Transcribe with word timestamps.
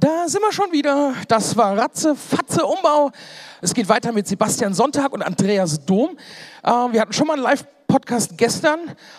Da 0.00 0.28
sind 0.28 0.42
wir 0.42 0.52
schon 0.52 0.70
wieder. 0.70 1.14
Das 1.26 1.56
war 1.56 1.76
Ratze, 1.76 2.14
Fatze, 2.14 2.64
Umbau. 2.64 3.10
Es 3.60 3.74
geht 3.74 3.88
weiter 3.88 4.12
mit 4.12 4.28
Sebastian 4.28 4.72
Sonntag 4.72 5.12
und 5.12 5.22
Andreas 5.22 5.84
Dom. 5.84 6.16
Äh, 6.62 6.70
wir 6.70 7.00
hatten 7.00 7.12
schon 7.12 7.26
mal 7.26 7.34
einen 7.34 7.42
Live-Podcast 7.42 8.38
gestern. 8.38 8.78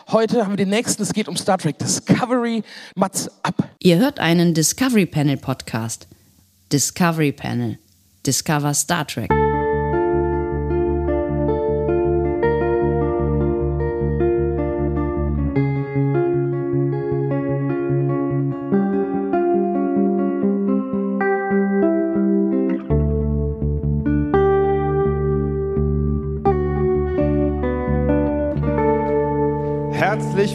Heute 0.10 0.44
haben 0.44 0.54
wir 0.54 0.58
den 0.58 0.70
nächsten. 0.70 1.04
Es 1.04 1.12
geht 1.12 1.28
um 1.28 1.36
Star 1.36 1.58
Trek 1.58 1.78
Discovery. 1.80 2.64
Mats 2.96 3.30
ab. 3.44 3.56
Ihr 3.80 3.98
hört 3.98 4.20
einen 4.20 4.54
Discovery 4.54 5.06
Panel 5.06 5.38
Podcast. 5.38 6.08
Discovery 6.72 7.34
Panel. 7.34 7.78
Discover 8.26 8.74
Star 8.74 9.06
Trek. 9.06 9.30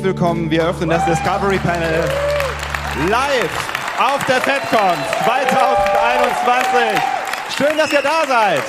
Willkommen. 0.05 0.51
Wir 0.51 0.67
öffnen 0.67 0.91
das 0.91 1.05
Discovery 1.07 1.59
Panel 1.59 2.05
live 3.09 3.73
auf 3.99 4.23
der 4.27 4.41
FedCon 4.43 4.99
2021. 5.25 7.03
Schön, 7.57 7.79
dass 7.79 7.91
ihr 7.91 8.03
da 8.03 8.27
seid. 8.27 8.63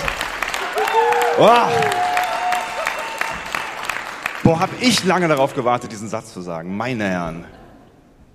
Boah, 1.37 1.69
Boah 4.43 4.59
habe 4.61 4.71
ich 4.79 5.03
lange 5.03 5.27
darauf 5.27 5.53
gewartet, 5.53 5.91
diesen 5.91 6.07
Satz 6.07 6.31
zu 6.31 6.39
sagen. 6.39 6.77
Meine 6.77 7.03
Herren. 7.03 7.45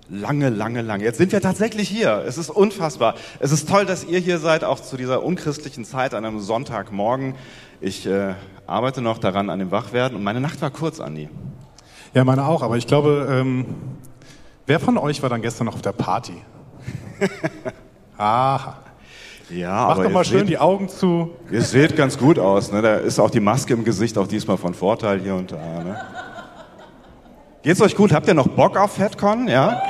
Lange, 0.07 0.49
lange, 0.49 0.81
lange. 0.81 1.03
Jetzt 1.03 1.17
sind 1.17 1.31
wir 1.31 1.41
tatsächlich 1.41 1.89
hier. 1.89 2.23
Es 2.27 2.37
ist 2.37 2.51
unfassbar. 2.51 3.15
Es 3.39 3.51
ist 3.51 3.67
toll, 3.67 3.85
dass 3.85 4.03
ihr 4.03 4.19
hier 4.19 4.37
seid, 4.37 4.63
auch 4.63 4.79
zu 4.79 4.95
dieser 4.95 5.23
unchristlichen 5.23 5.85
Zeit 5.85 6.13
an 6.13 6.23
einem 6.23 6.39
Sonntagmorgen. 6.39 7.33
Ich 7.79 8.05
äh, 8.05 8.35
arbeite 8.67 9.01
noch 9.01 9.17
daran 9.17 9.49
an 9.49 9.57
dem 9.57 9.71
Wachwerden 9.71 10.17
und 10.17 10.23
meine 10.23 10.41
Nacht 10.41 10.61
war 10.61 10.69
kurz, 10.69 10.99
Andi. 10.99 11.29
Ja, 12.13 12.25
meine 12.25 12.45
auch, 12.45 12.61
aber 12.61 12.75
ich 12.75 12.87
glaube, 12.87 13.27
ähm, 13.29 13.65
wer 14.65 14.79
von 14.79 14.97
euch 14.97 15.21
war 15.21 15.29
dann 15.29 15.41
gestern 15.41 15.65
noch 15.65 15.75
auf 15.75 15.81
der 15.81 15.93
Party? 15.93 16.33
Aha. 18.17 18.77
Ja, 19.49 19.85
Mach 19.87 19.95
aber 19.95 20.03
doch 20.03 20.11
mal 20.11 20.25
schön 20.25 20.39
seht, 20.39 20.49
die 20.49 20.57
Augen 20.57 20.89
zu. 20.89 21.31
Ihr 21.49 21.61
seht 21.61 21.95
ganz 21.95 22.17
gut 22.17 22.37
aus. 22.39 22.71
Ne? 22.71 22.81
Da 22.81 22.95
ist 22.95 23.19
auch 23.19 23.29
die 23.29 23.39
Maske 23.39 23.73
im 23.73 23.83
Gesicht 23.83 24.17
auch 24.17 24.27
diesmal 24.27 24.57
von 24.57 24.73
Vorteil 24.73 25.19
hier 25.19 25.35
und 25.35 25.51
da. 25.51 25.55
Ne? 25.55 26.01
Geht's 27.61 27.81
euch 27.81 27.95
gut? 27.95 28.11
Habt 28.13 28.27
ihr 28.27 28.33
noch 28.33 28.47
Bock 28.47 28.77
auf 28.77 28.93
FedCon? 28.93 29.47
Ja? 29.47 29.81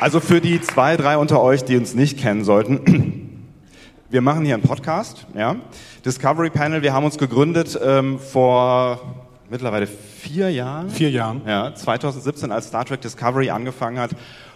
Also 0.00 0.20
für 0.20 0.40
die 0.40 0.60
zwei, 0.60 0.96
drei 0.96 1.18
unter 1.18 1.42
euch, 1.42 1.64
die 1.64 1.76
uns 1.76 1.94
nicht 1.94 2.18
kennen 2.18 2.44
sollten, 2.44 3.27
wir 4.10 4.22
machen 4.22 4.44
hier 4.44 4.54
einen 4.54 4.62
Podcast, 4.62 5.26
ja. 5.34 5.56
Discovery 6.04 6.48
Panel, 6.50 6.80
wir 6.80 6.94
haben 6.94 7.04
uns 7.04 7.18
gegründet 7.18 7.78
ähm, 7.82 8.18
vor 8.18 9.00
mittlerweile 9.50 9.86
vier 9.86 10.50
Jahren. 10.50 10.88
Vier 10.88 11.10
Jahren. 11.10 11.42
Ja, 11.46 11.74
2017, 11.74 12.50
als 12.50 12.68
Star 12.68 12.86
Trek 12.86 13.02
Discovery 13.02 13.50
angefangen 13.50 13.98
hat 13.98 14.12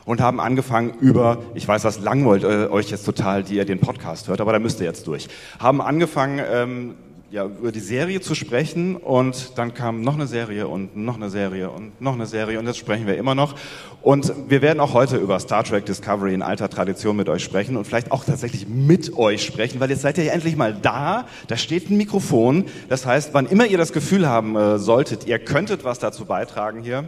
und 0.06 0.22
haben 0.22 0.40
angefangen 0.40 0.94
über, 1.00 1.38
ich 1.54 1.68
weiß, 1.68 1.82
das 1.82 2.00
langweilt 2.00 2.44
äh, 2.44 2.68
euch 2.70 2.90
jetzt 2.90 3.04
total, 3.04 3.42
die 3.42 3.56
ihr 3.56 3.66
den 3.66 3.78
Podcast 3.78 4.28
hört, 4.28 4.40
aber 4.40 4.52
da 4.52 4.58
müsst 4.58 4.80
ihr 4.80 4.86
jetzt 4.86 5.06
durch. 5.06 5.28
Haben 5.58 5.82
angefangen, 5.82 6.40
ähm, 6.50 6.94
ja, 7.32 7.46
über 7.46 7.72
die 7.72 7.80
Serie 7.80 8.20
zu 8.20 8.34
sprechen 8.34 8.94
und 8.94 9.56
dann 9.56 9.72
kam 9.72 10.02
noch 10.02 10.14
eine 10.14 10.26
Serie 10.26 10.68
und 10.68 10.98
noch 10.98 11.16
eine 11.16 11.30
Serie 11.30 11.70
und 11.70 11.98
noch 11.98 12.12
eine 12.12 12.26
Serie 12.26 12.58
und 12.58 12.66
jetzt 12.66 12.76
sprechen 12.76 13.06
wir 13.06 13.16
immer 13.16 13.34
noch. 13.34 13.54
Und 14.02 14.34
wir 14.48 14.60
werden 14.60 14.80
auch 14.80 14.92
heute 14.92 15.16
über 15.16 15.40
Star 15.40 15.64
Trek 15.64 15.86
Discovery 15.86 16.34
in 16.34 16.42
alter 16.42 16.68
Tradition 16.68 17.16
mit 17.16 17.30
euch 17.30 17.42
sprechen 17.42 17.78
und 17.78 17.86
vielleicht 17.86 18.12
auch 18.12 18.26
tatsächlich 18.26 18.68
mit 18.68 19.16
euch 19.16 19.46
sprechen, 19.46 19.80
weil 19.80 19.88
jetzt 19.88 20.02
seid 20.02 20.18
ihr 20.18 20.24
ja 20.24 20.32
endlich 20.34 20.56
mal 20.56 20.74
da. 20.74 21.26
Da 21.48 21.56
steht 21.56 21.88
ein 21.88 21.96
Mikrofon. 21.96 22.66
Das 22.90 23.06
heißt, 23.06 23.32
wann 23.32 23.46
immer 23.46 23.64
ihr 23.64 23.78
das 23.78 23.94
Gefühl 23.94 24.28
haben 24.28 24.54
äh, 24.54 24.78
solltet, 24.78 25.26
ihr 25.26 25.38
könntet 25.38 25.84
was 25.84 25.98
dazu 25.98 26.26
beitragen 26.26 26.82
hier, 26.82 27.04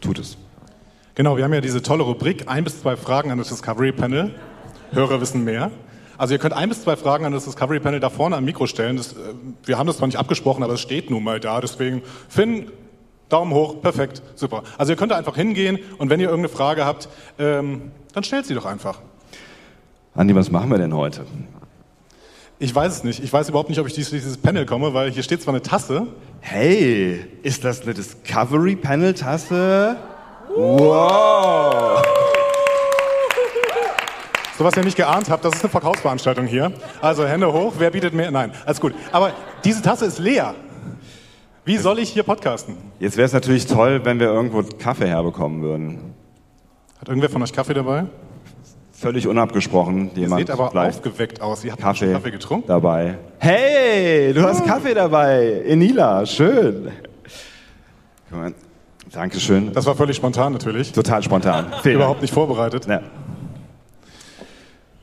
tut 0.00 0.18
es. 0.18 0.38
Genau, 1.14 1.36
wir 1.36 1.44
haben 1.44 1.52
ja 1.52 1.60
diese 1.60 1.82
tolle 1.82 2.04
Rubrik, 2.04 2.44
ein 2.46 2.64
bis 2.64 2.80
zwei 2.80 2.96
Fragen 2.96 3.30
an 3.30 3.36
das 3.36 3.48
Discovery 3.48 3.92
Panel. 3.92 4.34
Hörer 4.92 5.20
wissen 5.20 5.44
mehr. 5.44 5.70
Also 6.18 6.34
ihr 6.34 6.38
könnt 6.38 6.52
ein 6.52 6.68
bis 6.68 6.82
zwei 6.82 6.96
Fragen 6.96 7.24
an 7.24 7.32
das 7.32 7.44
Discovery 7.44 7.78
Panel 7.80 8.00
da 8.00 8.10
vorne 8.10 8.36
am 8.36 8.44
Mikro 8.44 8.66
stellen. 8.66 8.96
Das, 8.96 9.12
äh, 9.12 9.16
wir 9.64 9.78
haben 9.78 9.86
das 9.86 9.98
zwar 9.98 10.08
nicht 10.08 10.18
abgesprochen, 10.18 10.62
aber 10.64 10.74
es 10.74 10.80
steht 10.80 11.10
nun 11.10 11.22
mal 11.22 11.40
da. 11.40 11.60
Deswegen, 11.60 12.02
Finn, 12.28 12.70
Daumen 13.28 13.52
hoch, 13.52 13.80
perfekt, 13.80 14.22
super. 14.34 14.64
Also 14.76 14.92
ihr 14.92 14.96
könnt 14.96 15.12
da 15.12 15.16
einfach 15.16 15.36
hingehen 15.36 15.78
und 15.98 16.10
wenn 16.10 16.18
ihr 16.18 16.28
irgendeine 16.28 16.54
Frage 16.54 16.84
habt, 16.84 17.08
ähm, 17.38 17.92
dann 18.12 18.24
stellt 18.24 18.46
sie 18.46 18.54
doch 18.54 18.66
einfach. 18.66 19.00
Andi, 20.14 20.34
was 20.34 20.50
machen 20.50 20.70
wir 20.70 20.78
denn 20.78 20.94
heute? 20.94 21.24
Ich 22.58 22.74
weiß 22.74 22.92
es 22.92 23.04
nicht. 23.04 23.22
Ich 23.22 23.32
weiß 23.32 23.48
überhaupt 23.50 23.68
nicht, 23.68 23.78
ob 23.78 23.86
ich 23.86 23.94
durch 23.94 24.10
dieses 24.10 24.36
Panel 24.36 24.66
komme, 24.66 24.92
weil 24.92 25.12
hier 25.12 25.22
steht 25.22 25.42
zwar 25.42 25.54
eine 25.54 25.62
Tasse. 25.62 26.08
Hey, 26.40 27.24
ist 27.42 27.64
das 27.64 27.82
eine 27.82 27.94
Discovery 27.94 28.74
Panel 28.74 29.14
Tasse? 29.14 29.96
Wow! 30.56 32.02
So 34.58 34.64
was 34.64 34.76
ihr 34.76 34.82
nicht 34.82 34.96
geahnt 34.96 35.30
habt, 35.30 35.44
das 35.44 35.54
ist 35.54 35.62
eine 35.62 35.70
Verkaufsveranstaltung 35.70 36.46
hier. 36.46 36.72
Also 37.00 37.24
Hände 37.24 37.52
hoch, 37.52 37.74
wer 37.78 37.92
bietet 37.92 38.12
mehr? 38.12 38.32
Nein, 38.32 38.50
alles 38.66 38.80
gut. 38.80 38.92
Aber 39.12 39.30
diese 39.62 39.82
Tasse 39.82 40.06
ist 40.06 40.18
leer. 40.18 40.56
Wie 41.64 41.76
soll 41.76 42.00
ich 42.00 42.10
hier 42.10 42.24
podcasten? 42.24 42.76
Jetzt 42.98 43.16
wäre 43.16 43.26
es 43.26 43.32
natürlich 43.32 43.66
toll, 43.66 44.00
wenn 44.04 44.18
wir 44.18 44.26
irgendwo 44.26 44.64
Kaffee 44.64 45.06
herbekommen 45.06 45.62
würden. 45.62 46.12
Hat 47.00 47.06
irgendwer 47.06 47.30
von 47.30 47.40
euch 47.40 47.52
Kaffee 47.52 47.74
dabei? 47.74 48.06
Völlig 48.90 49.28
unabgesprochen. 49.28 50.10
Ihr 50.16 50.22
Jemand 50.22 50.40
seht 50.40 50.50
aber 50.50 50.74
aufgeweckt 50.74 51.40
aus. 51.40 51.64
Ihr 51.64 51.70
habt 51.70 51.82
Kaffee, 51.82 52.12
Kaffee 52.12 52.32
getrunken? 52.32 52.66
dabei. 52.66 53.16
Hey, 53.38 54.32
du 54.32 54.42
hast 54.42 54.66
Kaffee 54.66 54.94
dabei. 54.94 55.62
Enila, 55.66 56.26
schön. 56.26 56.90
Dankeschön. 59.12 59.72
Das 59.72 59.86
war 59.86 59.94
völlig 59.94 60.16
spontan 60.16 60.52
natürlich. 60.52 60.90
Total 60.90 61.22
spontan. 61.22 61.66
Überhaupt 61.84 62.22
nicht 62.22 62.34
vorbereitet. 62.34 62.86
Ja. 62.86 63.02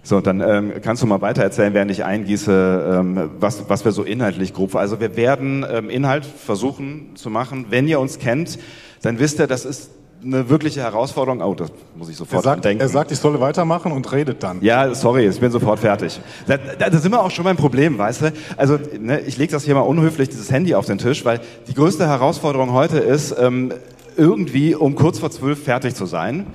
So, 0.06 0.22
dann 0.22 0.40
ähm, 0.40 0.72
kannst 0.84 1.02
du 1.02 1.08
mal 1.08 1.22
weiter 1.22 1.42
erzählen, 1.42 1.74
während 1.74 1.90
ich 1.90 2.04
eingieße, 2.06 2.98
ähm, 3.00 3.32
was, 3.40 3.68
was 3.70 3.86
wir 3.86 3.92
so 3.92 4.04
inhaltlich 4.04 4.54
grob. 4.54 4.76
Also 4.76 5.00
wir 5.00 5.18
werden 5.18 5.66
ähm, 5.68 5.90
Inhalt 5.90 6.26
versuchen 6.26 7.16
zu 7.16 7.32
machen. 7.32 7.66
Wenn 7.72 7.88
ihr 7.88 8.00
uns 8.00 8.20
kennt, 8.20 8.60
dann 9.02 9.18
wisst 9.18 9.40
ihr, 9.40 9.48
das 9.48 9.66
ist 9.66 9.90
eine 10.24 10.48
wirkliche 10.48 10.82
Herausforderung. 10.82 11.42
Oh, 11.42 11.56
das 11.56 11.72
muss 11.96 12.10
ich 12.10 12.16
Er 12.16 12.20
sofort 12.20 12.44
sagt, 12.44 12.66
denken. 12.66 12.82
er 12.82 12.88
sagt, 12.90 13.12
ich 13.12 13.18
solle 13.18 13.40
weitermachen 13.40 13.92
und 13.92 14.12
redet 14.12 14.44
dann. 14.44 14.62
Ja, 14.62 14.94
sorry, 14.94 15.26
ich 15.28 15.40
bin 15.40 15.52
sofort 15.52 15.80
fertig. 15.80 16.20
Da, 16.46 16.58
da, 16.58 16.92
da 16.92 16.98
sind 17.00 17.12
wir 17.12 17.24
auch 17.24 17.32
schon 17.32 17.44
beim 17.44 17.58
Problem, 17.58 17.98
weißt 17.98 18.22
du? 18.22 18.34
Also 18.58 18.78
ne, 19.00 19.22
ich 19.22 19.38
lege 19.38 19.54
das 19.54 19.64
hier 19.64 19.74
mal 19.74 19.82
unhöflich, 19.82 20.30
dieses 20.30 20.52
Handy 20.52 20.76
auf 20.76 20.86
den 20.86 21.00
Tisch, 21.00 21.26
weil 21.26 21.42
die 21.68 21.74
größte 21.74 22.06
Herausforderung 22.08 22.74
heute 22.74 23.00
ist, 23.00 23.36
ähm, 23.40 23.74
irgendwie 24.18 24.76
um 24.76 24.94
kurz 24.94 25.18
vor 25.18 25.32
zwölf 25.32 25.64
fertig 25.64 25.96
zu 25.96 26.06
sein. 26.06 26.46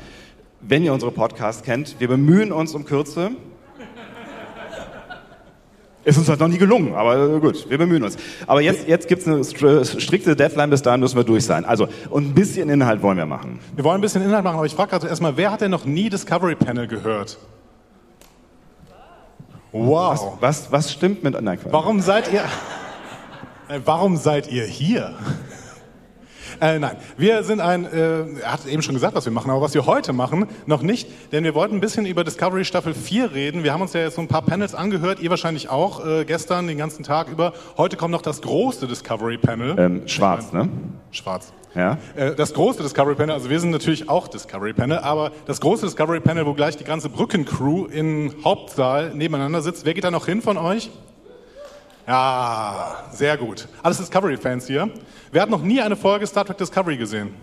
Wenn 0.60 0.82
ihr 0.84 0.92
unsere 0.92 1.10
Podcast 1.10 1.64
kennt, 1.64 1.96
wir 2.00 2.08
bemühen 2.08 2.52
uns 2.52 2.74
um 2.74 2.84
Kürze. 2.84 3.30
Ist 6.02 6.16
uns 6.16 6.28
halt 6.30 6.40
noch 6.40 6.48
nie 6.48 6.56
gelungen, 6.56 6.94
aber 6.94 7.40
gut, 7.40 7.68
wir 7.68 7.76
bemühen 7.76 8.02
uns. 8.02 8.16
Aber 8.46 8.62
jetzt, 8.62 8.88
jetzt 8.88 9.06
gibt's 9.06 9.26
eine 9.28 9.40
str- 9.40 10.00
strikte 10.00 10.34
Deadline, 10.34 10.70
bis 10.70 10.80
dahin 10.80 11.00
müssen 11.00 11.16
wir 11.16 11.24
durch 11.24 11.44
sein. 11.44 11.66
Also, 11.66 11.88
und 12.08 12.28
ein 12.28 12.34
bisschen 12.34 12.70
Inhalt 12.70 13.02
wollen 13.02 13.18
wir 13.18 13.26
machen. 13.26 13.58
Wir 13.76 13.84
wollen 13.84 13.98
ein 13.98 14.00
bisschen 14.00 14.22
Inhalt 14.22 14.42
machen, 14.42 14.56
aber 14.56 14.64
ich 14.66 14.74
frage 14.74 14.90
gerade 14.92 15.08
erstmal, 15.08 15.36
wer 15.36 15.50
hat 15.52 15.60
denn 15.60 15.70
noch 15.70 15.84
nie 15.84 16.08
Discovery 16.08 16.54
Panel 16.54 16.86
gehört? 16.86 17.36
Wow. 19.72 20.38
Was, 20.40 20.72
was 20.72 20.90
stimmt 20.90 21.22
mit... 21.22 21.38
Nein, 21.40 21.60
Quatsch. 21.60 21.72
Warum 21.72 22.00
seid 22.00 22.32
ihr. 22.32 22.40
Äh, 23.68 23.80
Warum 23.84 24.16
seid 24.16 24.50
ihr 24.50 24.64
hier? 24.64 25.14
Äh, 26.60 26.78
nein, 26.78 26.96
wir 27.16 27.42
sind 27.42 27.60
ein, 27.60 27.86
äh, 27.86 28.40
er 28.42 28.52
hat 28.52 28.66
eben 28.66 28.82
schon 28.82 28.94
gesagt, 28.94 29.14
was 29.14 29.24
wir 29.24 29.32
machen, 29.32 29.50
aber 29.50 29.62
was 29.62 29.72
wir 29.72 29.86
heute 29.86 30.12
machen, 30.12 30.46
noch 30.66 30.82
nicht, 30.82 31.08
denn 31.32 31.42
wir 31.44 31.54
wollten 31.54 31.76
ein 31.76 31.80
bisschen 31.80 32.04
über 32.04 32.22
Discovery 32.22 32.64
Staffel 32.66 32.92
4 32.92 33.32
reden. 33.32 33.64
Wir 33.64 33.72
haben 33.72 33.80
uns 33.80 33.94
ja 33.94 34.00
jetzt 34.02 34.16
so 34.16 34.20
ein 34.20 34.28
paar 34.28 34.42
Panels 34.42 34.74
angehört, 34.74 35.20
ihr 35.20 35.30
wahrscheinlich 35.30 35.70
auch, 35.70 36.04
äh, 36.06 36.24
gestern 36.26 36.66
den 36.66 36.76
ganzen 36.76 37.02
Tag 37.02 37.28
über. 37.28 37.54
Heute 37.78 37.96
kommt 37.96 38.12
noch 38.12 38.20
das 38.22 38.42
große 38.42 38.86
Discovery 38.86 39.38
Panel. 39.38 39.74
Ähm, 39.78 40.02
schwarz, 40.06 40.52
ne? 40.52 40.68
Schwarz. 41.10 41.52
Ja. 41.74 41.96
Äh, 42.14 42.34
Das 42.34 42.52
große 42.52 42.82
Discovery 42.82 43.14
Panel, 43.14 43.34
also 43.34 43.48
wir 43.48 43.58
sind 43.60 43.70
natürlich 43.70 44.08
auch 44.10 44.28
Discovery 44.28 44.72
Panel, 44.72 44.98
aber 44.98 45.30
das 45.46 45.60
große 45.60 45.86
Discovery 45.86 46.20
Panel, 46.20 46.44
wo 46.44 46.52
gleich 46.52 46.76
die 46.76 46.84
ganze 46.84 47.08
Brückencrew 47.08 47.86
im 47.86 48.34
Hauptsaal 48.44 49.14
nebeneinander 49.14 49.62
sitzt. 49.62 49.86
Wer 49.86 49.94
geht 49.94 50.04
da 50.04 50.10
noch 50.10 50.26
hin 50.26 50.42
von 50.42 50.58
euch? 50.58 50.90
Ja, 52.06 53.04
sehr 53.12 53.36
gut. 53.36 53.68
Alles 53.82 53.98
Discovery-Fans 53.98 54.66
hier. 54.66 54.90
Wer 55.32 55.42
hat 55.42 55.50
noch 55.50 55.62
nie 55.62 55.80
eine 55.80 55.96
Folge 55.96 56.26
Star 56.26 56.44
Trek 56.44 56.58
Discovery 56.58 56.96
gesehen? 56.96 57.34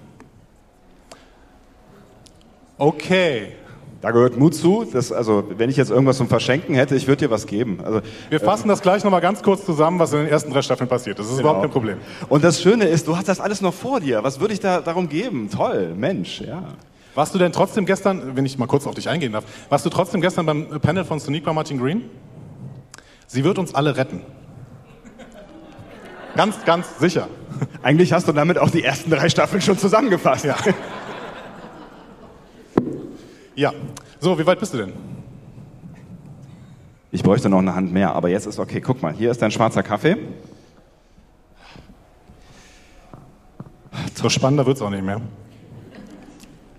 Okay. 2.78 3.54
Da 4.02 4.12
gehört 4.12 4.38
Mut 4.38 4.54
zu. 4.54 4.86
Das, 4.92 5.12
also, 5.12 5.46
wenn 5.58 5.70
ich 5.70 5.78
jetzt 5.78 5.90
irgendwas 5.90 6.18
zum 6.18 6.28
Verschenken 6.28 6.76
hätte, 6.76 6.96
ich 6.96 7.08
würde 7.08 7.26
dir 7.26 7.32
was 7.32 7.48
geben. 7.48 7.80
Also, 7.84 8.02
Wir 8.30 8.40
fassen 8.40 8.68
das 8.68 8.82
gleich 8.82 9.04
nochmal 9.04 9.22
ganz 9.22 9.42
kurz 9.42 9.66
zusammen, 9.66 9.98
was 9.98 10.14
in 10.14 10.20
den 10.20 10.28
ersten 10.28 10.52
drei 10.52 10.62
Staffeln 10.62 10.88
passiert. 10.88 11.18
Das 11.18 11.32
ist 11.32 11.40
überhaupt 11.40 11.62
kein 11.62 11.72
Problem. 11.72 11.98
Und 12.30 12.44
das 12.44 12.62
Schöne 12.62 12.86
ist, 12.86 13.08
du 13.08 13.18
hast 13.18 13.28
das 13.28 13.40
alles 13.40 13.62
noch 13.62 13.74
vor 13.74 14.00
dir. 14.00 14.24
Was 14.24 14.40
würde 14.40 14.54
ich 14.54 14.60
da 14.60 14.82
darum 14.82 15.10
geben? 15.10 15.50
Toll, 15.50 15.96
Mensch, 15.96 16.42
ja. 16.42 16.64
Warst 17.16 17.34
du 17.34 17.40
denn 17.40 17.52
trotzdem 17.52 17.88
gestern, 17.88 18.36
wenn 18.36 18.46
ich 18.46 18.60
mal 18.60 18.68
kurz 18.68 18.86
auf 18.86 18.94
dich 18.94 19.10
eingehen 19.10 19.32
darf, 19.32 19.46
warst 19.70 19.84
du 19.84 19.90
trotzdem 19.90 20.22
gestern 20.22 20.46
beim 20.46 20.68
Panel 20.80 21.04
von 21.04 21.20
Sonique 21.20 21.52
Martin 21.52 21.80
Green? 21.80 22.04
Sie 23.26 23.44
wird 23.44 23.58
uns 23.58 23.74
alle 23.74 23.98
retten. 23.98 24.22
Ganz, 26.38 26.64
ganz 26.66 27.00
sicher. 27.00 27.28
Eigentlich 27.82 28.14
hast 28.14 28.28
du 28.28 28.32
damit 28.32 28.60
auch 28.60 28.70
die 28.70 28.84
ersten 28.84 29.10
drei 29.10 29.28
Staffeln 29.28 29.60
schon 29.60 29.76
zusammengefasst. 29.78 30.46
Ja. 30.46 30.56
Ja. 33.56 33.74
So, 34.20 34.38
wie 34.38 34.46
weit 34.46 34.60
bist 34.60 34.72
du 34.76 34.78
denn? 34.78 34.94
Ich 37.12 37.24
bräuchte 37.24 37.50
noch 37.50 37.58
eine 37.58 37.74
Hand 37.74 37.92
mehr, 37.92 38.14
aber 38.14 38.30
jetzt 38.30 38.46
ist 38.46 38.60
okay. 38.60 38.82
Guck 38.82 39.02
mal, 39.02 39.14
hier 39.14 39.32
ist 39.32 39.42
dein 39.42 39.50
schwarzer 39.50 39.82
Kaffee. 39.82 40.16
So 44.14 44.30
spannender 44.30 44.68
wird's 44.68 44.82
auch 44.84 44.92
nicht 44.92 45.04
mehr. 45.04 45.22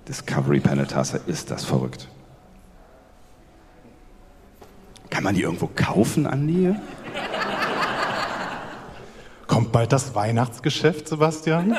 Discovery 0.07 0.61
Panel 0.61 0.87
Tasse, 0.87 1.21
ist 1.27 1.51
das 1.51 1.65
verrückt. 1.65 2.09
Kann 5.11 5.25
man 5.25 5.35
die 5.35 5.43
irgendwo 5.43 5.69
kaufen, 5.75 6.29
Andi? 6.29 6.77
Kommt 9.69 9.75
bald 9.75 9.93
das 9.93 10.15
Weihnachtsgeschäft, 10.15 11.09
Sebastian? 11.09 11.77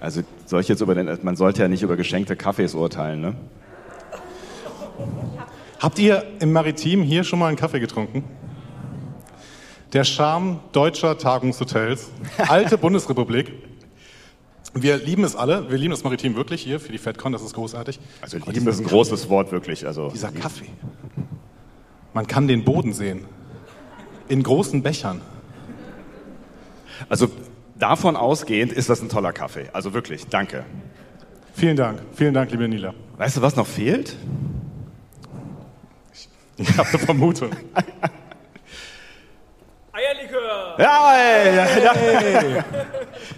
Also 0.00 0.22
soll 0.46 0.62
ich 0.62 0.68
jetzt 0.68 0.80
über 0.80 0.94
den, 0.94 1.18
man 1.22 1.36
sollte 1.36 1.60
ja 1.60 1.68
nicht 1.68 1.82
über 1.82 1.96
geschenkte 1.96 2.34
Kaffees 2.34 2.74
urteilen, 2.74 3.20
ne? 3.20 3.34
Habt 5.80 5.98
ihr 5.98 6.24
im 6.40 6.52
Maritim 6.52 7.02
hier 7.02 7.24
schon 7.24 7.40
mal 7.40 7.48
einen 7.48 7.58
Kaffee 7.58 7.78
getrunken? 7.78 8.24
Der 9.92 10.04
Charme 10.04 10.60
deutscher 10.72 11.18
Tagungshotels, 11.18 12.08
alte 12.48 12.78
Bundesrepublik. 12.78 13.52
Wir 14.72 14.96
lieben 14.96 15.24
es 15.24 15.36
alle, 15.36 15.70
wir 15.70 15.76
lieben 15.76 15.90
das 15.90 16.04
Maritim 16.04 16.36
wirklich 16.36 16.62
hier 16.62 16.80
für 16.80 16.90
die 16.90 16.96
FedCon, 16.96 17.32
das 17.32 17.42
ist 17.42 17.52
großartig. 17.52 18.00
Also 18.22 18.38
lieben 18.38 18.66
ist 18.66 18.80
ein 18.80 18.86
großes 18.86 19.28
Wort, 19.28 19.52
wirklich. 19.52 19.86
Also, 19.86 20.08
Dieser 20.08 20.32
Kaffee. 20.32 20.70
Man 22.14 22.26
kann 22.26 22.48
den 22.48 22.64
Boden 22.64 22.94
sehen. 22.94 23.26
In 24.28 24.42
großen 24.42 24.82
Bechern. 24.82 25.20
also 27.08 27.28
davon 27.76 28.16
ausgehend 28.16 28.72
ist 28.72 28.88
das 28.88 29.02
ein 29.02 29.08
toller 29.08 29.32
Kaffee. 29.32 29.68
Also 29.72 29.92
wirklich, 29.94 30.26
danke. 30.28 30.64
Vielen 31.54 31.76
Dank, 31.76 32.00
vielen 32.14 32.34
Dank, 32.34 32.50
liebe 32.50 32.68
Nila. 32.68 32.94
Weißt 33.16 33.36
du, 33.36 33.42
was 33.42 33.54
noch 33.56 33.66
fehlt? 33.66 34.16
Ich 36.56 36.76
habe 36.76 36.88
eine 36.88 36.98
Vermutung. 36.98 37.50
Eierlikör! 39.92 40.74
Ja, 40.78 41.14
ey, 41.16 41.56
ja, 41.56 41.64
ja. 42.56 42.64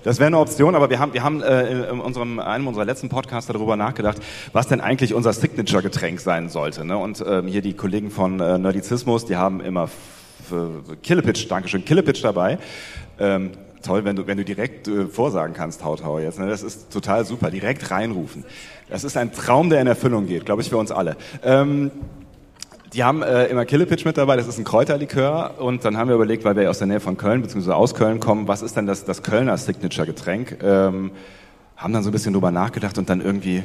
Das 0.05 0.19
wäre 0.19 0.29
eine 0.29 0.39
Option, 0.39 0.75
aber 0.75 0.89
wir 0.89 0.99
haben, 0.99 1.13
wir 1.13 1.23
haben 1.23 1.43
äh, 1.43 1.91
in 1.91 2.01
unserem, 2.01 2.39
einem 2.39 2.67
unserer 2.67 2.87
letzten 2.87 3.11
Podcasts 3.11 3.53
darüber 3.53 3.77
nachgedacht, 3.77 4.19
was 4.55 4.67
denn 4.67 4.81
eigentlich 4.81 5.13
unser 5.13 5.35
Signature-Getränk 5.35 6.21
sein 6.21 6.49
sollte. 6.49 6.87
Ne? 6.87 6.97
Und 6.97 7.23
ähm, 7.27 7.47
hier 7.47 7.61
die 7.61 7.75
Kollegen 7.75 8.11
von 8.11 8.41
äh, 8.41 8.57
Nerdizismus, 8.57 9.27
die 9.27 9.37
haben 9.37 9.61
immer 9.61 9.91
f- 10.51 10.91
f- 10.91 10.97
Killepitch, 11.03 11.49
Dankeschön, 11.49 11.85
Killepitch 11.85 12.23
dabei. 12.23 12.59
Ähm, 13.19 13.51
toll, 13.83 14.05
wenn 14.05 14.17
du, 14.17 14.27
wenn 14.27 14.37
du 14.37 14.45
direkt 14.45 14.89
äh, 14.89 15.07
vorsagen 15.07 15.55
kannst, 15.55 15.81
Tautau 15.81 16.19
jetzt. 16.19 16.39
Ne? 16.39 16.49
Das 16.49 16.63
ist 16.63 16.93
total 16.93 17.25
super, 17.25 17.51
direkt 17.51 17.91
reinrufen. 17.91 18.45
Das 18.89 19.05
ist 19.05 19.17
ein 19.17 19.33
Traum, 19.33 19.71
der 19.71 19.81
in 19.81 19.87
Erfüllung 19.87 20.27
geht, 20.27 20.45
glaube 20.45 20.63
ich, 20.63 20.69
für 20.71 20.77
uns 20.77 20.91
alle. 20.91 21.17
Ähm, 21.43 21.91
die 22.93 23.03
haben 23.05 23.23
äh, 23.23 23.47
immer 23.47 23.65
Killepitch 23.65 24.05
mit 24.05 24.17
dabei, 24.17 24.37
das 24.37 24.47
ist 24.47 24.59
ein 24.59 24.65
Kräuterlikör. 24.65 25.55
Und 25.59 25.85
dann 25.85 25.97
haben 25.97 26.09
wir 26.09 26.15
überlegt, 26.15 26.45
weil 26.45 26.57
wir 26.57 26.63
ja 26.65 26.71
aus 26.71 26.79
der 26.79 26.87
Nähe 26.87 27.01
von 27.01 27.17
Köln 27.17 27.43
bzw. 27.43 27.73
aus 27.73 27.95
Köln 27.95 28.21
kommen, 28.21 28.49
was 28.49 28.63
ist 28.63 28.77
denn 28.77 28.87
das, 28.87 29.05
das 29.05 29.23
Kölner 29.23 29.57
Signature-Getränk? 29.59 30.63
Ähm, 30.63 31.11
haben 31.77 31.93
dann 31.93 32.03
so 32.03 32.09
ein 32.09 32.13
bisschen 32.13 32.33
drüber 32.33 32.51
nachgedacht 32.51 32.97
und 32.97 33.11
dann 33.11 33.21
irgendwie, 33.21 33.63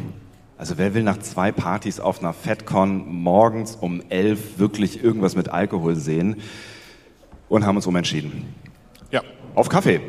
also 0.61 0.77
wer 0.77 0.93
will 0.93 1.01
nach 1.01 1.17
zwei 1.17 1.51
Partys 1.51 1.99
auf 1.99 2.19
einer 2.19 2.33
FedCon 2.33 3.03
morgens 3.11 3.75
um 3.75 4.03
elf 4.09 4.59
wirklich 4.59 5.03
irgendwas 5.03 5.35
mit 5.35 5.49
Alkohol 5.49 5.95
sehen? 5.95 6.39
Und 7.49 7.65
haben 7.65 7.77
uns 7.77 7.87
umentschieden. 7.87 8.53
Ja, 9.09 9.21
Auf 9.55 9.69
Kaffee. 9.69 10.01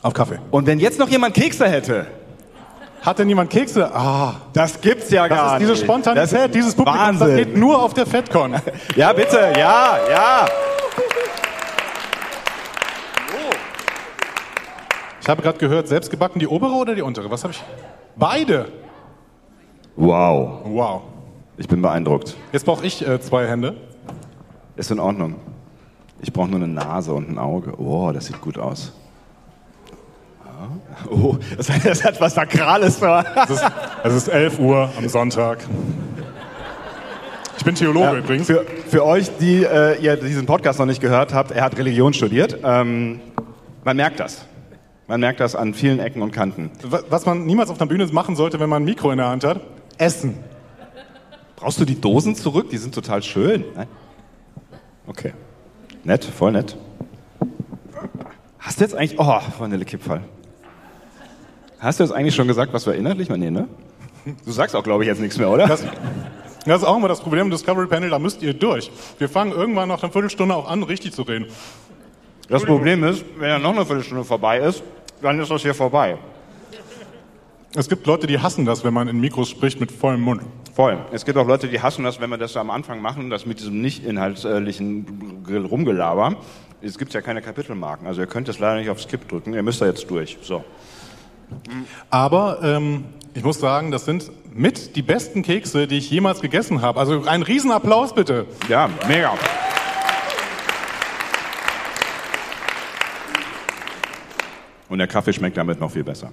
auf 0.00 0.14
Kaffee. 0.14 0.38
Und 0.50 0.66
wenn 0.66 0.80
jetzt 0.80 0.98
noch 0.98 1.10
jemand 1.10 1.34
Kekse 1.34 1.68
hätte, 1.68 2.06
Hat 3.02 3.18
denn 3.18 3.26
niemand 3.26 3.50
Kekse? 3.50 3.94
Ah, 3.94 4.36
das 4.54 4.80
gibt's 4.80 5.10
ja 5.10 5.28
das 5.28 5.36
gar 5.38 5.52
ist 5.56 5.60
diese 5.60 5.72
nicht. 5.72 5.82
Spontanität, 5.82 6.22
Das 6.22 6.32
ist 6.46 6.54
dieses 6.54 6.74
Publikum, 6.74 6.98
das 7.00 7.20
Wahnsinn. 7.20 7.36
geht 7.36 7.56
nur 7.58 7.82
auf 7.82 7.92
der 7.92 8.06
FedCon. 8.06 8.56
Ja, 8.96 9.12
bitte, 9.12 9.52
ja, 9.58 9.98
ja. 10.10 10.46
Ich 15.20 15.28
habe 15.28 15.42
gerade 15.42 15.58
gehört, 15.58 15.86
selbstgebacken 15.86 16.38
die 16.40 16.46
obere 16.48 16.72
oder 16.72 16.94
die 16.94 17.02
untere? 17.02 17.30
Was 17.30 17.44
habe 17.44 17.52
ich? 17.52 17.62
Beide. 18.16 18.66
Wow, 19.96 20.60
Wow. 20.64 21.02
ich 21.58 21.68
bin 21.68 21.82
beeindruckt. 21.82 22.36
Jetzt 22.52 22.64
brauche 22.64 22.84
ich 22.86 23.06
äh, 23.06 23.20
zwei 23.20 23.46
Hände. 23.46 23.76
Ist 24.76 24.90
in 24.90 24.98
Ordnung. 24.98 25.36
Ich 26.22 26.32
brauche 26.32 26.48
nur 26.48 26.56
eine 26.56 26.68
Nase 26.68 27.12
und 27.12 27.28
ein 27.28 27.38
Auge. 27.38 27.74
Oh, 27.78 28.10
das 28.12 28.26
sieht 28.26 28.40
gut 28.40 28.56
aus. 28.58 28.92
Ah. 30.44 30.68
Oh, 31.10 31.36
das, 31.56 31.66
das 31.84 32.04
hat 32.04 32.20
was 32.20 32.34
Sakrales 32.34 32.98
da. 33.00 33.24
Es 33.44 33.50
ist, 33.50 33.64
es 34.04 34.14
ist 34.14 34.28
11 34.28 34.58
Uhr 34.58 34.88
am 34.96 35.08
Sonntag. 35.08 35.58
Ich 37.58 37.64
bin 37.64 37.74
Theologe 37.74 38.18
übrigens. 38.18 38.46
Für, 38.46 38.64
für 38.88 39.04
euch, 39.04 39.30
die 39.38 39.62
äh, 39.62 40.00
ihr 40.02 40.16
diesen 40.16 40.46
Podcast 40.46 40.78
noch 40.78 40.86
nicht 40.86 41.00
gehört 41.00 41.32
habt, 41.34 41.50
er 41.52 41.62
hat 41.64 41.76
Religion 41.76 42.12
studiert. 42.12 42.58
Ähm, 42.64 43.20
man 43.84 43.96
merkt 43.96 44.18
das. 44.20 44.46
Man 45.06 45.20
merkt 45.20 45.40
das 45.40 45.54
an 45.54 45.74
vielen 45.74 45.98
Ecken 45.98 46.22
und 46.22 46.32
Kanten. 46.32 46.70
Wa- 46.82 47.00
Was 47.10 47.26
man 47.26 47.44
niemals 47.44 47.68
auf 47.70 47.78
der 47.78 47.86
Bühne 47.86 48.06
machen 48.06 48.36
sollte, 48.36 48.58
wenn 48.58 48.68
man 48.70 48.82
ein 48.82 48.84
Mikro 48.84 49.10
in 49.10 49.18
der 49.18 49.28
Hand 49.28 49.44
hat, 49.44 49.60
essen. 49.98 50.38
Brauchst 51.56 51.80
du 51.80 51.84
die 51.84 52.00
Dosen 52.00 52.34
zurück? 52.34 52.70
Die 52.70 52.78
sind 52.78 52.94
total 52.94 53.22
schön. 53.22 53.64
Nein? 53.74 53.88
Okay. 55.06 55.32
Nett, 56.04 56.24
voll 56.24 56.52
nett. 56.52 56.76
Hast 58.58 58.80
du 58.80 58.84
jetzt 58.84 58.94
eigentlich. 58.94 59.18
Oh, 59.18 59.40
Vanillekipferl. 59.58 60.22
Hast 61.78 61.98
du 61.98 62.04
jetzt 62.04 62.12
eigentlich 62.12 62.34
schon 62.34 62.46
gesagt, 62.46 62.72
was 62.72 62.86
wir 62.86 62.94
inhaltlich 62.94 63.28
mal? 63.28 63.38
Nee, 63.38 63.50
ne? 63.50 63.68
Du 64.44 64.52
sagst 64.52 64.76
auch, 64.76 64.84
glaube 64.84 65.02
ich, 65.02 65.08
jetzt 65.08 65.20
nichts 65.20 65.36
mehr, 65.36 65.50
oder? 65.50 65.66
Das, 65.66 65.84
das 66.64 66.82
ist 66.82 66.84
auch 66.86 66.96
immer 66.96 67.08
das 67.08 67.20
Problem 67.20 67.46
im 67.46 67.50
Discovery 67.50 67.88
Panel, 67.88 68.10
da 68.10 68.20
müsst 68.20 68.40
ihr 68.42 68.54
durch. 68.54 68.90
Wir 69.18 69.28
fangen 69.28 69.50
irgendwann 69.50 69.88
nach 69.88 70.00
einer 70.00 70.12
Viertelstunde 70.12 70.54
auch 70.54 70.70
an, 70.70 70.84
richtig 70.84 71.12
zu 71.12 71.22
reden. 71.22 71.46
Das 72.48 72.64
Problem 72.64 73.02
ist, 73.02 73.24
wenn 73.36 73.48
ja 73.48 73.58
noch 73.58 73.74
eine 73.74 73.84
Viertelstunde 73.84 74.24
vorbei 74.24 74.58
ist, 74.58 74.82
dann 75.22 75.40
ist 75.40 75.50
das 75.50 75.62
hier 75.62 75.74
vorbei. 75.74 76.18
Es 77.74 77.88
gibt 77.88 78.06
Leute, 78.06 78.26
die 78.26 78.38
hassen 78.38 78.66
das, 78.66 78.84
wenn 78.84 78.92
man 78.92 79.08
in 79.08 79.18
Mikros 79.18 79.48
spricht 79.48 79.80
mit 79.80 79.90
vollem 79.90 80.20
Mund. 80.20 80.42
Voll. 80.74 80.98
Es 81.10 81.24
gibt 81.24 81.38
auch 81.38 81.46
Leute, 81.46 81.68
die 81.68 81.80
hassen 81.80 82.04
das, 82.04 82.20
wenn 82.20 82.28
wir 82.28 82.36
das 82.36 82.54
am 82.58 82.70
Anfang 82.70 83.00
machen, 83.00 83.30
das 83.30 83.46
mit 83.46 83.60
diesem 83.60 83.80
nicht 83.80 84.04
inhaltlichen 84.04 85.42
Rumgelaber. 85.48 86.36
Es 86.82 86.98
gibt 86.98 87.14
ja 87.14 87.22
keine 87.22 87.40
Kapitelmarken, 87.40 88.06
also 88.06 88.20
ihr 88.20 88.26
könnt 88.26 88.48
es 88.50 88.58
leider 88.58 88.78
nicht 88.78 88.90
auf 88.90 89.00
Skip 89.00 89.26
drücken, 89.26 89.54
ihr 89.54 89.62
müsst 89.62 89.80
da 89.80 89.86
jetzt 89.86 90.10
durch. 90.10 90.36
So. 90.42 90.64
Aber 92.10 92.58
ähm, 92.62 93.04
ich 93.32 93.42
muss 93.42 93.58
sagen, 93.58 93.90
das 93.90 94.04
sind 94.04 94.30
mit 94.54 94.94
die 94.96 95.02
besten 95.02 95.42
Kekse, 95.42 95.86
die 95.86 95.96
ich 95.96 96.10
jemals 96.10 96.42
gegessen 96.42 96.82
habe. 96.82 97.00
Also 97.00 97.24
einen 97.24 97.42
Riesenapplaus 97.42 98.14
bitte. 98.14 98.44
Ja, 98.68 98.90
mega. 99.08 99.32
Und 104.90 104.98
der 104.98 105.08
Kaffee 105.08 105.32
schmeckt 105.32 105.56
damit 105.56 105.80
noch 105.80 105.90
viel 105.90 106.04
besser. 106.04 106.30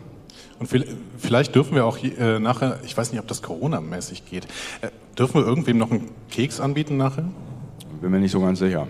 Und 0.59 0.67
viel- 0.67 0.97
vielleicht 1.17 1.55
dürfen 1.55 1.75
wir 1.75 1.85
auch 1.85 1.97
äh, 2.03 2.39
nachher, 2.39 2.79
ich 2.83 2.95
weiß 2.97 3.11
nicht, 3.11 3.21
ob 3.21 3.27
das 3.27 3.41
Corona-mäßig 3.41 4.25
geht, 4.25 4.45
äh, 4.81 4.89
dürfen 5.17 5.35
wir 5.41 5.47
irgendwem 5.47 5.77
noch 5.77 5.89
einen 5.91 6.09
Keks 6.29 6.59
anbieten 6.59 6.97
nachher? 6.97 7.25
Bin 8.01 8.11
mir 8.11 8.19
nicht 8.19 8.31
so 8.31 8.41
ganz 8.41 8.59
sicher. 8.59 8.87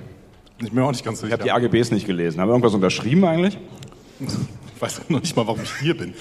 Ich 0.59 0.65
bin 0.71 0.75
mir 0.75 0.83
auch 0.85 0.91
nicht 0.91 1.05
ganz 1.05 1.19
Ich 1.19 1.21
sicher. 1.21 1.33
habe 1.33 1.43
die 1.43 1.51
AGBs 1.51 1.91
nicht 1.91 2.05
gelesen. 2.07 2.41
Haben 2.41 2.49
wir 2.49 2.53
irgendwas 2.53 2.73
unterschrieben 2.73 3.23
eigentlich? 3.25 3.57
Ich 4.19 4.81
weiß 4.81 5.01
noch 5.09 5.21
nicht 5.21 5.35
mal, 5.35 5.45
warum 5.47 5.61
ich 5.61 5.73
hier 5.77 5.95
bin. 5.97 6.13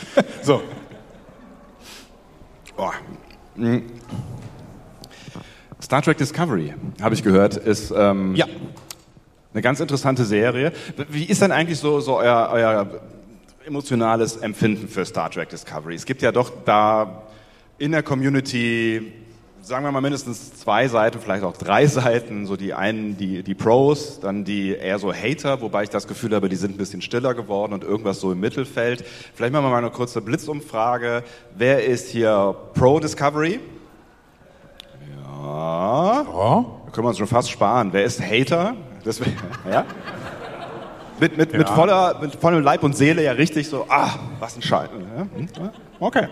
So, 0.42 0.60
Oh. 2.76 2.90
Mm. 3.56 3.78
Star 5.82 6.00
Trek 6.02 6.16
Discovery, 6.18 6.74
habe 7.02 7.14
ich 7.14 7.22
gehört, 7.24 7.56
ist 7.56 7.92
ähm, 7.96 8.34
ja. 8.36 8.46
eine 9.52 9.62
ganz 9.62 9.80
interessante 9.80 10.24
Serie. 10.24 10.72
Wie 11.08 11.24
ist 11.24 11.42
denn 11.42 11.50
eigentlich 11.50 11.78
so, 11.80 11.98
so 12.00 12.18
euer, 12.18 12.50
euer 12.52 12.86
emotionales 13.68 14.36
Empfinden 14.38 14.88
für 14.88 15.04
Star 15.04 15.30
Trek 15.30 15.50
Discovery? 15.50 15.94
Es 15.94 16.06
gibt 16.06 16.22
ja 16.22 16.32
doch 16.32 16.50
da 16.64 17.22
in 17.78 17.92
der 17.92 18.02
Community 18.02 19.12
sagen 19.60 19.84
wir 19.84 19.92
mal 19.92 20.00
mindestens 20.00 20.54
zwei 20.54 20.88
Seiten, 20.88 21.20
vielleicht 21.20 21.44
auch 21.44 21.56
drei 21.56 21.86
Seiten. 21.86 22.46
So 22.46 22.56
die 22.56 22.72
einen, 22.72 23.18
die, 23.18 23.42
die 23.42 23.54
Pros, 23.54 24.18
dann 24.20 24.44
die 24.44 24.70
eher 24.70 24.98
so 24.98 25.12
Hater, 25.12 25.60
wobei 25.60 25.82
ich 25.82 25.90
das 25.90 26.08
Gefühl 26.08 26.34
habe, 26.34 26.48
die 26.48 26.56
sind 26.56 26.74
ein 26.74 26.78
bisschen 26.78 27.02
stiller 27.02 27.34
geworden 27.34 27.74
und 27.74 27.84
irgendwas 27.84 28.20
so 28.20 28.32
im 28.32 28.40
Mittelfeld. 28.40 29.04
Vielleicht 29.34 29.52
machen 29.52 29.66
wir 29.66 29.70
mal 29.70 29.78
eine 29.78 29.90
kurze 29.90 30.22
Blitzumfrage. 30.22 31.22
Wer 31.54 31.84
ist 31.84 32.08
hier 32.08 32.56
Pro 32.72 32.98
Discovery? 32.98 33.60
Ja. 35.42 36.22
Ja. 36.22 36.64
Da 36.86 36.90
können 36.92 37.04
wir 37.04 37.10
uns 37.10 37.18
schon 37.18 37.26
fast 37.26 37.50
sparen. 37.50 37.92
Wer 37.92 38.04
ist 38.04 38.22
Hater? 38.22 38.74
Das, 39.04 39.20
ja? 39.70 39.84
Mit, 41.20 41.36
mit, 41.36 41.52
mit, 41.52 41.68
Ja. 41.68 41.74
voller, 41.74 42.18
mit 42.20 42.34
vollem 42.36 42.62
Leib 42.62 42.82
und 42.82 42.96
Seele 42.96 43.22
ja 43.22 43.32
richtig 43.32 43.68
so, 43.68 43.86
ah, 43.88 44.10
was 44.38 44.56
ein 44.56 44.62
Scheiß. 44.62 44.88
Ja, 45.16 45.22
hm, 45.22 45.48
ja, 45.58 45.72
Okay, 46.00 46.28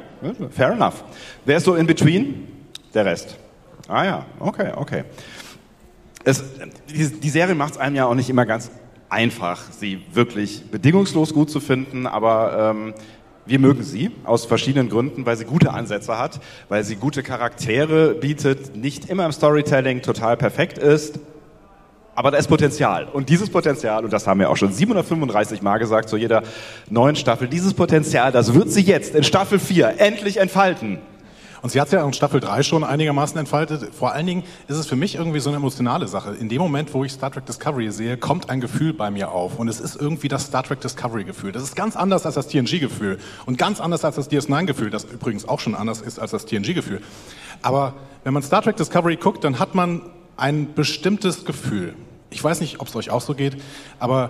fair 0.50 0.70
enough. 0.72 1.02
Wer 1.44 1.56
ist 1.56 1.64
so 1.64 1.74
in 1.74 1.86
between? 1.86 2.46
Der 2.94 3.04
Rest. 3.04 3.36
Ah 3.88 4.04
ja, 4.04 4.26
okay, 4.38 4.72
okay. 4.76 5.04
Es, 6.24 6.42
die, 6.88 7.08
die 7.20 7.30
Serie 7.30 7.54
macht 7.54 7.72
es 7.74 7.78
einem 7.78 7.96
ja 7.96 8.06
auch 8.06 8.14
nicht 8.14 8.30
immer 8.30 8.46
ganz 8.46 8.70
einfach, 9.08 9.60
sie 9.72 10.02
wirklich 10.12 10.70
bedingungslos 10.70 11.32
gut 11.34 11.50
zu 11.50 11.60
finden, 11.60 12.06
aber 12.06 12.74
ähm, 12.76 12.94
wir 13.44 13.58
mögen 13.60 13.82
sie 13.82 14.10
aus 14.24 14.44
verschiedenen 14.44 14.88
Gründen, 14.88 15.24
weil 15.24 15.36
sie 15.36 15.44
gute 15.44 15.72
Ansätze 15.72 16.18
hat, 16.18 16.40
weil 16.68 16.82
sie 16.84 16.96
gute 16.96 17.22
Charaktere 17.22 18.14
bietet, 18.14 18.76
nicht 18.76 19.08
immer 19.08 19.24
im 19.24 19.32
Storytelling 19.32 20.02
total 20.02 20.36
perfekt 20.36 20.78
ist, 20.78 21.20
aber 22.16 22.30
da 22.30 22.38
ist 22.38 22.48
Potenzial. 22.48 23.06
Und 23.12 23.28
dieses 23.28 23.50
Potenzial, 23.50 24.02
und 24.04 24.12
das 24.12 24.26
haben 24.26 24.40
wir 24.40 24.50
auch 24.50 24.56
schon 24.56 24.72
735 24.72 25.62
Mal 25.62 25.78
gesagt 25.78 26.08
zu 26.08 26.16
jeder 26.16 26.42
neuen 26.88 27.14
Staffel, 27.14 27.46
dieses 27.46 27.74
Potenzial, 27.74 28.32
das 28.32 28.54
wird 28.54 28.70
sie 28.70 28.80
jetzt 28.80 29.14
in 29.14 29.22
Staffel 29.22 29.58
4 29.58 30.00
endlich 30.00 30.38
entfalten. 30.38 30.98
Und 31.60 31.70
sie 31.70 31.80
hat 31.80 31.88
es 31.88 31.92
ja 31.92 32.04
in 32.04 32.12
Staffel 32.12 32.40
3 32.40 32.62
schon 32.62 32.84
einigermaßen 32.84 33.38
entfaltet. 33.38 33.94
Vor 33.94 34.12
allen 34.12 34.26
Dingen 34.26 34.44
ist 34.66 34.76
es 34.76 34.86
für 34.86 34.96
mich 34.96 35.16
irgendwie 35.16 35.40
so 35.40 35.50
eine 35.50 35.56
emotionale 35.56 36.06
Sache. 36.08 36.34
In 36.34 36.48
dem 36.48 36.58
Moment, 36.58 36.94
wo 36.94 37.04
ich 37.04 37.12
Star 37.12 37.30
Trek 37.30 37.44
Discovery 37.44 37.90
sehe, 37.90 38.16
kommt 38.16 38.48
ein 38.48 38.60
Gefühl 38.60 38.92
bei 38.92 39.10
mir 39.10 39.32
auf. 39.32 39.58
Und 39.58 39.68
es 39.68 39.80
ist 39.80 39.96
irgendwie 39.96 40.28
das 40.28 40.46
Star 40.46 40.62
Trek 40.62 40.80
Discovery 40.80 41.24
Gefühl. 41.24 41.52
Das 41.52 41.62
ist 41.62 41.74
ganz 41.74 41.96
anders 41.96 42.24
als 42.24 42.36
das 42.36 42.48
TNG 42.48 42.78
Gefühl. 42.78 43.18
Und 43.46 43.58
ganz 43.58 43.80
anders 43.80 44.04
als 44.04 44.16
das 44.16 44.30
DS9 44.30 44.64
Gefühl, 44.64 44.90
das 44.90 45.04
übrigens 45.04 45.48
auch 45.48 45.60
schon 45.60 45.74
anders 45.74 46.00
ist 46.00 46.18
als 46.18 46.30
das 46.30 46.46
TNG 46.46 46.72
Gefühl. 46.72 47.02
Aber 47.62 47.94
wenn 48.24 48.32
man 48.32 48.42
Star 48.42 48.62
Trek 48.62 48.76
Discovery 48.76 49.16
guckt, 49.16 49.44
dann 49.44 49.58
hat 49.58 49.74
man 49.74 50.02
ein 50.36 50.74
bestimmtes 50.74 51.44
Gefühl. 51.44 51.94
Ich 52.36 52.44
weiß 52.44 52.60
nicht, 52.60 52.80
ob 52.80 52.88
es 52.88 52.94
euch 52.94 53.08
auch 53.08 53.22
so 53.22 53.32
geht, 53.32 53.56
aber 53.98 54.28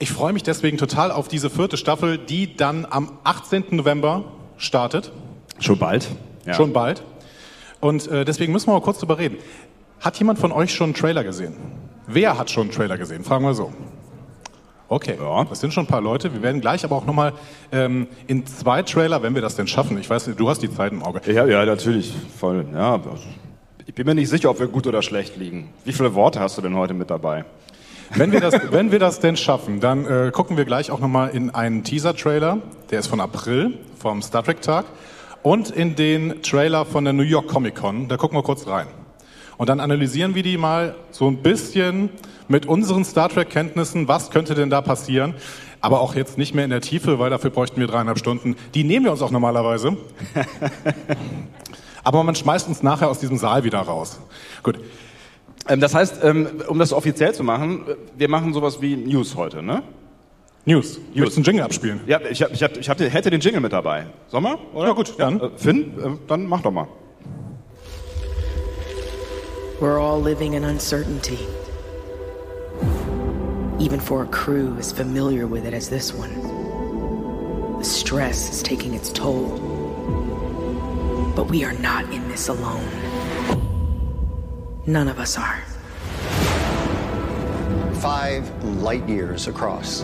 ich 0.00 0.10
freue 0.10 0.32
mich 0.32 0.42
deswegen 0.42 0.76
total 0.76 1.12
auf 1.12 1.28
diese 1.28 1.48
vierte 1.50 1.76
Staffel, 1.76 2.18
die 2.18 2.56
dann 2.56 2.84
am 2.90 3.12
18. 3.22 3.66
November 3.70 4.24
startet. 4.56 5.12
Schon 5.60 5.78
bald. 5.78 6.08
Ja. 6.46 6.54
Schon 6.54 6.72
bald. 6.72 7.04
Und 7.80 8.08
äh, 8.08 8.24
deswegen 8.24 8.52
müssen 8.52 8.66
wir 8.66 8.72
mal 8.72 8.80
kurz 8.80 8.98
drüber 8.98 9.18
reden. 9.18 9.36
Hat 10.00 10.18
jemand 10.18 10.40
von 10.40 10.50
euch 10.50 10.74
schon 10.74 10.86
einen 10.86 10.94
Trailer 10.94 11.22
gesehen? 11.22 11.54
Wer 12.08 12.36
hat 12.36 12.50
schon 12.50 12.62
einen 12.64 12.72
Trailer 12.72 12.98
gesehen? 12.98 13.22
Fragen 13.22 13.44
wir 13.44 13.54
so. 13.54 13.72
Okay, 14.88 15.16
Ja. 15.20 15.44
das 15.44 15.60
sind 15.60 15.72
schon 15.72 15.84
ein 15.84 15.88
paar 15.88 16.00
Leute. 16.00 16.34
Wir 16.34 16.42
werden 16.42 16.60
gleich 16.60 16.84
aber 16.84 16.96
auch 16.96 17.06
nochmal 17.06 17.34
ähm, 17.70 18.08
in 18.26 18.46
zwei 18.46 18.82
Trailer, 18.82 19.22
wenn 19.22 19.36
wir 19.36 19.42
das 19.42 19.54
denn 19.54 19.68
schaffen. 19.68 19.96
Ich 19.98 20.10
weiß, 20.10 20.28
du 20.36 20.48
hast 20.48 20.60
die 20.60 20.74
Zeit 20.74 20.90
im 20.90 21.04
Auge. 21.04 21.20
Ja, 21.32 21.46
ja, 21.46 21.64
natürlich. 21.64 22.12
Voll. 22.36 22.66
Ja, 22.74 22.94
also, 22.94 23.10
ich 23.86 23.94
bin 23.94 24.06
mir 24.06 24.14
nicht 24.14 24.30
sicher, 24.30 24.50
ob 24.50 24.60
wir 24.60 24.66
gut 24.66 24.86
oder 24.86 25.02
schlecht 25.02 25.36
liegen. 25.36 25.68
Wie 25.84 25.92
viele 25.92 26.14
Worte 26.14 26.40
hast 26.40 26.56
du 26.56 26.62
denn 26.62 26.74
heute 26.74 26.94
mit 26.94 27.10
dabei? 27.10 27.44
Wenn 28.14 28.32
wir 28.32 28.40
das, 28.40 28.54
wenn 28.70 28.92
wir 28.92 28.98
das 28.98 29.20
denn 29.20 29.36
schaffen, 29.36 29.80
dann 29.80 30.06
äh, 30.06 30.30
gucken 30.32 30.56
wir 30.56 30.64
gleich 30.64 30.90
auch 30.90 31.00
nochmal 31.00 31.30
in 31.30 31.50
einen 31.50 31.84
Teaser-Trailer, 31.84 32.58
der 32.90 33.00
ist 33.00 33.08
von 33.08 33.20
April, 33.20 33.78
vom 33.98 34.22
Star 34.22 34.42
Trek-Tag, 34.42 34.86
und 35.42 35.70
in 35.70 35.96
den 35.96 36.42
Trailer 36.42 36.86
von 36.86 37.04
der 37.04 37.12
New 37.12 37.22
York 37.22 37.48
Comic 37.48 37.74
Con. 37.74 38.08
Da 38.08 38.16
gucken 38.16 38.38
wir 38.38 38.42
kurz 38.42 38.66
rein. 38.66 38.86
Und 39.58 39.68
dann 39.68 39.80
analysieren 39.80 40.34
wir 40.34 40.42
die 40.42 40.56
mal 40.56 40.94
so 41.10 41.28
ein 41.28 41.38
bisschen 41.38 42.08
mit 42.48 42.66
unseren 42.66 43.04
Star 43.04 43.28
Trek-Kenntnissen, 43.28 44.08
was 44.08 44.30
könnte 44.30 44.54
denn 44.54 44.70
da 44.70 44.80
passieren. 44.80 45.34
Aber 45.80 46.00
auch 46.00 46.14
jetzt 46.14 46.38
nicht 46.38 46.54
mehr 46.54 46.64
in 46.64 46.70
der 46.70 46.80
Tiefe, 46.80 47.18
weil 47.18 47.30
dafür 47.30 47.50
bräuchten 47.50 47.80
wir 47.80 47.86
dreieinhalb 47.86 48.18
Stunden. 48.18 48.56
Die 48.74 48.84
nehmen 48.84 49.04
wir 49.04 49.12
uns 49.12 49.20
auch 49.20 49.30
normalerweise. 49.30 49.96
Aber 52.04 52.22
man 52.22 52.34
schmeißt 52.34 52.68
uns 52.68 52.82
nachher 52.82 53.08
aus 53.08 53.18
diesem 53.18 53.38
Saal 53.38 53.64
wieder 53.64 53.80
raus. 53.80 54.20
Gut. 54.62 54.78
Ähm, 55.68 55.80
das 55.80 55.94
heißt, 55.94 56.22
ähm, 56.22 56.62
um 56.68 56.78
das 56.78 56.92
offiziell 56.92 57.34
zu 57.34 57.42
machen, 57.42 57.84
wir 58.16 58.28
machen 58.28 58.52
sowas 58.52 58.80
wie 58.80 58.96
News 58.96 59.34
heute, 59.34 59.62
ne? 59.62 59.82
News. 60.66 60.98
Möchtest 61.14 61.36
du 61.36 61.40
einen 61.40 61.44
Jingle 61.44 61.64
abspielen? 61.64 62.00
Ja, 62.06 62.20
ich, 62.20 62.42
hab, 62.42 62.52
ich, 62.52 62.62
hab, 62.62 62.76
ich 62.76 62.88
hab, 62.88 62.98
hätte 62.98 63.30
den 63.30 63.40
Jingle 63.40 63.60
mit 63.60 63.72
dabei. 63.72 64.06
Sollen 64.28 64.44
wir? 64.44 64.58
Oder? 64.74 64.88
Ja, 64.88 64.92
gut, 64.94 65.14
dann. 65.18 65.40
Äh, 65.40 65.50
Finn, 65.56 65.98
äh, 65.98 66.10
dann 66.26 66.46
mach 66.46 66.62
doch 66.62 66.70
mal. 66.70 66.86
We're 69.80 69.98
all 69.98 70.22
living 70.22 70.54
in 70.54 70.64
uncertainty. 70.64 71.38
Even 73.78 74.00
for 74.00 74.22
a 74.22 74.26
crew 74.26 74.74
as 74.78 74.92
familiar 74.92 75.46
with 75.50 75.66
it 75.66 75.74
as 75.74 75.88
this 75.88 76.14
one. 76.14 76.30
The 77.78 77.84
stress 77.84 78.48
is 78.50 78.62
taking 78.62 78.94
its 78.94 79.12
toll. 79.12 79.83
But 81.34 81.48
we 81.48 81.64
are 81.64 81.72
not 81.74 82.04
in 82.12 82.28
this 82.28 82.48
alone. 82.48 82.88
None 84.86 85.08
of 85.08 85.18
us 85.18 85.36
are. 85.38 85.62
five 88.04 88.44
light 88.82 89.08
years 89.08 89.48
across. 89.48 90.02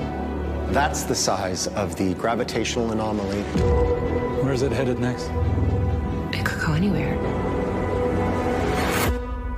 That's 0.73 1.03
the 1.03 1.15
size 1.15 1.67
of 1.67 1.97
the 1.97 2.15
gravitational 2.15 2.93
anomaly. 2.93 3.43
Where's 4.43 4.63
it 4.63 4.73
headed 4.73 4.99
next? 4.99 5.31
It 6.33 6.47
could 6.47 6.63
go 6.65 6.73
anywhere. 6.73 7.19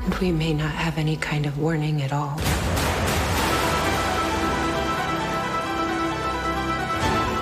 And 0.04 0.14
we 0.16 0.32
may 0.32 0.54
not 0.54 0.72
have 0.72 0.98
any 0.98 1.16
kind 1.16 1.46
of 1.46 1.56
warning 1.58 2.02
at 2.02 2.12
all. 2.12 2.36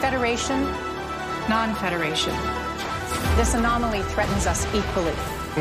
Federation, 0.03 0.65
non 1.49 1.75
Federation. 1.77 2.60
This 3.37 3.55
anomaly 3.55 4.03
threatens 4.03 4.47
us 4.47 4.67
equally. 4.75 5.13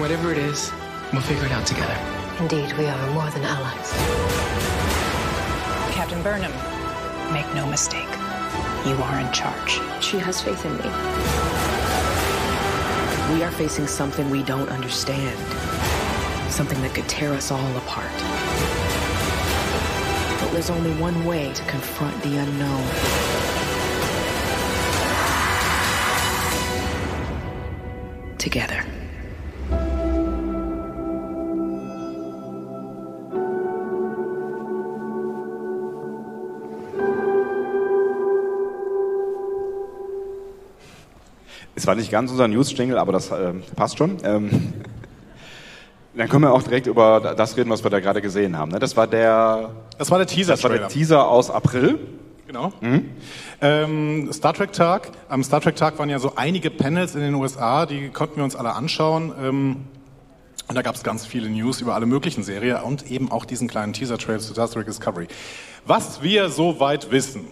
Whatever 0.01 0.31
it 0.31 0.37
is, 0.37 0.71
we'll 1.13 1.21
figure 1.21 1.45
it 1.45 1.51
out 1.51 1.65
together. 1.65 1.97
Indeed, 2.39 2.77
we 2.77 2.85
are 2.85 3.11
more 3.11 3.29
than 3.29 3.43
allies. 3.43 3.91
Captain 5.93 6.21
Burnham, 6.21 6.51
make 7.33 7.47
no 7.55 7.65
mistake. 7.65 8.09
You 8.85 8.95
are 9.03 9.19
in 9.19 9.31
charge. 9.31 9.79
She 10.03 10.17
has 10.19 10.41
faith 10.41 10.65
in 10.65 10.73
me. 10.77 10.89
We 13.35 13.43
are 13.43 13.51
facing 13.51 13.87
something 13.87 14.29
we 14.29 14.43
don't 14.43 14.69
understand. 14.69 15.37
Something 16.51 16.81
that 16.81 16.93
could 16.93 17.07
tear 17.07 17.33
us 17.33 17.51
all 17.51 17.77
apart. 17.77 18.11
But 20.41 20.51
there's 20.51 20.69
only 20.69 20.93
one 20.99 21.25
way 21.25 21.53
to 21.53 21.63
confront 21.65 22.21
the 22.23 22.37
unknown. 22.37 23.48
Together. 28.39 28.79
Es 41.75 41.87
war 41.87 41.95
nicht 41.95 42.11
ganz 42.11 42.31
unser 42.31 42.47
News-Jingle, 42.47 42.97
aber 42.97 43.11
das 43.11 43.31
äh, 43.31 43.53
passt 43.75 43.97
schon. 43.97 44.17
Ähm, 44.23 44.73
dann 46.13 46.27
können 46.29 46.43
wir 46.43 46.53
auch 46.53 46.63
direkt 46.63 46.87
über 46.87 47.35
das 47.35 47.57
reden, 47.57 47.69
was 47.69 47.83
wir 47.83 47.89
da 47.89 47.99
gerade 47.99 48.21
gesehen 48.21 48.57
haben. 48.57 48.71
Ne? 48.71 48.79
Das 48.79 48.95
war 48.97 49.07
der, 49.07 49.71
Das 49.97 50.09
war 50.11 50.17
der 50.17 50.27
das 50.27 50.63
war 50.63 50.69
der 50.71 50.87
Teaser 50.87 51.27
aus 51.27 51.49
April. 51.49 51.99
Genau. 52.49 52.73
Ähm, 53.61 54.33
Star 54.33 54.55
Trek 54.55 54.73
Tag. 54.73 55.11
Am 55.29 55.43
Star 55.43 55.61
Trek 55.61 55.75
Tag 55.75 55.99
waren 55.99 56.09
ja 56.09 56.17
so 56.17 56.33
einige 56.35 56.71
Panels 56.71 57.13
in 57.13 57.21
den 57.21 57.35
USA, 57.35 57.85
die 57.85 58.09
konnten 58.09 58.37
wir 58.37 58.43
uns 58.43 58.55
alle 58.55 58.73
anschauen. 58.73 59.31
Ähm, 59.39 59.75
und 60.67 60.73
da 60.73 60.81
gab 60.81 60.95
es 60.95 61.03
ganz 61.03 61.27
viele 61.27 61.47
News 61.47 61.79
über 61.79 61.93
alle 61.93 62.07
möglichen 62.07 62.41
Serien 62.41 62.81
und 62.81 63.11
eben 63.11 63.31
auch 63.31 63.45
diesen 63.45 63.67
kleinen 63.67 63.93
Teaser-Trailer 63.93 64.39
zu 64.39 64.53
Star 64.53 64.67
Trek 64.67 64.87
Discovery. 64.87 65.27
Was 65.85 66.23
wir 66.23 66.49
soweit 66.49 67.11
wissen. 67.11 67.45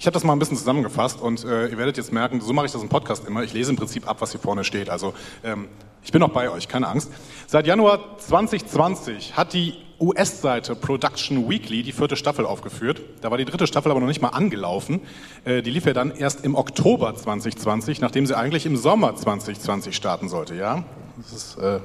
Ich 0.00 0.06
habe 0.06 0.14
das 0.14 0.24
mal 0.24 0.32
ein 0.32 0.40
bisschen 0.40 0.56
zusammengefasst 0.56 1.20
und 1.20 1.44
äh, 1.44 1.68
ihr 1.68 1.78
werdet 1.78 1.96
jetzt 1.96 2.12
merken, 2.12 2.40
so 2.40 2.52
mache 2.52 2.66
ich 2.66 2.72
das 2.72 2.82
im 2.82 2.88
Podcast 2.88 3.28
immer. 3.28 3.44
Ich 3.44 3.52
lese 3.52 3.70
im 3.70 3.76
Prinzip 3.76 4.08
ab, 4.08 4.16
was 4.18 4.32
hier 4.32 4.40
vorne 4.40 4.64
steht. 4.64 4.90
Also 4.90 5.14
ähm, 5.44 5.68
ich 6.02 6.10
bin 6.10 6.18
noch 6.18 6.30
bei 6.30 6.50
euch, 6.50 6.66
keine 6.66 6.88
Angst. 6.88 7.12
Seit 7.46 7.64
Januar 7.64 8.18
2020 8.18 9.36
hat 9.36 9.52
die 9.52 9.76
US-Seite 10.00 10.74
Production 10.74 11.48
Weekly 11.48 11.82
die 11.82 11.92
vierte 11.92 12.16
Staffel 12.16 12.46
aufgeführt. 12.46 13.00
Da 13.20 13.30
war 13.30 13.38
die 13.38 13.44
dritte 13.44 13.66
Staffel 13.66 13.90
aber 13.90 14.00
noch 14.00 14.08
nicht 14.08 14.22
mal 14.22 14.30
angelaufen. 14.30 15.00
Äh, 15.44 15.62
die 15.62 15.70
lief 15.70 15.84
ja 15.86 15.92
dann 15.92 16.10
erst 16.10 16.44
im 16.44 16.54
Oktober 16.54 17.14
2020, 17.14 18.00
nachdem 18.00 18.26
sie 18.26 18.36
eigentlich 18.36 18.66
im 18.66 18.76
Sommer 18.76 19.14
2020 19.14 19.94
starten 19.94 20.28
sollte. 20.28 20.54
Ja, 20.54 20.84
das 21.18 21.32
ist 21.32 21.58
äh, 21.58 21.80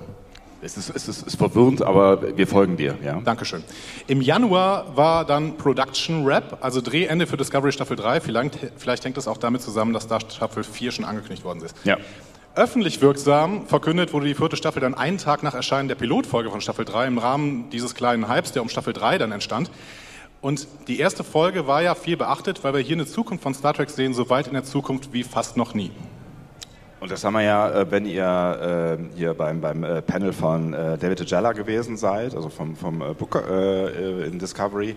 Es 0.61 0.77
ist, 0.77 0.89
es 0.95 1.07
ist, 1.07 1.27
ist 1.27 1.35
verwirrend, 1.35 1.81
aber 1.81 2.37
wir 2.37 2.47
folgen 2.47 2.77
dir. 2.77 2.97
Ja? 3.03 3.19
Dankeschön. 3.23 3.63
Im 4.07 4.21
Januar 4.21 4.95
war 4.95 5.25
dann 5.25 5.57
Production 5.57 6.25
Rap, 6.25 6.57
also 6.61 6.81
Drehende 6.81 7.27
für 7.27 7.37
Discovery 7.37 7.71
Staffel 7.71 7.97
3. 7.97 8.21
Vielleicht, 8.21 8.57
vielleicht 8.77 9.03
hängt 9.05 9.17
das 9.17 9.27
auch 9.27 9.37
damit 9.37 9.61
zusammen, 9.61 9.93
dass 9.93 10.07
da 10.07 10.19
Staffel 10.19 10.63
4 10.63 10.91
schon 10.91 11.05
angekündigt 11.05 11.43
worden 11.43 11.61
ist. 11.61 11.75
Ja. 11.83 11.97
Öffentlich 12.55 13.01
wirksam 13.01 13.67
verkündet 13.67 14.13
wurde 14.13 14.27
die 14.27 14.35
vierte 14.35 14.55
Staffel 14.55 14.79
dann 14.79 14.93
einen 14.93 15.17
Tag 15.17 15.43
nach 15.43 15.53
Erscheinen 15.53 15.87
der 15.87 15.95
Pilotfolge 15.95 16.49
von 16.49 16.61
Staffel 16.61 16.85
3 16.85 17.07
im 17.07 17.17
Rahmen 17.17 17.69
dieses 17.69 17.95
kleinen 17.95 18.29
Hypes, 18.29 18.53
der 18.53 18.61
um 18.61 18.69
Staffel 18.69 18.93
3 18.93 19.17
dann 19.17 19.31
entstand. 19.31 19.69
Und 20.41 20.67
die 20.87 20.99
erste 20.99 21.23
Folge 21.23 21.67
war 21.67 21.81
ja 21.81 21.95
viel 21.95 22.17
beachtet, 22.17 22.63
weil 22.63 22.73
wir 22.73 22.79
hier 22.79 22.95
eine 22.95 23.05
Zukunft 23.05 23.43
von 23.43 23.53
Star 23.53 23.73
Trek 23.73 23.89
sehen, 23.89 24.13
so 24.13 24.29
weit 24.29 24.47
in 24.47 24.53
der 24.53 24.63
Zukunft 24.63 25.11
wie 25.11 25.23
fast 25.23 25.57
noch 25.57 25.73
nie. 25.73 25.91
Und 27.01 27.11
das 27.11 27.23
haben 27.23 27.33
wir 27.33 27.41
ja, 27.41 27.69
äh, 27.71 27.91
wenn 27.91 28.05
ihr 28.05 28.97
äh, 29.13 29.17
hier 29.17 29.33
beim, 29.33 29.59
beim 29.59 29.83
äh, 29.83 30.01
Panel 30.01 30.31
von 30.33 30.71
David 30.71 31.21
Ajala 31.21 31.51
gewesen 31.51 31.97
seid, 31.97 32.35
also 32.35 32.49
vom, 32.49 32.75
vom 32.75 33.01
äh, 33.01 34.27
in 34.27 34.39
Discovery, 34.39 34.95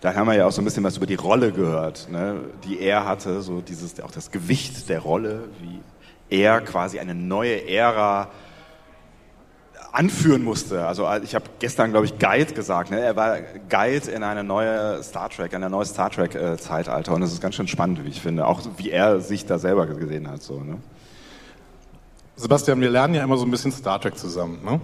da 0.00 0.14
haben 0.14 0.26
wir 0.26 0.34
ja 0.34 0.46
auch 0.46 0.52
so 0.52 0.60
ein 0.60 0.64
bisschen 0.64 0.84
was 0.84 0.96
über 0.96 1.06
die 1.06 1.14
Rolle 1.14 1.52
gehört, 1.52 2.08
ne, 2.10 2.36
die 2.64 2.80
er 2.80 3.06
hatte, 3.06 3.40
so 3.40 3.60
dieses, 3.60 4.00
auch 4.00 4.10
das 4.10 4.30
Gewicht 4.30 4.88
der 4.88 5.00
Rolle, 5.00 5.44
wie 5.60 5.80
er 6.30 6.60
quasi 6.60 6.98
eine 6.98 7.14
neue 7.14 7.68
Ära 7.68 8.28
anführen 9.92 10.44
musste. 10.44 10.86
Also 10.86 11.08
ich 11.22 11.34
habe 11.34 11.46
gestern, 11.58 11.90
glaube 11.90 12.06
ich, 12.06 12.18
Guide 12.18 12.52
gesagt. 12.52 12.90
Ne? 12.90 13.00
Er 13.00 13.16
war 13.16 13.38
Guide 13.68 14.10
in 14.10 14.22
eine 14.22 14.44
neue 14.44 15.02
Star 15.02 15.28
Trek, 15.30 15.52
in 15.52 15.62
ein 15.62 15.70
neues 15.70 15.90
Star 15.90 16.10
Trek-Zeitalter. 16.10 17.14
Und 17.14 17.20
das 17.20 17.32
ist 17.32 17.40
ganz 17.40 17.54
schön 17.54 17.68
spannend, 17.68 18.04
wie 18.04 18.08
ich 18.08 18.20
finde. 18.20 18.46
Auch 18.46 18.60
wie 18.76 18.90
er 18.90 19.20
sich 19.20 19.46
da 19.46 19.58
selber 19.58 19.86
gesehen 19.86 20.30
hat. 20.30 20.42
So, 20.42 20.60
ne? 20.60 20.78
Sebastian, 22.36 22.80
wir 22.80 22.90
lernen 22.90 23.14
ja 23.14 23.24
immer 23.24 23.36
so 23.36 23.44
ein 23.44 23.50
bisschen 23.50 23.72
Star 23.72 24.00
Trek 24.00 24.16
zusammen. 24.16 24.60
Ne? 24.64 24.80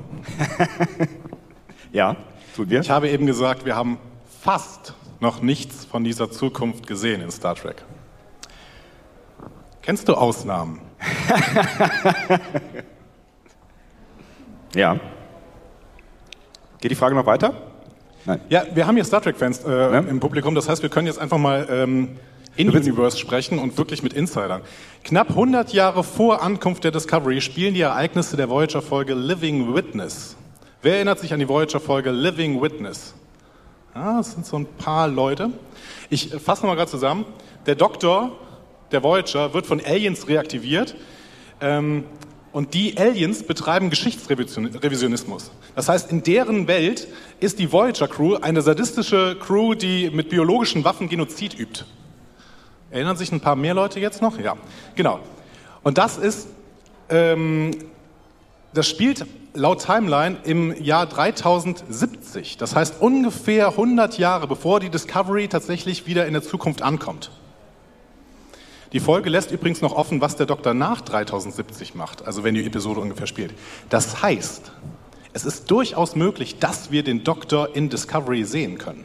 ja, 1.93 2.17
tun 2.57 2.71
wir. 2.71 2.81
Ich 2.81 2.91
habe 2.91 3.09
eben 3.09 3.27
gesagt, 3.27 3.65
wir 3.65 3.77
haben 3.77 3.99
fast 4.41 4.95
noch 5.21 5.41
nichts 5.41 5.85
von 5.85 6.03
dieser 6.03 6.31
Zukunft 6.31 6.87
gesehen 6.87 7.21
in 7.21 7.31
Star 7.31 7.55
Trek. 7.55 7.85
Kennst 9.83 10.09
du 10.09 10.15
Ausnahmen? 10.15 10.81
ja. 14.75 14.99
Geht 16.81 16.91
die 16.91 16.97
Frage 16.97 17.15
noch 17.15 17.27
weiter? 17.27 17.55
Nein. 18.27 18.41
Ja, 18.49 18.65
wir 18.75 18.87
haben 18.87 18.95
hier 18.95 19.05
Star 19.05 19.21
Trek-Fans 19.21 19.65
äh, 19.65 19.71
ja? 19.71 19.99
im 19.99 20.21
Publikum. 20.21 20.55
Das 20.55 20.69
heißt, 20.69 20.83
wir 20.83 20.91
können 20.91 21.07
jetzt 21.07 21.19
einfach 21.19 21.39
mal 21.39 21.67
ähm, 21.71 22.17
in 22.57 22.71
Universe 22.71 23.19
sprechen 23.19 23.59
und 23.59 23.77
wirklich 23.77 24.03
mit 24.03 24.13
Insidern. 24.13 24.63
Knapp 25.03 25.31
100 25.31 25.73
Jahre 25.73 26.05
vor 26.05 26.43
Ankunft 26.43 26.85
der 26.85 26.91
Discovery 26.91 27.41
spielen 27.41 27.75
die 27.75 27.83
Ereignisse 27.83 28.37
der 28.37 28.49
Voyager-Folge 28.49 29.15
Living 29.15 29.75
Witness. 29.75 30.37
Wer 30.83 30.97
erinnert 30.97 31.19
sich 31.19 31.33
an 31.33 31.41
die 31.41 31.49
Voyager-Folge 31.49 32.11
Living 32.11 32.61
Witness? 32.63 33.15
Ja, 33.95 34.19
das 34.19 34.33
sind 34.33 34.47
so 34.47 34.59
ein 34.59 34.67
paar 34.67 35.09
Leute. 35.09 35.51
Ich 36.11 36.31
fasse 36.31 36.63
nochmal 36.63 36.77
gerade 36.77 36.91
zusammen. 36.91 37.25
Der 37.67 37.75
Doktor 37.75 38.33
der 38.95 39.03
Voyager 39.03 39.53
wird 39.53 39.67
von 39.67 39.81
Aliens 39.85 40.29
reaktiviert. 40.29 40.95
Ähm, 41.61 42.05
und 42.53 42.73
die 42.73 42.97
Aliens 42.97 43.43
betreiben 43.43 43.91
Geschichtsrevisionismus. 43.91 45.51
Das 45.75 45.89
heißt, 45.89 46.13
in 46.13 46.23
deren 46.23 46.69
Welt 46.69 47.09
ist 47.41 47.59
die 47.59 47.73
Voyager 47.73 48.07
Crew 48.07 48.37
eine 48.37 48.63
sadistische 48.63 49.37
Crew, 49.41 49.75
die 49.75 50.09
mit 50.11 50.29
biologischen 50.29 50.85
Waffen 50.85 51.09
Genozid 51.09 51.59
übt. 51.59 51.85
Erinnern 52.93 53.17
sich 53.17 53.33
ein 53.33 53.41
paar 53.41 53.57
mehr 53.57 53.75
Leute 53.75 53.99
jetzt 53.99 54.23
noch? 54.23 54.39
Ja, 54.39 54.57
genau. 54.95 55.19
Und 55.83 55.99
das 55.99 56.17
ist, 56.17 56.47
ähm, 57.09 57.73
das 58.73 58.89
spielt 58.89 59.27
laut 59.53 59.85
Timeline 59.85 60.37
im 60.45 60.81
Jahr 60.81 61.07
3070. 61.07 62.57
Das 62.57 62.77
heißt 62.77 63.01
ungefähr 63.01 63.71
100 63.71 64.17
Jahre, 64.19 64.47
bevor 64.47 64.79
die 64.79 64.91
Discovery 64.91 65.49
tatsächlich 65.49 66.07
wieder 66.07 66.27
in 66.27 66.35
der 66.35 66.43
Zukunft 66.43 66.83
ankommt. 66.83 67.33
Die 68.95 69.01
Folge 69.01 69.29
lässt 69.29 69.51
übrigens 69.51 69.83
noch 69.83 69.93
offen, 69.93 70.21
was 70.21 70.37
der 70.37 70.47
Doktor 70.47 70.73
nach 70.73 71.01
3070 71.01 71.97
macht, 71.97 72.25
also 72.25 72.45
wenn 72.45 72.55
die 72.55 72.65
Episode 72.65 73.01
ungefähr 73.01 73.27
spielt. 73.27 73.53
Das 73.91 74.23
heißt, 74.23 74.71
es 75.33 75.45
ist 75.45 75.69
durchaus 75.69 76.15
möglich, 76.15 76.61
dass 76.61 76.93
wir 76.93 77.03
den 77.03 77.25
Doktor 77.25 77.75
in 77.75 77.91
Discovery 77.91 78.45
sehen 78.45 78.79
können. 78.79 79.05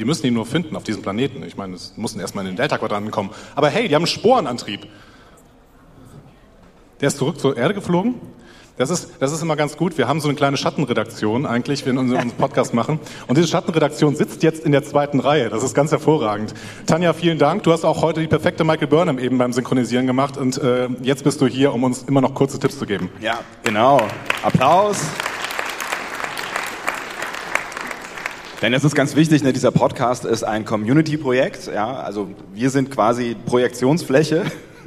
Die 0.00 0.04
müssen 0.04 0.26
ihn 0.26 0.34
nur 0.34 0.46
finden 0.46 0.74
auf 0.74 0.82
diesem 0.82 1.02
Planeten. 1.02 1.44
Ich 1.44 1.56
meine, 1.56 1.76
es 1.76 1.96
mussten 1.96 2.18
erstmal 2.18 2.44
in 2.44 2.50
den 2.50 2.56
Delta-Quadranten 2.56 3.12
kommen. 3.12 3.30
Aber 3.54 3.68
hey, 3.68 3.86
die 3.86 3.94
haben 3.94 4.02
einen 4.02 4.08
Sporenantrieb. 4.08 4.88
Der 7.00 7.06
ist 7.06 7.18
zurück 7.18 7.38
zur 7.38 7.56
Erde 7.56 7.74
geflogen. 7.74 8.16
Das 8.78 8.90
ist, 8.90 9.10
das 9.18 9.32
ist 9.32 9.42
immer 9.42 9.56
ganz 9.56 9.76
gut. 9.76 9.98
Wir 9.98 10.06
haben 10.06 10.20
so 10.20 10.28
eine 10.28 10.36
kleine 10.36 10.56
Schattenredaktion 10.56 11.46
eigentlich, 11.46 11.84
wenn 11.84 11.96
wir 11.96 12.00
unseren 12.00 12.30
Podcast 12.30 12.74
machen. 12.74 13.00
Und 13.26 13.36
diese 13.36 13.48
Schattenredaktion 13.48 14.14
sitzt 14.14 14.44
jetzt 14.44 14.64
in 14.64 14.70
der 14.70 14.84
zweiten 14.84 15.18
Reihe. 15.18 15.48
Das 15.48 15.64
ist 15.64 15.74
ganz 15.74 15.90
hervorragend. 15.90 16.54
Tanja, 16.86 17.12
vielen 17.12 17.40
Dank. 17.40 17.64
Du 17.64 17.72
hast 17.72 17.84
auch 17.84 18.02
heute 18.02 18.20
die 18.20 18.28
perfekte 18.28 18.62
Michael 18.62 18.86
Burnham 18.86 19.18
eben 19.18 19.36
beim 19.36 19.52
Synchronisieren 19.52 20.06
gemacht. 20.06 20.36
Und 20.36 20.58
äh, 20.58 20.88
jetzt 21.02 21.24
bist 21.24 21.40
du 21.40 21.48
hier, 21.48 21.74
um 21.74 21.82
uns 21.82 22.04
immer 22.04 22.20
noch 22.20 22.34
kurze 22.34 22.60
Tipps 22.60 22.78
zu 22.78 22.86
geben. 22.86 23.10
Ja, 23.20 23.40
genau. 23.64 24.00
Applaus. 24.44 24.98
Denn 28.62 28.74
es 28.74 28.84
ist 28.84 28.94
ganz 28.94 29.16
wichtig, 29.16 29.42
ne, 29.42 29.52
dieser 29.52 29.72
Podcast 29.72 30.24
ist 30.24 30.44
ein 30.44 30.64
Community-Projekt. 30.64 31.66
Ja, 31.66 31.94
also 31.96 32.28
wir 32.54 32.70
sind 32.70 32.92
quasi 32.92 33.34
Projektionsfläche 33.44 34.44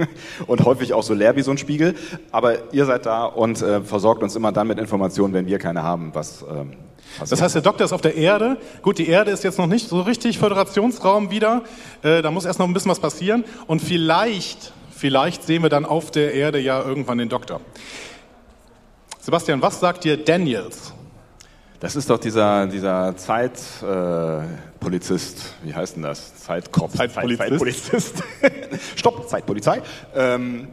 und 0.48 0.66
häufig 0.66 0.94
auch 0.94 1.04
so 1.04 1.14
leer 1.14 1.36
wie 1.36 1.42
so 1.42 1.52
ein 1.52 1.58
Spiegel. 1.58 1.96
Aber 2.32 2.74
ihr 2.74 2.86
seid 2.86 3.06
da 3.06 3.26
und 3.26 3.62
äh, 3.62 3.82
versorgt 3.82 4.24
uns 4.24 4.36
immer 4.36 4.52
dann 4.52 4.68
mit 4.68 4.80
Informationen, 4.80 5.34
wenn 5.34 5.48
wir 5.48 5.60
keine 5.60 5.84
haben, 5.84 6.12
was 6.14 6.44
ähm, 6.44 6.74
passiert. 7.18 7.32
Das 7.32 7.42
heißt, 7.42 7.56
der 7.56 7.62
Doktor 7.62 7.86
ist 7.86 7.94
auf 7.94 8.02
der 8.02 8.16
Erde. 8.16 8.58
Gut, 8.82 8.98
die 8.98 9.08
Erde 9.08 9.32
ist 9.32 9.44
jetzt 9.44 9.58
noch 9.58 9.68
nicht 9.68 9.88
so 9.88 10.02
richtig 10.02 10.38
Föderationsraum 10.40 11.32
wieder. 11.32 11.64
Äh, 12.04 12.22
da 12.22 12.32
muss 12.32 12.46
erst 12.46 12.60
noch 12.60 12.68
ein 12.68 12.74
bisschen 12.74 12.92
was 12.92 13.00
passieren. 13.00 13.44
Und 13.68 13.82
vielleicht, 13.82 14.74
vielleicht 14.96 15.44
sehen 15.44 15.64
wir 15.64 15.70
dann 15.70 15.86
auf 15.86 16.12
der 16.12 16.34
Erde 16.34 16.60
ja 16.60 16.82
irgendwann 16.82 17.18
den 17.18 17.30
Doktor. 17.30 17.62
Sebastian, 19.20 19.62
was 19.62 19.80
sagt 19.80 20.04
dir 20.04 20.18
Daniels? 20.18 20.94
Das 21.82 21.96
ist 21.96 22.10
doch 22.12 22.20
dieser, 22.20 22.68
dieser 22.68 23.18
Zeitpolizist, 23.18 25.40
äh, 25.40 25.68
wie 25.68 25.74
heißt 25.74 25.96
denn 25.96 26.04
das? 26.04 26.36
Zeitkopf. 26.36 26.96
Zeitpolizist. 26.96 27.50
Zeitpolizist. 27.50 28.24
Stopp, 28.96 29.28
Zeitpolizei. 29.28 29.82
Ähm, 30.16 30.68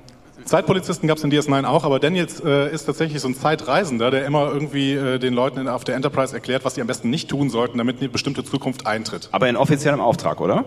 Zeitpolizisten 0.44 1.09
gab 1.09 1.16
es 1.16 1.25
in 1.25 1.33
DS9 1.33 1.64
auch, 1.64 1.85
aber 1.85 1.99
Daniels 1.99 2.40
äh, 2.40 2.71
ist 2.71 2.85
tatsächlich 2.85 3.23
so 3.23 3.29
ein 3.29 3.35
Zeitreisender, 3.35 4.11
der 4.11 4.27
immer 4.27 4.53
irgendwie 4.53 4.92
äh, 4.92 5.18
den 5.18 5.33
Leuten 5.33 5.61
in, 5.61 5.68
auf 5.68 5.85
der 5.85 5.97
Enterprise 5.97 6.35
erklärt, 6.35 6.66
was 6.66 6.75
sie 6.75 6.83
am 6.83 6.87
besten 6.87 7.09
nicht 7.09 7.31
tun 7.31 7.49
sollten, 7.49 7.79
damit 7.79 8.01
eine 8.01 8.11
bestimmte 8.11 8.44
Zukunft 8.44 8.87
eintritt. 8.87 9.31
Aber 9.33 9.49
in 9.49 9.57
offiziellem 9.57 10.01
Auftrag, 10.01 10.42
oder? 10.42 10.66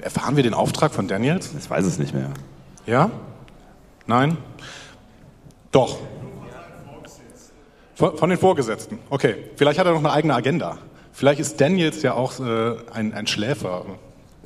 Erfahren 0.00 0.36
wir 0.36 0.42
den 0.42 0.54
Auftrag 0.54 0.94
von 0.94 1.06
Daniels? 1.06 1.50
Ich 1.58 1.68
weiß 1.68 1.84
es 1.84 1.98
nicht 1.98 2.14
mehr. 2.14 2.30
Ja? 2.86 3.10
Nein? 4.06 4.38
Doch. 5.70 5.98
Von, 7.98 8.16
von, 8.16 8.30
den 8.30 8.38
Vorgesetzten. 8.38 9.00
Okay. 9.10 9.34
Vielleicht 9.56 9.80
hat 9.80 9.86
er 9.86 9.92
noch 9.92 9.98
eine 9.98 10.12
eigene 10.12 10.32
Agenda. 10.32 10.78
Vielleicht 11.12 11.40
ist 11.40 11.60
Daniels 11.60 12.00
ja 12.02 12.14
auch 12.14 12.38
äh, 12.38 12.76
ein, 12.92 13.12
ein 13.12 13.26
Schläfer 13.26 13.86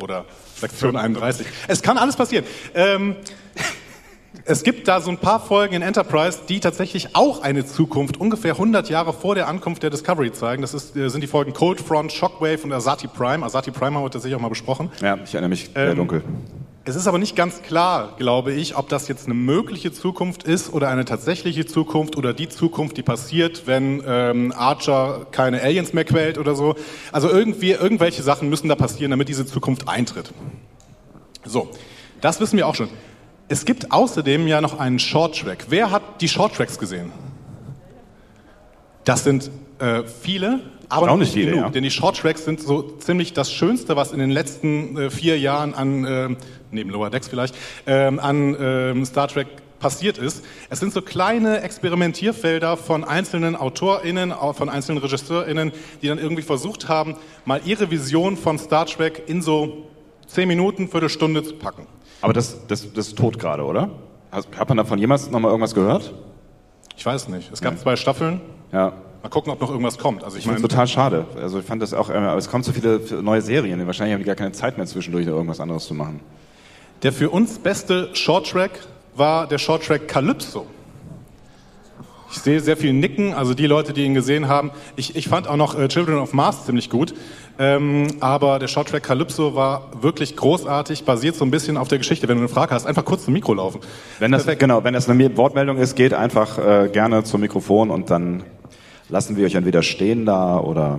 oder 0.00 0.24
Sektion 0.56 0.96
31. 0.96 1.46
Es 1.68 1.82
kann 1.82 1.98
alles 1.98 2.16
passieren. 2.16 2.46
Ähm, 2.74 3.16
es 4.46 4.62
gibt 4.62 4.88
da 4.88 5.02
so 5.02 5.10
ein 5.10 5.18
paar 5.18 5.38
Folgen 5.38 5.74
in 5.74 5.82
Enterprise, 5.82 6.38
die 6.48 6.60
tatsächlich 6.60 7.14
auch 7.14 7.42
eine 7.42 7.66
Zukunft 7.66 8.16
ungefähr 8.16 8.52
100 8.52 8.88
Jahre 8.88 9.12
vor 9.12 9.34
der 9.34 9.48
Ankunft 9.48 9.82
der 9.82 9.90
Discovery 9.90 10.32
zeigen. 10.32 10.62
Das 10.62 10.72
ist, 10.72 10.96
äh, 10.96 11.10
sind 11.10 11.20
die 11.20 11.26
Folgen 11.26 11.52
Cold 11.52 11.78
Front, 11.78 12.10
Shockwave 12.10 12.62
und 12.64 12.72
Asati 12.72 13.06
Prime. 13.06 13.44
Asati 13.44 13.70
Prime 13.70 13.96
haben 13.96 14.04
wir 14.04 14.10
tatsächlich 14.10 14.36
auch 14.36 14.40
mal 14.40 14.48
besprochen. 14.48 14.90
Ja, 15.02 15.18
ich 15.22 15.34
erinnere 15.34 15.50
mich 15.50 15.68
sehr 15.74 15.90
ähm, 15.90 15.96
dunkel. 15.96 16.24
Es 16.84 16.96
ist 16.96 17.06
aber 17.06 17.18
nicht 17.18 17.36
ganz 17.36 17.62
klar, 17.62 18.16
glaube 18.18 18.52
ich, 18.52 18.76
ob 18.76 18.88
das 18.88 19.06
jetzt 19.06 19.26
eine 19.26 19.34
mögliche 19.34 19.92
Zukunft 19.92 20.42
ist 20.42 20.72
oder 20.72 20.88
eine 20.88 21.04
tatsächliche 21.04 21.64
Zukunft 21.64 22.16
oder 22.16 22.34
die 22.34 22.48
Zukunft, 22.48 22.96
die 22.96 23.04
passiert, 23.04 23.68
wenn 23.68 24.02
ähm, 24.04 24.52
Archer 24.56 25.26
keine 25.30 25.62
Aliens 25.62 25.92
mehr 25.92 26.04
quält 26.04 26.38
oder 26.38 26.56
so. 26.56 26.74
Also 27.12 27.30
irgendwie, 27.30 27.70
irgendwelche 27.70 28.24
Sachen 28.24 28.48
müssen 28.48 28.68
da 28.68 28.74
passieren, 28.74 29.12
damit 29.12 29.28
diese 29.28 29.46
Zukunft 29.46 29.88
eintritt. 29.88 30.32
So, 31.44 31.70
das 32.20 32.40
wissen 32.40 32.56
wir 32.56 32.66
auch 32.66 32.74
schon. 32.74 32.88
Es 33.46 33.64
gibt 33.64 33.92
außerdem 33.92 34.48
ja 34.48 34.60
noch 34.60 34.80
einen 34.80 34.98
Shorttrack. 34.98 35.66
Wer 35.68 35.92
hat 35.92 36.20
die 36.20 36.28
Shorttracks 36.28 36.80
gesehen? 36.80 37.12
Das 39.04 39.22
sind 39.22 39.52
äh, 39.82 40.04
viele, 40.06 40.60
aber 40.88 41.10
auch 41.10 41.16
nicht 41.16 41.32
viele, 41.32 41.50
genug, 41.50 41.64
ja. 41.64 41.70
denn 41.70 41.82
die 41.82 41.90
Shorttracks 41.90 42.44
sind 42.44 42.60
so 42.60 42.82
ziemlich 42.82 43.32
das 43.32 43.52
Schönste, 43.52 43.96
was 43.96 44.12
in 44.12 44.20
den 44.20 44.30
letzten 44.30 44.96
äh, 44.96 45.10
vier 45.10 45.38
Jahren 45.38 45.74
an, 45.74 46.04
äh, 46.04 46.28
neben 46.70 46.90
Lower 46.90 47.10
Decks 47.10 47.26
vielleicht, 47.26 47.56
ähm, 47.86 48.20
an 48.20 48.56
ähm, 48.60 49.04
Star 49.04 49.26
Trek 49.26 49.48
passiert 49.80 50.18
ist. 50.18 50.44
Es 50.70 50.78
sind 50.78 50.92
so 50.92 51.02
kleine 51.02 51.62
Experimentierfelder 51.62 52.76
von 52.76 53.02
einzelnen 53.02 53.56
AutorInnen, 53.56 54.32
von 54.54 54.68
einzelnen 54.68 55.02
RegisseurInnen, 55.02 55.72
die 56.00 56.06
dann 56.06 56.18
irgendwie 56.18 56.42
versucht 56.42 56.88
haben, 56.88 57.16
mal 57.44 57.60
ihre 57.64 57.90
Vision 57.90 58.36
von 58.36 58.58
Star 58.58 58.86
Trek 58.86 59.24
in 59.26 59.42
so 59.42 59.88
zehn 60.28 60.46
Minuten, 60.46 60.86
Viertelstunde 60.86 61.42
zu 61.42 61.54
packen. 61.54 61.88
Aber 62.20 62.32
das, 62.32 62.64
das, 62.68 62.92
das 62.92 63.08
ist 63.08 63.18
tot 63.18 63.40
gerade, 63.40 63.64
oder? 63.64 63.90
Hat 64.30 64.68
man 64.68 64.78
davon 64.78 65.00
jemals 65.00 65.28
noch 65.28 65.40
mal 65.40 65.48
irgendwas 65.48 65.74
gehört? 65.74 66.14
Ich 66.96 67.04
weiß 67.04 67.28
nicht. 67.28 67.50
Es 67.52 67.60
gab 67.60 67.74
ja. 67.74 67.80
zwei 67.80 67.96
Staffeln. 67.96 68.40
Ja. 68.70 68.92
Mal 69.22 69.28
gucken, 69.28 69.52
ob 69.52 69.60
noch 69.60 69.70
irgendwas 69.70 69.98
kommt. 69.98 70.24
Also 70.24 70.36
ich, 70.36 70.46
ich 70.46 70.52
es 70.52 70.60
total 70.60 70.88
schade. 70.88 71.26
Also 71.36 71.60
ich 71.60 71.64
fand 71.64 71.80
das 71.80 71.94
auch, 71.94 72.10
aber 72.10 72.36
es 72.36 72.50
kommen 72.50 72.64
so 72.64 72.72
viele 72.72 73.00
neue 73.22 73.40
Serien. 73.40 73.86
Wahrscheinlich 73.86 74.14
haben 74.14 74.20
die 74.20 74.26
gar 74.26 74.34
keine 74.34 74.52
Zeit 74.52 74.76
mehr 74.76 74.86
zwischendurch 74.86 75.26
irgendwas 75.26 75.60
anderes 75.60 75.86
zu 75.86 75.94
machen. 75.94 76.20
Der 77.02 77.12
für 77.12 77.30
uns 77.30 77.58
beste 77.58 78.14
Shorttrack 78.14 78.72
war 79.14 79.46
der 79.46 79.58
Shorttrack 79.58 80.08
Calypso. 80.08 80.66
Ich 82.32 82.38
sehe 82.38 82.60
sehr 82.60 82.78
viel 82.78 82.94
Nicken, 82.94 83.34
also 83.34 83.52
die 83.52 83.66
Leute, 83.66 83.92
die 83.92 84.04
ihn 84.04 84.14
gesehen 84.14 84.48
haben. 84.48 84.70
Ich, 84.96 85.14
ich 85.16 85.28
fand 85.28 85.46
auch 85.46 85.56
noch 85.56 85.78
äh, 85.78 85.86
Children 85.88 86.18
of 86.18 86.32
Mars 86.32 86.64
ziemlich 86.64 86.88
gut. 86.88 87.14
Ähm, 87.58 88.06
aber 88.20 88.58
der 88.58 88.68
Shorttrack 88.68 89.02
Calypso 89.02 89.54
war 89.54 89.90
wirklich 90.00 90.34
großartig, 90.34 91.04
basiert 91.04 91.36
so 91.36 91.44
ein 91.44 91.50
bisschen 91.50 91.76
auf 91.76 91.88
der 91.88 91.98
Geschichte. 91.98 92.26
Wenn 92.28 92.38
du 92.38 92.40
eine 92.40 92.48
Frage 92.48 92.74
hast, 92.74 92.86
einfach 92.86 93.04
kurz 93.04 93.26
zum 93.26 93.34
Mikro 93.34 93.54
laufen. 93.54 93.80
Wenn 94.18 94.32
das, 94.32 94.46
genau, 94.58 94.82
wenn 94.82 94.94
das 94.94 95.08
eine 95.08 95.36
Wortmeldung 95.36 95.76
ist, 95.76 95.94
geht 95.94 96.14
einfach 96.14 96.58
äh, 96.58 96.88
gerne 96.88 97.22
zum 97.22 97.42
Mikrofon 97.42 97.90
und 97.90 98.10
dann 98.10 98.44
lassen 99.12 99.36
wir 99.36 99.44
euch 99.46 99.54
entweder 99.54 99.82
stehen 99.82 100.26
da 100.26 100.58
oder 100.58 100.98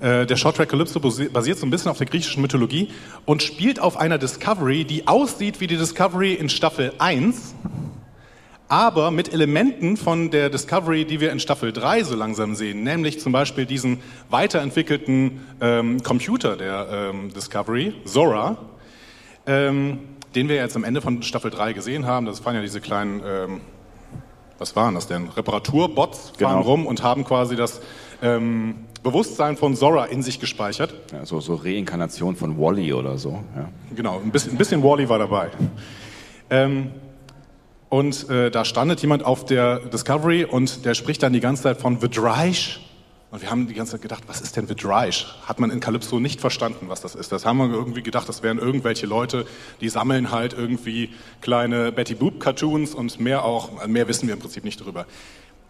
Äh, 0.00 0.24
der 0.24 0.36
Shorttrack 0.36 0.70
Calypso 0.70 0.98
basiert 0.98 1.58
so 1.58 1.66
ein 1.66 1.70
bisschen 1.70 1.90
auf 1.90 1.98
der 1.98 2.06
griechischen 2.06 2.40
Mythologie 2.40 2.88
und 3.26 3.42
spielt 3.42 3.80
auf 3.80 3.98
einer 3.98 4.16
Discovery, 4.16 4.86
die 4.86 5.06
aussieht 5.06 5.60
wie 5.60 5.66
die 5.66 5.76
Discovery 5.76 6.32
in 6.32 6.48
Staffel 6.48 6.94
1, 6.96 7.54
aber 8.68 9.10
mit 9.10 9.30
Elementen 9.30 9.98
von 9.98 10.30
der 10.30 10.48
Discovery, 10.48 11.04
die 11.04 11.20
wir 11.20 11.30
in 11.30 11.38
Staffel 11.38 11.72
3 11.72 12.04
so 12.04 12.16
langsam 12.16 12.54
sehen, 12.54 12.82
nämlich 12.82 13.20
zum 13.20 13.32
Beispiel 13.32 13.66
diesen 13.66 13.98
weiterentwickelten 14.30 15.40
ähm, 15.60 16.02
Computer 16.02 16.56
der 16.56 17.10
ähm, 17.10 17.30
Discovery, 17.34 17.92
Zora, 18.06 18.56
ähm, 19.46 19.98
den 20.34 20.48
wir 20.48 20.56
jetzt 20.56 20.76
am 20.76 20.84
Ende 20.84 21.02
von 21.02 21.22
Staffel 21.22 21.50
3 21.50 21.74
gesehen 21.74 22.06
haben. 22.06 22.24
Das 22.24 22.42
waren 22.46 22.54
ja 22.54 22.62
diese 22.62 22.80
kleinen, 22.80 23.20
ähm, 23.26 23.60
was 24.60 24.76
waren 24.76 24.94
das 24.94 25.08
denn? 25.08 25.28
Reparaturbots 25.28 26.34
Genau. 26.36 26.50
fahren 26.50 26.62
rum 26.62 26.86
und 26.86 27.02
haben 27.02 27.24
quasi 27.24 27.56
das 27.56 27.80
ähm, 28.22 28.76
Bewusstsein 29.02 29.56
von 29.56 29.74
Zora 29.74 30.04
in 30.04 30.22
sich 30.22 30.38
gespeichert. 30.38 30.94
ja, 31.12 31.24
so, 31.24 31.40
so 31.40 31.54
Reinkarnation 31.54 32.36
von 32.36 32.58
Wally 32.58 32.92
oder 32.92 33.16
so. 33.18 33.42
Ja. 33.56 33.68
Genau, 33.96 34.20
ein 34.22 34.30
bisschen, 34.30 34.52
ein 34.52 34.58
bisschen 34.58 34.82
Wally 34.82 35.08
war 35.08 35.18
dabei. 35.18 35.48
Ähm, 36.50 36.90
und 37.88 38.28
äh, 38.28 38.50
da 38.50 38.64
standet 38.64 39.00
jemand 39.00 39.24
auf 39.24 39.44
der 39.46 39.80
Discovery 39.80 40.44
und 40.44 40.84
der 40.84 40.94
spricht 40.94 41.22
dann 41.22 41.32
die 41.32 41.40
ganze 41.40 41.62
Zeit 41.64 41.80
von 41.80 42.02
Vidreich. 42.02 42.86
Und 43.30 43.42
wir 43.42 43.50
haben 43.50 43.68
die 43.68 43.74
ganze 43.74 43.92
Zeit 43.92 44.02
gedacht, 44.02 44.24
was 44.26 44.40
ist 44.40 44.56
denn 44.56 44.68
Vidreich? 44.68 45.26
Hat 45.46 45.60
man 45.60 45.70
in 45.70 45.78
Calypso 45.78 46.18
nicht 46.18 46.40
verstanden, 46.40 46.88
was 46.88 47.00
das 47.00 47.14
ist. 47.14 47.30
Das 47.30 47.46
haben 47.46 47.58
wir 47.58 47.70
irgendwie 47.70 48.02
gedacht, 48.02 48.28
das 48.28 48.42
wären 48.42 48.58
irgendwelche 48.58 49.06
Leute, 49.06 49.46
die 49.80 49.88
sammeln 49.88 50.32
halt 50.32 50.52
irgendwie 50.52 51.10
kleine 51.40 51.92
Betty 51.92 52.16
Boop 52.16 52.40
Cartoons 52.40 52.92
und 52.92 53.20
mehr 53.20 53.44
auch, 53.44 53.86
mehr 53.86 54.08
wissen 54.08 54.26
wir 54.26 54.34
im 54.34 54.40
Prinzip 54.40 54.64
nicht 54.64 54.80
darüber. 54.80 55.06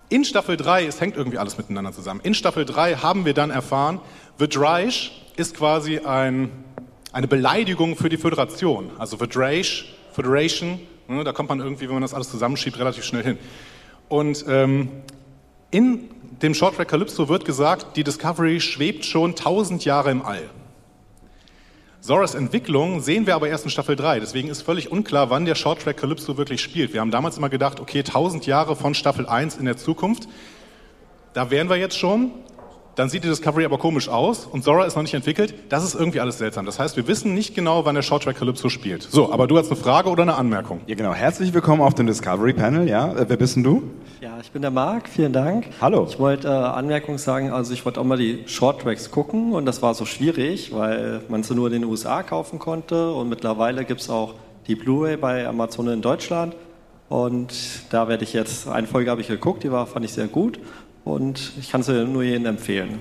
In 0.09 0.25
Staffel 0.25 0.57
3, 0.57 0.87
es 0.87 1.01
hängt 1.03 1.17
irgendwie 1.17 1.37
alles 1.37 1.59
miteinander 1.59 1.93
zusammen. 1.93 2.21
In 2.23 2.35
Staffel 2.35 2.65
3 2.65 2.97
haben 2.97 3.27
wir 3.27 3.35
dann 3.35 3.51
erfahren, 3.51 4.01
Vidreich 4.39 5.13
ist 5.37 5.55
quasi 5.55 5.99
ein, 5.99 6.51
eine 7.13 7.29
Beleidigung 7.29 7.95
für 7.95 8.09
die 8.09 8.17
Föderation. 8.17 8.91
Also 8.99 9.21
Vidreich, 9.21 9.95
Federation, 10.13 10.81
ne, 11.09 11.25
da 11.25 11.33
kommt 11.33 11.51
man 11.51 11.61
irgendwie, 11.61 11.87
wenn 11.87 11.95
man 11.95 12.03
das 12.03 12.15
alles 12.15 12.31
zusammenschiebt, 12.31 12.79
relativ 12.79 13.05
schnell 13.05 13.23
hin. 13.23 13.39
Und 14.09 14.45
ähm, 14.49 14.89
in 15.71 16.11
dem 16.43 16.55
Shorttrack 16.55 16.89
Calypso 16.89 17.29
wird 17.29 17.45
gesagt, 17.45 17.97
die 17.97 18.05
Discovery 18.05 18.61
schwebt 18.61 19.05
schon 19.05 19.37
tausend 19.37 19.85
Jahre 19.85 20.11
im 20.11 20.23
All. 20.23 20.49
Zoras 22.01 22.35
Entwicklung 22.35 23.03
sehen 23.03 23.27
wir 23.27 23.35
aber 23.35 23.49
erst 23.49 23.65
in 23.65 23.71
Staffel 23.71 23.95
3. 23.95 24.21
Deswegen 24.21 24.49
ist 24.49 24.63
völlig 24.63 24.91
unklar, 24.91 25.29
wann 25.29 25.45
der 25.45 25.55
Shorttrack 25.55 25.99
Calypso 25.99 26.39
wirklich 26.39 26.63
spielt. 26.63 26.95
Wir 26.95 27.03
haben 27.03 27.11
damals 27.11 27.37
immer 27.37 27.51
gedacht, 27.51 27.79
okay, 27.79 27.99
1000 27.99 28.47
Jahre 28.47 28.75
von 28.75 28.95
Staffel 28.95 29.27
1 29.27 29.59
in 29.59 29.67
der 29.67 29.77
Zukunft. 29.77 30.27
Da 31.35 31.51
wären 31.51 31.69
wir 31.69 31.77
jetzt 31.77 31.99
schon. 31.99 32.31
Dann 33.01 33.09
sieht 33.09 33.25
die 33.25 33.29
Discovery 33.29 33.65
aber 33.65 33.79
komisch 33.79 34.11
aus 34.11 34.45
und 34.45 34.63
Zora 34.63 34.85
ist 34.85 34.95
noch 34.95 35.03
nicht 35.03 35.15
entwickelt. 35.15 35.55
Das 35.71 35.85
ist 35.85 35.95
irgendwie 35.95 36.21
alles 36.21 36.37
seltsam. 36.37 36.67
Das 36.67 36.79
heißt, 36.79 36.99
wir 36.99 37.09
wissen 37.09 37.33
nicht 37.33 37.55
genau, 37.55 37.87
wann 37.87 37.95
der 37.95 38.03
Shorttrack 38.03 38.37
Calypso 38.37 38.69
spielt. 38.69 39.05
So, 39.05 39.33
aber 39.33 39.47
du 39.47 39.57
hast 39.57 39.69
eine 39.69 39.77
Frage 39.77 40.11
oder 40.11 40.23
eine 40.23 40.35
Anmerkung? 40.35 40.83
ja, 40.87 40.95
genau. 40.97 41.15
Herzlich 41.15 41.55
willkommen 41.55 41.81
auf 41.81 41.95
dem 41.95 42.07
Discovery 42.07 42.53
Panel. 42.53 42.87
Ja, 42.87 43.11
äh, 43.15 43.25
wer 43.27 43.39
bist 43.39 43.57
denn 43.57 43.63
du? 43.63 43.85
Ja, 44.21 44.37
ich 44.43 44.51
bin 44.51 44.61
der 44.61 44.71
Marc, 44.71 45.09
vielen 45.09 45.33
Dank. 45.33 45.69
Hallo. 45.81 46.07
Ich 46.11 46.19
wollte 46.19 46.49
äh, 46.49 46.51
Anmerkung 46.51 47.17
sagen, 47.17 47.51
also 47.51 47.73
ich 47.73 47.87
wollte 47.87 48.03
auch 48.03 48.05
mal 48.05 48.19
die 48.19 48.43
Shorttracks 48.45 49.11
gucken 49.11 49.55
und 49.55 49.65
das 49.65 49.81
war 49.81 49.95
so 49.95 50.05
schwierig, 50.05 50.75
weil 50.75 51.23
man 51.31 51.43
sie 51.43 51.55
nur 51.55 51.69
in 51.69 51.81
den 51.81 51.85
USA 51.87 52.23
kaufen 52.23 52.59
konnte 52.59 53.15
und 53.15 53.31
mittlerweile 53.31 53.87
gibt 53.87 54.03
es 54.03 54.11
auch 54.11 54.35
die 54.67 54.75
Blu-ray 54.75 55.17
bei 55.17 55.47
Amazon 55.47 55.89
in 55.89 56.03
Deutschland 56.03 56.55
und 57.09 57.55
da 57.89 58.09
werde 58.09 58.25
ich 58.25 58.35
jetzt, 58.35 58.69
eine 58.69 58.87
Folge 58.87 59.11
habe 59.11 59.23
ich 59.23 59.29
geguckt, 59.29 59.63
die 59.63 59.73
war, 59.73 59.87
fand 59.87 60.05
ich 60.05 60.13
sehr 60.13 60.29
gut 60.29 60.61
und 61.15 61.53
ich 61.59 61.71
kann 61.71 61.83
sie 61.83 62.05
nur 62.05 62.23
jedem 62.23 62.47
empfehlen. 62.47 63.01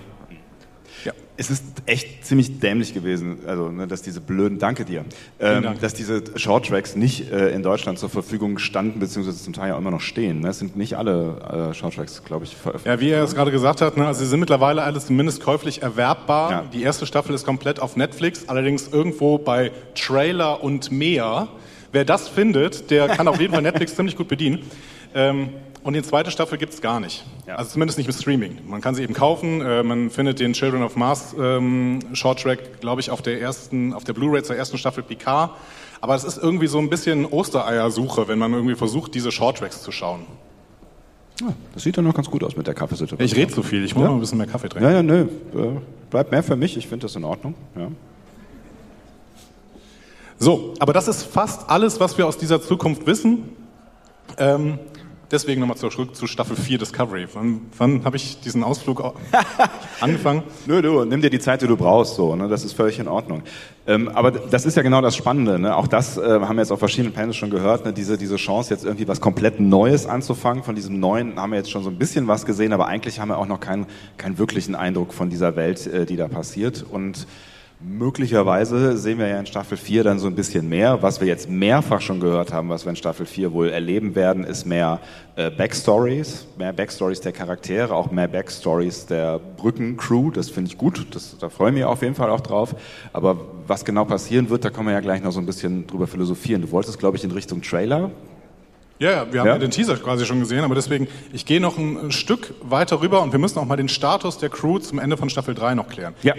Es 1.39 1.50
ist 1.50 1.63
echt 1.86 2.26
ziemlich 2.26 2.60
dämlich 2.60 2.93
gewesen, 2.93 3.38
also 3.48 3.69
ne, 3.69 3.88
dass 3.88 4.02
diese 4.02 4.19
blöden, 4.19 4.60
danke 4.60 4.84
dir, 4.84 5.06
ähm, 5.39 5.63
Dank. 5.63 5.80
dass 5.80 5.93
diese 5.93 6.22
Shorttracks 6.36 6.98
nicht 6.98 7.32
äh, 7.32 7.52
in 7.52 7.63
Deutschland 7.63 7.98
zur 7.98 8.10
Verfügung 8.10 8.58
standen, 8.58 9.00
beziehungsweise 9.00 9.41
zum 9.41 9.54
Teil 9.54 9.69
ja 9.69 9.78
immer 9.78 9.89
noch 9.89 10.02
stehen. 10.02 10.41
Ne? 10.41 10.50
Es 10.50 10.60
sind 10.60 10.76
nicht 10.76 10.98
alle 10.98 11.69
äh, 11.69 11.74
Shorttracks, 11.74 12.26
glaube 12.26 12.43
ich, 12.43 12.58
veröffentlicht. 12.58 12.93
Ja, 12.93 13.00
wie 13.00 13.12
er 13.12 13.24
es 13.24 13.36
gerade 13.36 13.52
gesagt 13.52 13.80
hat, 13.80 13.95
ne, 13.95 14.06
also 14.06 14.19
sie 14.19 14.30
sind 14.30 14.41
mittlerweile 14.41 14.84
alle 14.84 15.00
zumindest 15.00 15.41
käuflich 15.41 15.82
erwerbbar. 15.82 16.52
Ja. 16.52 16.65
Die 16.74 16.84
erste 16.84 17.06
Staffel 17.06 17.34
ist 17.34 17.45
komplett 17.45 17.80
auf 17.80 17.95
Netflix, 17.95 18.50
allerdings 18.50 18.89
irgendwo 18.89 19.38
bei 19.38 19.72
Trailer 19.95 20.62
und 20.62 20.91
mehr. 20.91 21.48
Wer 21.93 22.04
das 22.04 22.28
findet, 22.28 22.91
der 22.91 23.08
kann 23.08 23.30
auf 23.30 23.39
jeden 23.39 23.54
Fall 23.54 23.62
Netflix 23.62 23.95
ziemlich 23.95 24.17
gut 24.17 24.28
bedienen. 24.28 24.63
Ähm, 25.15 25.52
und 25.84 25.94
die 25.94 26.02
zweite 26.02 26.30
Staffel 26.32 26.58
gibt 26.58 26.74
es 26.74 26.82
gar 26.82 27.00
nicht. 27.00 27.26
Ja. 27.48 27.56
Also 27.56 27.72
zumindest 27.72 27.98
nicht 27.98 28.08
mit 28.08 28.15
Streaming. 28.15 28.60
Man 28.68 28.82
kann 28.82 28.96
sie 28.96 29.04
eben 29.04 29.13
kaufen. 29.13 29.62
Äh, 29.62 29.84
man 29.84 30.10
findet 30.10 30.39
den 30.39 30.54
Children 30.54 30.84
of 30.84 30.96
Mars 30.96 31.36
ähm, 31.39 32.00
Shorttrack, 32.13 32.82
glaube 32.82 33.02
ich, 33.02 33.12
auf 33.12 33.22
der 33.22 33.39
ersten, 33.42 33.94
auf 33.94 34.04
der 34.04 34.13
Blu-ray 34.13 34.44
zur 34.44 34.56
ersten 34.56 34.78
Staffel 34.78 35.04
Picard. 35.04 35.52
Aber 36.02 36.15
es 36.15 36.24
ist 36.24 36.38
irgendwie 36.38 36.68
so 36.68 36.78
ein 36.80 36.89
bisschen 36.89 37.26
Ostereiersuche, 37.26 38.28
wenn 38.28 38.39
man 38.39 38.54
irgendwie 38.54 38.76
versucht, 38.76 39.15
diese 39.15 39.32
Shorttracks 39.32 39.82
zu 39.82 39.92
schauen. 39.92 40.22
Das 41.74 41.84
sieht 41.84 41.98
doch 41.98 42.02
noch 42.02 42.13
ganz 42.13 42.30
gut 42.30 42.44
aus 42.44 42.58
mit 42.58 42.68
der 42.68 42.74
Kaffeesituation. 42.74 43.26
Ich 43.26 43.36
rede 43.36 43.54
zu 43.54 43.63
viel, 43.63 43.86
ich 43.86 43.96
muss 43.96 44.04
Ja. 44.04 44.10
mal 44.10 44.15
ein 44.15 44.20
bisschen 44.20 44.38
mehr 44.38 44.48
Kaffee 44.48 44.68
trinken. 44.68 44.89
Ja, 44.89 44.96
ja, 44.96 45.04
nö. 45.04 45.22
Äh, 45.22 45.28
bleibt 46.10 46.32
mehr 46.32 46.44
für 46.44 46.58
mich. 46.58 46.76
Ich 46.76 46.88
finde 46.88 47.06
das 47.06 47.15
in 47.15 47.24
Ordnung. 47.24 47.56
Ja. 47.78 47.88
So, 50.38 50.74
aber 50.80 50.94
das 50.94 51.08
ist 51.08 51.24
fast 51.24 51.70
alles, 51.70 52.00
was 52.00 52.18
wir 52.18 52.28
aus 52.28 52.38
dieser 52.38 52.62
Zukunft 52.62 53.06
wissen. 53.06 53.50
Ähm, 54.38 54.80
deswegen 55.32 55.62
nochmal 55.62 55.78
zurück 55.78 56.15
zu 56.15 56.28
Staffel 56.28 56.56
4 56.56 56.78
Discovery. 56.78 57.28
Wann, 57.34 57.62
wann 57.78 58.04
habe 58.06 58.18
ich 58.18 58.39
diesen 58.42 58.63
Ausflug 58.63 59.02
au- 59.02 59.13
angefangen? 60.02 60.44
Nö, 60.65 60.82
du, 60.82 61.04
nimm 61.06 61.22
dir 61.22 61.30
die 61.30 61.39
Zeit, 61.39 61.62
die 61.62 61.68
du 61.68 61.78
brauchst, 61.78 62.15
so, 62.15 62.36
ne? 62.36 62.48
das 62.48 62.63
ist 62.63 62.74
völlig 62.74 63.00
in 63.00 63.08
Ordnung. 63.08 63.44
Ähm, 63.88 64.08
aber 64.10 64.32
das 64.32 64.65
ist 64.65 64.76
ja 64.78 64.84
genau 64.84 65.02
das 65.02 65.15
Spannende, 65.15 65.60
ne? 65.60 65.76
auch 65.76 65.88
das 65.88 66.18
äh, 66.18 66.22
haben 66.22 66.56
wir 66.56 66.62
jetzt 66.62 66.72
auf 66.72 66.80
verschiedenen 66.80 67.13
Panels 67.13 67.36
schon 67.36 67.50
gehört, 67.50 67.86
ne? 67.86 67.94
diese, 67.94 68.18
diese 68.18 68.36
Chance 68.36 68.72
jetzt 68.74 68.86
irgendwie 68.86 69.08
was 69.08 69.22
komplett 69.22 69.60
Neues 69.60 70.06
anzufangen, 70.06 70.63
von 70.63 70.76
diesem 70.76 71.00
Neuen 71.00 71.38
haben 71.39 71.52
wir 71.52 71.58
jetzt 71.58 71.72
schon 71.72 71.84
so 71.84 71.89
ein 71.89 71.98
bisschen 71.98 72.28
was 72.28 72.46
gesehen, 72.46 72.74
aber 72.74 72.88
eigentlich 72.88 73.20
haben 73.20 73.30
wir 73.30 73.38
auch 73.38 73.48
noch 73.48 73.60
keinen, 73.60 73.86
keinen 74.18 74.38
wirklichen 74.38 74.76
Eindruck 74.76 75.13
von 75.13 75.30
dieser 75.30 75.56
Welt, 75.56 75.88
äh, 75.88 76.06
die 76.06 76.15
da 76.18 76.28
passiert 76.28 76.86
und 76.89 77.28
Möglicherweise 77.82 78.98
sehen 78.98 79.20
wir 79.20 79.30
ja 79.30 79.39
in 79.39 79.46
Staffel 79.46 79.78
4 79.78 80.04
dann 80.04 80.20
so 80.20 80.28
ein 80.28 80.36
bisschen 80.36 80.68
mehr. 80.68 81.02
Was 81.02 81.22
wir 81.22 81.30
jetzt 81.30 81.50
mehrfach 81.50 82.02
schon 82.02 82.20
gehört 82.20 82.52
haben, 82.52 82.68
was 82.68 82.86
wir 82.86 82.89
in 82.89 82.98
Staffel 82.98 83.26
4 83.26 83.54
wohl 83.54 83.70
erleben 83.70 84.15
werden, 84.15 84.44
ist 84.44 84.65
mehr 84.65 85.00
äh, 85.38 85.50
Backstories, 85.50 86.46
mehr 86.58 86.74
Backstories 86.74 87.22
der 87.22 87.32
Charaktere, 87.32 87.96
auch 87.96 88.12
mehr 88.12 88.28
Backstories 88.28 89.06
der 89.06 89.39
Brückencrew. 89.39 90.30
Das 90.32 90.50
finde 90.50 90.72
ich 90.72 90.78
gut, 90.78 91.15
das, 91.15 91.38
da 91.38 91.48
freue 91.48 91.70
ich 91.70 91.76
mich 91.76 91.86
auf 91.86 92.02
jeden 92.02 92.15
Fall 92.15 92.30
auch 92.32 92.42
drauf. 92.42 92.76
Aber 93.13 93.38
was 93.65 93.86
genau 93.86 94.04
passieren 94.04 94.50
wird, 94.50 94.65
da 94.65 94.72
können 94.72 94.88
wir 94.88 94.94
ja 94.94 95.00
gleich 95.00 95.24
noch 95.24 95.32
so 95.32 95.39
ein 95.39 95.46
bisschen 95.46 95.88
drüber 95.88 96.08
philosophieren. 96.08 96.62
Du 96.62 96.72
wolltest, 96.72 97.00
glaube 97.00 97.15
ich, 97.15 97.24
in 97.24 97.32
Richtung 97.32 97.62
Trailer. 97.62 98.12
Ja, 98.99 99.12
ja, 99.12 99.31
wir 99.31 99.39
haben 99.39 99.47
Ja? 99.47 99.53
ja? 99.53 99.59
den 99.59 99.71
Teaser 99.71 99.95
quasi 99.95 100.25
schon 100.25 100.41
gesehen, 100.41 100.65
aber 100.65 100.75
deswegen, 100.75 101.07
ich 101.31 101.45
gehe 101.45 101.62
noch 101.62 101.77
ein 101.77 102.12
Stück 102.12 102.53
weiter 102.62 103.01
rüber 103.01 103.21
und 103.21 103.31
wir 103.31 103.39
müssen 103.39 103.57
auch 103.57 103.65
mal 103.65 103.77
den 103.77 103.88
Status 103.88 104.38
der 104.38 104.49
Crew 104.49 104.77
zum 104.79 104.99
Ende 104.99 105.15
von 105.15 105.29
Staffel 105.29 105.55
3 105.55 105.73
noch 105.75 105.88
klären. 105.88 106.13
Ja. 106.21 106.33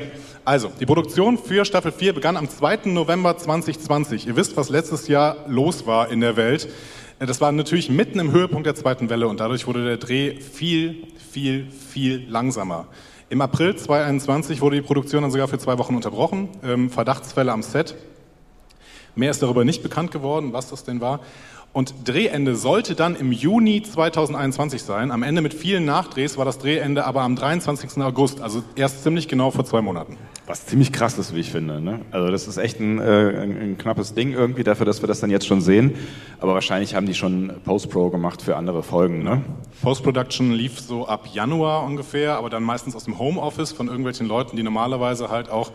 Also, 0.45 0.71
die 0.79 0.85
Produktion 0.85 1.39
für 1.39 1.65
Staffel 1.65 1.91
4 1.91 2.13
begann 2.13 2.37
am 2.37 2.51
2. 2.51 2.81
November 2.85 3.39
2020. 3.39 4.27
Ihr 4.27 4.37
wisst, 4.37 4.59
was 4.59 4.69
letztes 4.69 5.09
Jahr 5.09 5.39
los 5.49 5.87
war 5.87 6.11
in 6.11 6.21
der 6.21 6.37
Welt. 6.37 6.69
Das 7.19 7.41
war 7.41 7.51
natürlich 7.51 7.89
mitten 7.89 8.19
im 8.19 8.31
Höhepunkt 8.31 8.67
der 8.67 8.75
zweiten 8.75 9.09
Welle 9.09 9.27
und 9.29 9.41
dadurch 9.41 9.67
wurde 9.67 9.85
der 9.85 9.97
Dreh 9.97 10.39
viel, 10.41 11.07
viel, 11.33 11.71
viel 11.71 12.27
langsamer. 12.29 12.89
Im 13.31 13.41
April 13.41 13.77
2021 13.77 14.61
wurde 14.61 14.77
die 14.77 14.83
Produktion 14.83 15.23
dann 15.23 15.31
sogar 15.31 15.49
für 15.49 15.59
zwei 15.59 15.79
Wochen 15.79 15.95
unterbrochen. 15.95 16.49
Ähm, 16.63 16.91
Verdachtsfälle 16.91 17.53
am 17.53 17.63
Set. 17.63 17.95
Mehr 19.15 19.31
ist 19.31 19.43
darüber 19.43 19.65
nicht 19.65 19.83
bekannt 19.83 20.11
geworden, 20.13 20.53
was 20.53 20.69
das 20.69 20.85
denn 20.85 21.01
war. 21.01 21.21
Und 21.73 21.95
Drehende 22.09 22.57
sollte 22.57 22.97
dann 22.97 23.15
im 23.15 23.31
Juni 23.31 23.83
2021 23.83 24.83
sein. 24.83 25.13
Am 25.13 25.23
Ende 25.23 25.41
mit 25.41 25.55
vielen 25.55 25.85
Nachdrehs 25.85 26.37
war 26.37 26.45
das 26.45 26.59
Drehende 26.59 27.05
aber 27.05 27.21
am 27.21 27.37
23. 27.37 28.03
August, 28.03 28.41
also 28.41 28.65
erst 28.75 29.05
ziemlich 29.05 29.29
genau 29.29 29.53
vor 29.53 29.65
zwei 29.65 29.81
Monaten. 29.81 30.17
Was 30.47 30.67
ziemlich 30.67 30.91
krass 30.91 31.17
ist, 31.17 31.33
wie 31.33 31.39
ich 31.39 31.53
finde. 31.53 31.81
Ne? 31.81 32.01
Also 32.11 32.29
das 32.33 32.49
ist 32.49 32.57
echt 32.57 32.81
ein, 32.81 32.99
äh, 32.99 33.03
ein, 33.03 33.57
ein 33.57 33.79
knappes 33.79 34.15
Ding 34.15 34.33
irgendwie 34.33 34.65
dafür, 34.65 34.85
dass 34.85 35.01
wir 35.01 35.07
das 35.07 35.21
dann 35.21 35.31
jetzt 35.31 35.47
schon 35.47 35.61
sehen. 35.61 35.95
Aber 36.41 36.55
wahrscheinlich 36.55 36.97
haben 36.97 37.07
die 37.07 37.15
schon 37.15 37.53
Post-Pro 37.65 38.11
gemacht 38.11 38.43
für 38.43 38.57
andere 38.57 38.83
Folgen. 38.83 39.23
Ne? 39.23 39.43
Post-Production 39.81 40.51
lief 40.51 40.81
so 40.81 41.07
ab 41.07 41.29
Januar 41.33 41.85
ungefähr, 41.85 42.35
aber 42.35 42.51
dann 42.51 42.65
meistens 42.65 42.97
aus 42.97 43.05
dem 43.05 43.21
Homeoffice 43.21 43.71
von 43.71 43.87
irgendwelchen 43.87 44.27
Leuten, 44.27 44.57
die 44.57 44.65
normalerweise 44.65 45.31
halt 45.31 45.51
auch 45.51 45.71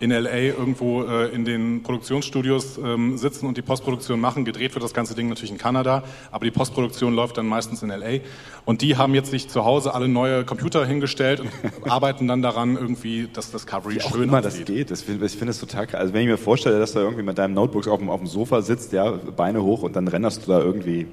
in 0.00 0.10
LA 0.10 0.38
irgendwo 0.38 1.04
äh, 1.04 1.28
in 1.28 1.44
den 1.44 1.82
Produktionsstudios 1.82 2.78
ähm, 2.78 3.18
sitzen 3.18 3.46
und 3.46 3.58
die 3.58 3.62
Postproduktion 3.62 4.18
machen. 4.18 4.46
Gedreht 4.46 4.74
wird 4.74 4.82
das 4.82 4.94
ganze 4.94 5.14
Ding 5.14 5.28
natürlich 5.28 5.52
in 5.52 5.58
Kanada, 5.58 6.02
aber 6.32 6.46
die 6.46 6.50
Postproduktion 6.50 7.14
läuft 7.14 7.36
dann 7.36 7.46
meistens 7.46 7.82
in 7.82 7.90
LA. 7.90 8.20
Und 8.64 8.80
die 8.80 8.96
haben 8.96 9.14
jetzt 9.14 9.30
sich 9.30 9.48
zu 9.48 9.64
Hause 9.64 9.92
alle 9.94 10.08
neue 10.08 10.44
Computer 10.44 10.86
hingestellt 10.86 11.40
und 11.40 11.50
arbeiten 11.90 12.26
dann 12.26 12.40
daran, 12.40 12.76
irgendwie 12.76 13.28
das 13.32 13.52
Discovery 13.52 13.96
Wie 13.96 14.02
auch 14.02 14.12
schön 14.12 14.24
immer 14.24 14.40
das 14.40 14.54
aussieht. 14.54 14.66
geht. 14.66 14.90
Das, 14.90 15.02
ich 15.02 15.06
finde 15.06 15.50
es 15.50 15.60
total 15.60 15.86
krass. 15.86 16.00
Also 16.00 16.14
wenn 16.14 16.22
ich 16.22 16.28
mir 16.28 16.38
vorstelle, 16.38 16.78
dass 16.78 16.92
du 16.94 17.00
irgendwie 17.00 17.22
mit 17.22 17.36
deinem 17.36 17.52
Notebook 17.52 17.86
auf 17.86 17.98
dem, 17.98 18.08
auf 18.08 18.20
dem 18.20 18.26
Sofa 18.26 18.62
sitzt, 18.62 18.92
ja, 18.92 19.10
Beine 19.10 19.62
hoch 19.62 19.82
und 19.82 19.96
dann 19.96 20.08
renderst 20.08 20.46
du 20.46 20.50
da 20.50 20.60
irgendwie 20.60 21.06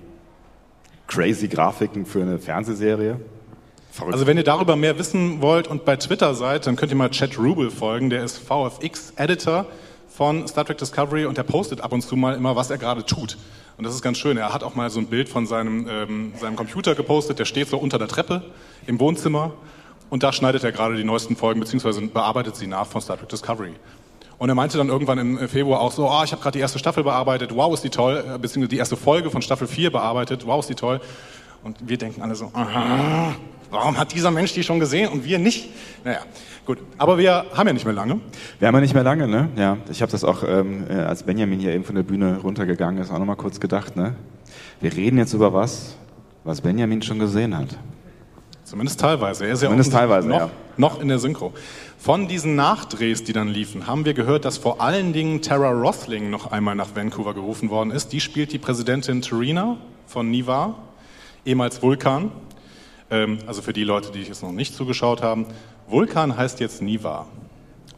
crazy 1.07 1.49
Grafiken 1.49 2.05
für 2.05 2.21
eine 2.21 2.39
Fernsehserie. 2.39 3.19
Verrückt. 3.97 4.13
Also 4.13 4.27
wenn 4.27 4.37
ihr 4.37 4.43
darüber 4.43 4.75
mehr 4.75 4.99
wissen 4.99 5.41
wollt 5.41 5.67
und 5.67 5.83
bei 5.83 5.95
Twitter 5.95 6.35
seid, 6.35 6.67
dann 6.67 6.75
könnt 6.75 6.91
ihr 6.91 6.97
mal 6.97 7.09
Chad 7.09 7.37
Rubel 7.39 7.71
folgen. 7.71 8.11
Der 8.11 8.23
ist 8.23 8.37
VFX-Editor 8.37 9.65
von 10.07 10.47
Star 10.47 10.65
Trek 10.65 10.77
Discovery 10.77 11.25
und 11.25 11.37
der 11.37 11.43
postet 11.43 11.81
ab 11.81 11.93
und 11.93 12.01
zu 12.01 12.15
mal 12.15 12.35
immer, 12.35 12.55
was 12.55 12.69
er 12.69 12.77
gerade 12.77 13.03
tut. 13.03 13.37
Und 13.75 13.85
das 13.85 13.95
ist 13.95 14.03
ganz 14.03 14.19
schön. 14.19 14.37
Er 14.37 14.53
hat 14.53 14.63
auch 14.63 14.75
mal 14.75 14.91
so 14.91 14.99
ein 14.99 15.07
Bild 15.07 15.29
von 15.29 15.47
seinem, 15.47 15.87
ähm, 15.89 16.33
seinem 16.39 16.55
Computer 16.55 16.93
gepostet. 16.93 17.39
Der 17.39 17.45
steht 17.45 17.69
so 17.69 17.77
unter 17.77 17.97
der 17.97 18.07
Treppe 18.07 18.43
im 18.85 18.99
Wohnzimmer 18.99 19.53
und 20.11 20.21
da 20.21 20.31
schneidet 20.31 20.63
er 20.63 20.71
gerade 20.71 20.95
die 20.95 21.03
neuesten 21.03 21.35
Folgen 21.35 21.59
beziehungsweise 21.59 21.99
bearbeitet 22.01 22.55
sie 22.55 22.67
nach 22.67 22.85
von 22.85 23.01
Star 23.01 23.17
Trek 23.17 23.29
Discovery. 23.29 23.73
Und 24.37 24.49
er 24.49 24.55
meinte 24.55 24.77
dann 24.77 24.89
irgendwann 24.89 25.17
im 25.17 25.49
Februar 25.49 25.81
auch 25.81 25.91
so, 25.91 26.07
ah, 26.07 26.23
ich 26.23 26.31
habe 26.33 26.43
gerade 26.43 26.55
die 26.55 26.61
erste 26.61 26.77
Staffel 26.77 27.03
bearbeitet, 27.03 27.55
wow, 27.55 27.73
ist 27.73 27.83
die 27.83 27.89
toll, 27.89 28.17
äh, 28.17 28.37
beziehungsweise 28.37 28.67
die 28.67 28.77
erste 28.77 28.95
Folge 28.95 29.31
von 29.31 29.41
Staffel 29.41 29.67
4 29.67 29.91
bearbeitet, 29.91 30.45
wow, 30.45 30.59
ist 30.59 30.69
die 30.69 30.75
toll. 30.75 31.01
Und 31.63 31.77
wir 31.89 31.97
denken 31.97 32.21
alle 32.21 32.35
so, 32.35 32.51
aha, 32.53 33.33
warum 33.69 33.97
hat 33.97 34.13
dieser 34.13 34.31
Mensch 34.31 34.53
die 34.53 34.63
schon 34.63 34.79
gesehen 34.79 35.09
und 35.09 35.23
wir 35.25 35.39
nicht? 35.39 35.69
Naja, 36.03 36.19
gut. 36.65 36.79
Aber 36.97 37.17
wir 37.17 37.45
haben 37.53 37.67
ja 37.67 37.73
nicht 37.73 37.85
mehr 37.85 37.93
lange. 37.93 38.19
Wir 38.59 38.67
haben 38.67 38.75
ja 38.75 38.81
nicht 38.81 38.93
mehr 38.93 39.03
lange, 39.03 39.27
ne? 39.27 39.49
Ja, 39.55 39.77
ich 39.89 40.01
habe 40.01 40.11
das 40.11 40.23
auch, 40.23 40.43
ähm, 40.43 40.85
äh, 40.89 40.93
als 40.93 41.23
Benjamin 41.23 41.59
hier 41.59 41.73
eben 41.73 41.83
von 41.83 41.95
der 41.95 42.03
Bühne 42.03 42.39
runtergegangen 42.41 43.01
ist, 43.01 43.11
auch 43.11 43.19
nochmal 43.19 43.35
kurz 43.35 43.59
gedacht, 43.59 43.95
ne? 43.95 44.15
Wir 44.79 44.95
reden 44.95 45.17
jetzt 45.17 45.33
über 45.33 45.53
was, 45.53 45.95
was 46.43 46.61
Benjamin 46.61 47.01
schon 47.01 47.19
gesehen 47.19 47.57
hat. 47.57 47.77
Zumindest 48.67 48.99
teilweise. 48.99 49.45
Er 49.45 49.53
ist 49.53 49.61
ja 49.61 49.69
Zumindest 49.69 49.93
teilweise, 49.93 50.27
noch, 50.27 50.49
noch 50.75 51.01
in 51.01 51.07
der 51.07 51.19
Synchro. 51.19 51.53
Von 51.97 52.27
diesen 52.27 52.55
Nachdrehs, 52.55 53.23
die 53.23 53.31
dann 53.31 53.47
liefen, 53.47 53.87
haben 53.87 54.03
wir 54.03 54.13
gehört, 54.13 54.43
dass 54.43 54.57
vor 54.57 54.81
allen 54.81 55.13
Dingen 55.13 55.41
Tara 55.41 55.71
Rothling 55.71 56.29
noch 56.29 56.51
einmal 56.51 56.75
nach 56.75 56.93
Vancouver 56.93 57.33
gerufen 57.33 57.69
worden 57.69 57.91
ist. 57.91 58.11
Die 58.11 58.19
spielt 58.19 58.51
die 58.51 58.57
Präsidentin 58.57 59.21
Terina 59.21 59.77
von 60.05 60.29
Niva, 60.29 60.75
ehemals 61.45 61.81
Vulkan. 61.81 62.29
Ähm, 63.09 63.39
also 63.47 63.61
für 63.61 63.73
die 63.73 63.83
Leute, 63.83 64.11
die 64.11 64.21
jetzt 64.21 64.43
noch 64.43 64.51
nicht 64.51 64.75
zugeschaut 64.75 65.21
haben. 65.21 65.45
Vulkan 65.87 66.35
heißt 66.37 66.59
jetzt 66.59 66.81
Niva. 66.81 67.27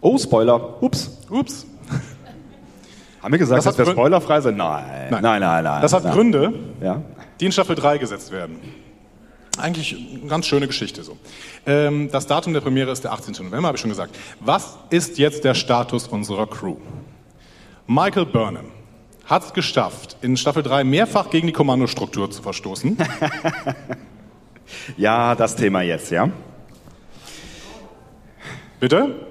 Oh, 0.01 0.17
Spoiler. 0.17 0.81
Ups. 0.83 1.17
Ups. 1.29 1.65
Haben 3.21 3.31
wir 3.33 3.39
gesagt, 3.39 3.57
Das 3.65 3.75
dass 3.75 3.77
wir 3.85 3.91
spoilerfrei 3.91 4.39
sind? 4.41 4.57
Nein. 4.57 5.07
Nein, 5.09 5.21
nein, 5.21 5.41
nein. 5.41 5.63
nein 5.63 5.81
Das 5.81 5.91
hat 5.93 6.03
nein. 6.05 6.13
Gründe, 6.13 6.53
Ja. 6.81 7.01
die 7.39 7.45
in 7.47 7.51
Staffel 7.51 7.75
3 7.75 7.97
gesetzt 7.97 8.31
werden. 8.31 8.59
Eigentlich 9.57 9.93
eine 9.93 10.29
ganz 10.29 10.45
schöne 10.45 10.67
Geschichte 10.67 11.03
so. 11.03 11.17
Ähm, 11.65 12.09
das 12.11 12.27
Datum 12.27 12.53
der 12.53 12.61
Premiere 12.61 12.91
ist 12.91 13.03
der 13.03 13.11
18. 13.11 13.33
November, 13.45 13.67
habe 13.67 13.75
ich 13.75 13.81
schon 13.81 13.89
gesagt. 13.89 14.15
Was 14.39 14.77
ist 14.89 15.17
jetzt 15.17 15.43
der 15.43 15.53
Status 15.53 16.07
unserer 16.07 16.47
Crew? 16.47 16.77
Michael 17.87 18.25
Burnham 18.27 18.67
hat 19.25 19.43
es 19.43 19.53
geschafft, 19.53 20.15
in 20.21 20.37
Staffel 20.37 20.63
3 20.63 20.85
mehrfach 20.85 21.29
gegen 21.29 21.47
die 21.47 21.53
Kommandostruktur 21.53 22.31
zu 22.31 22.41
verstoßen. 22.41 22.97
Ja, 24.97 25.35
das 25.35 25.55
Thema 25.55 25.81
jetzt, 25.81 26.11
ja? 26.11 26.29
Bitte? 28.79 29.29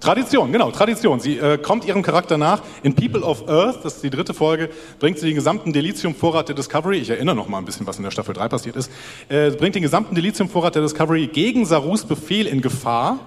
Tradition, 0.00 0.52
genau, 0.52 0.70
Tradition. 0.70 1.18
Sie 1.18 1.38
äh, 1.38 1.58
kommt 1.58 1.84
ihrem 1.84 2.02
Charakter 2.02 2.38
nach. 2.38 2.62
In 2.82 2.94
People 2.94 3.22
of 3.22 3.48
Earth, 3.48 3.84
das 3.84 3.96
ist 3.96 4.04
die 4.04 4.10
dritte 4.10 4.32
Folge, 4.32 4.70
bringt 5.00 5.18
sie 5.18 5.26
den 5.26 5.34
gesamten 5.34 5.72
Delizium-Vorrat 5.72 6.48
der 6.48 6.54
Discovery, 6.54 6.98
ich 6.98 7.10
erinnere 7.10 7.34
noch 7.34 7.48
mal 7.48 7.58
ein 7.58 7.64
bisschen, 7.64 7.86
was 7.86 7.98
in 7.98 8.04
der 8.04 8.12
Staffel 8.12 8.32
3 8.32 8.48
passiert 8.48 8.76
ist, 8.76 8.90
äh, 9.28 9.50
bringt 9.50 9.74
den 9.74 9.82
gesamten 9.82 10.14
Delizium-Vorrat 10.14 10.76
der 10.76 10.82
Discovery 10.82 11.26
gegen 11.26 11.66
Sarus 11.66 12.04
Befehl 12.04 12.46
in 12.46 12.62
Gefahr, 12.62 13.18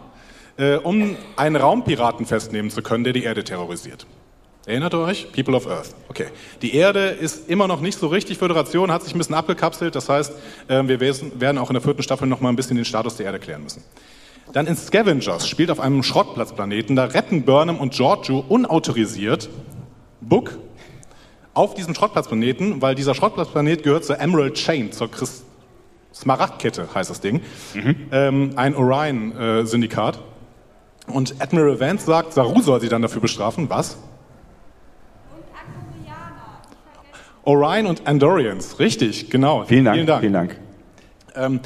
äh, 0.57 0.77
um 0.77 1.17
einen 1.35 1.57
Raumpiraten 1.57 2.25
festnehmen 2.25 2.71
zu 2.71 2.81
können, 2.81 3.03
der 3.03 3.13
die 3.13 3.23
Erde 3.23 3.43
terrorisiert. 3.43 4.07
Erinnert 4.65 4.93
ihr 4.93 4.99
euch? 4.99 5.31
People 5.31 5.55
of 5.55 5.67
Earth. 5.67 5.95
Okay. 6.07 6.27
Die 6.61 6.75
Erde 6.75 7.09
ist 7.09 7.49
immer 7.49 7.67
noch 7.67 7.81
nicht 7.81 7.97
so 7.97 8.07
richtig 8.07 8.37
Föderation, 8.37 8.91
hat 8.91 9.03
sich 9.03 9.15
ein 9.15 9.17
bisschen 9.17 9.35
abgekapselt. 9.35 9.95
Das 9.95 10.07
heißt, 10.07 10.33
äh, 10.67 10.83
wir 10.87 10.99
werden 10.99 11.57
auch 11.57 11.69
in 11.69 11.73
der 11.73 11.81
vierten 11.81 12.03
Staffel 12.03 12.27
noch 12.27 12.41
mal 12.41 12.49
ein 12.49 12.55
bisschen 12.55 12.75
den 12.75 12.85
Status 12.85 13.17
der 13.17 13.25
Erde 13.25 13.39
klären 13.39 13.63
müssen. 13.63 13.83
Dann 14.53 14.67
in 14.67 14.75
Scavengers 14.75 15.47
spielt 15.47 15.71
auf 15.71 15.79
einem 15.79 16.03
Schrottplatzplaneten. 16.03 16.95
Da 16.95 17.05
retten 17.05 17.43
Burnham 17.43 17.79
und 17.79 17.93
Giorgio 17.93 18.43
unautorisiert 18.47 19.49
Book 20.19 20.57
auf 21.53 21.73
diesem 21.73 21.95
Schrottplatzplaneten, 21.95 22.81
weil 22.81 22.93
dieser 22.95 23.15
Schrottplatzplanet 23.15 23.83
gehört 23.83 24.05
zur 24.05 24.19
Emerald 24.19 24.53
Chain, 24.55 24.91
zur 24.91 25.09
Chris 25.09 25.43
Smaragdkette 26.13 26.87
heißt 26.93 27.09
das 27.09 27.21
Ding. 27.21 27.41
Ähm, 28.11 28.51
ein 28.57 28.75
Orion-Syndikat. 28.75 30.19
und 31.07 31.35
Admiral 31.39 31.79
Vance 31.79 32.05
sagt, 32.05 32.33
Saru 32.33 32.61
soll 32.61 32.81
sie 32.81 32.89
dann 32.89 33.01
dafür 33.01 33.21
bestrafen. 33.21 33.69
Was? 33.69 33.97
Orion 37.43 37.87
und 37.87 38.05
Andorians, 38.07 38.79
richtig, 38.79 39.29
genau. 39.29 39.63
Vielen 39.65 39.85
Dank. 39.85 39.95
Vielen 39.95 40.07
Dank. 40.07 40.21
Vielen 40.21 40.33
Dank. 40.33 40.59
Ähm, 41.35 41.59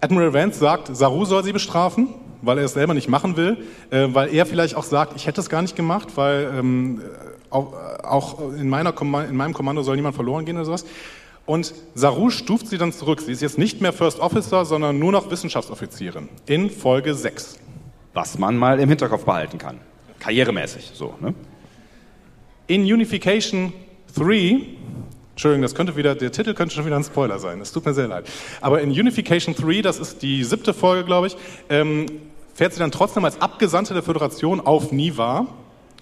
Admiral 0.00 0.32
Vance 0.34 0.58
sagt, 0.58 0.94
Saru 0.96 1.24
soll 1.24 1.44
sie 1.44 1.52
bestrafen, 1.52 2.08
weil 2.40 2.58
er 2.58 2.64
es 2.64 2.72
selber 2.72 2.92
nicht 2.94 3.08
machen 3.08 3.36
will, 3.36 3.58
äh, 3.90 4.08
weil 4.12 4.34
er 4.34 4.46
vielleicht 4.46 4.74
auch 4.74 4.82
sagt, 4.82 5.14
ich 5.16 5.26
hätte 5.26 5.40
es 5.40 5.48
gar 5.48 5.62
nicht 5.62 5.76
gemacht, 5.76 6.08
weil 6.16 6.52
ähm, 6.58 7.00
auch, 7.50 7.72
auch 8.02 8.52
in, 8.54 8.68
meiner 8.68 8.92
Komma- 8.92 9.24
in 9.24 9.36
meinem 9.36 9.52
Kommando 9.54 9.82
soll 9.82 9.94
niemand 9.96 10.16
verloren 10.16 10.44
gehen 10.44 10.56
oder 10.56 10.64
sowas. 10.64 10.84
Und 11.46 11.74
Saru 11.94 12.30
stuft 12.30 12.68
sie 12.68 12.78
dann 12.78 12.92
zurück. 12.92 13.20
Sie 13.20 13.32
ist 13.32 13.42
jetzt 13.42 13.58
nicht 13.58 13.80
mehr 13.80 13.92
First 13.92 14.20
Officer, 14.20 14.64
sondern 14.64 14.98
nur 14.98 15.12
noch 15.12 15.30
Wissenschaftsoffizierin 15.30 16.28
in 16.46 16.70
Folge 16.70 17.14
6. 17.14 17.58
Was 18.14 18.38
man 18.38 18.56
mal 18.56 18.78
im 18.80 18.88
Hinterkopf 18.88 19.24
behalten 19.24 19.58
kann. 19.58 19.78
Karrieremäßig, 20.20 20.92
so, 20.94 21.14
ne? 21.20 21.34
In 22.68 22.82
Unification 22.82 23.72
3, 24.16 24.60
Entschuldigung, 25.32 25.62
das 25.62 25.74
könnte 25.74 25.96
wieder, 25.96 26.14
der 26.14 26.30
Titel 26.30 26.54
könnte 26.54 26.74
schon 26.74 26.84
wieder 26.84 26.96
ein 26.96 27.04
Spoiler 27.04 27.38
sein, 27.38 27.60
es 27.60 27.72
tut 27.72 27.86
mir 27.86 27.94
sehr 27.94 28.08
leid. 28.08 28.26
Aber 28.60 28.80
in 28.80 28.90
Unification 28.90 29.54
3, 29.54 29.80
das 29.82 29.98
ist 29.98 30.22
die 30.22 30.44
siebte 30.44 30.74
Folge, 30.74 31.04
glaube 31.04 31.28
ich, 31.28 31.36
ähm, 31.70 32.06
fährt 32.54 32.74
sie 32.74 32.80
dann 32.80 32.92
trotzdem 32.92 33.24
als 33.24 33.40
Abgesandte 33.40 33.94
der 33.94 34.02
Föderation 34.02 34.60
auf 34.60 34.92
Niva, 34.92 35.46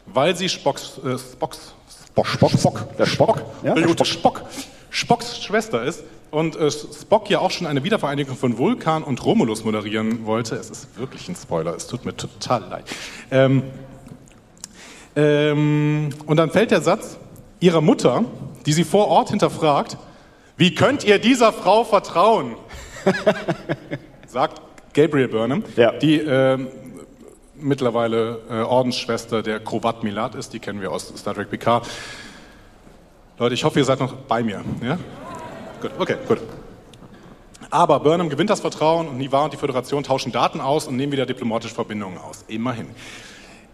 weil 0.07 0.35
sie 0.37 0.49
Spocks, 0.49 0.99
äh, 1.05 1.17
Spocks, 1.17 1.75
Spock, 2.09 2.27
Spock, 2.27 2.51
Spock, 2.51 2.97
Der 2.99 3.07
Spock, 3.07 3.43
ja, 3.63 3.75
der 3.75 3.89
Spock. 3.89 4.07
Spock, 4.07 4.43
Spocks 4.91 5.43
Schwester 5.43 5.85
ist 5.85 6.03
und 6.33 6.57
äh, 6.57 6.71
Spock 6.71 7.31
ja 7.31 7.39
auch 7.39 7.53
schon 7.53 7.69
eine 7.69 7.85
Wiedervereinigung 7.85 8.37
von 8.37 8.59
Vulkan 8.59 9.05
und 9.05 9.25
Romulus 9.25 9.65
moderieren 9.65 10.27
wollte. 10.27 10.57
Es 10.57 10.71
ist 10.71 10.99
wirklich 10.99 11.29
ein 11.29 11.37
Spoiler, 11.37 11.75
es 11.77 11.87
tut 11.87 12.05
mir 12.05 12.17
total 12.17 12.65
leid. 12.69 12.85
Ähm, 13.31 13.63
ähm, 15.15 16.11
und 16.27 16.37
dann 16.37 16.51
fällt 16.51 16.73
der 16.73 16.81
Satz 16.81 17.19
ihrer 17.61 17.81
Mutter, 17.81 18.25
die 18.67 18.73
sie 18.73 18.85
vor 18.85 19.09
Ort 19.09 19.31
hinterfragt, 19.31 19.97
wie 20.57 20.75
könnt 20.75 21.05
ihr 21.05 21.19
dieser 21.19 21.53
Frau 21.53 21.85
vertrauen? 21.85 22.57
sagt 24.27 24.61
Gabriel 24.93 25.29
Burnham, 25.29 25.65
Ja. 25.77 25.93
die 25.93 26.19
ähm, 26.21 26.69
mittlerweile 27.57 28.41
äh, 28.51 28.61
Ordensschwester 28.63 29.43
der 29.43 29.61
Krovat 29.61 30.03
Milat 30.03 30.35
ist, 30.35 30.53
die 30.53 30.59
kennen 30.59 30.81
wir 30.81 30.93
aus 30.93 31.13
Star 31.17 31.35
Trek 31.35 31.51
Picard. 31.51 31.87
Leute, 33.39 33.55
ich 33.55 33.65
hoffe, 33.65 33.79
ihr 33.79 33.85
seid 33.85 34.01
noch 34.01 34.13
bei 34.15 34.43
mir. 34.43 34.63
Ja? 34.83 34.99
Gut, 35.81 35.93
okay, 35.99 36.17
gut. 36.29 36.39
Aber 37.71 38.01
Burnham 38.01 38.29
gewinnt 38.29 38.51
das 38.51 38.61
Vertrauen 38.61 39.09
und 39.09 39.17
Niva 39.17 39.45
und 39.45 39.53
die 39.53 39.57
Föderation 39.57 40.03
tauschen 40.03 40.33
Daten 40.33 40.61
aus 40.61 40.87
und 40.89 40.97
nehmen 40.97 41.13
wieder 41.13 41.25
diplomatische 41.25 41.75
Verbindungen 41.75 42.19
aus. 42.19 42.45
Immerhin. 42.49 42.89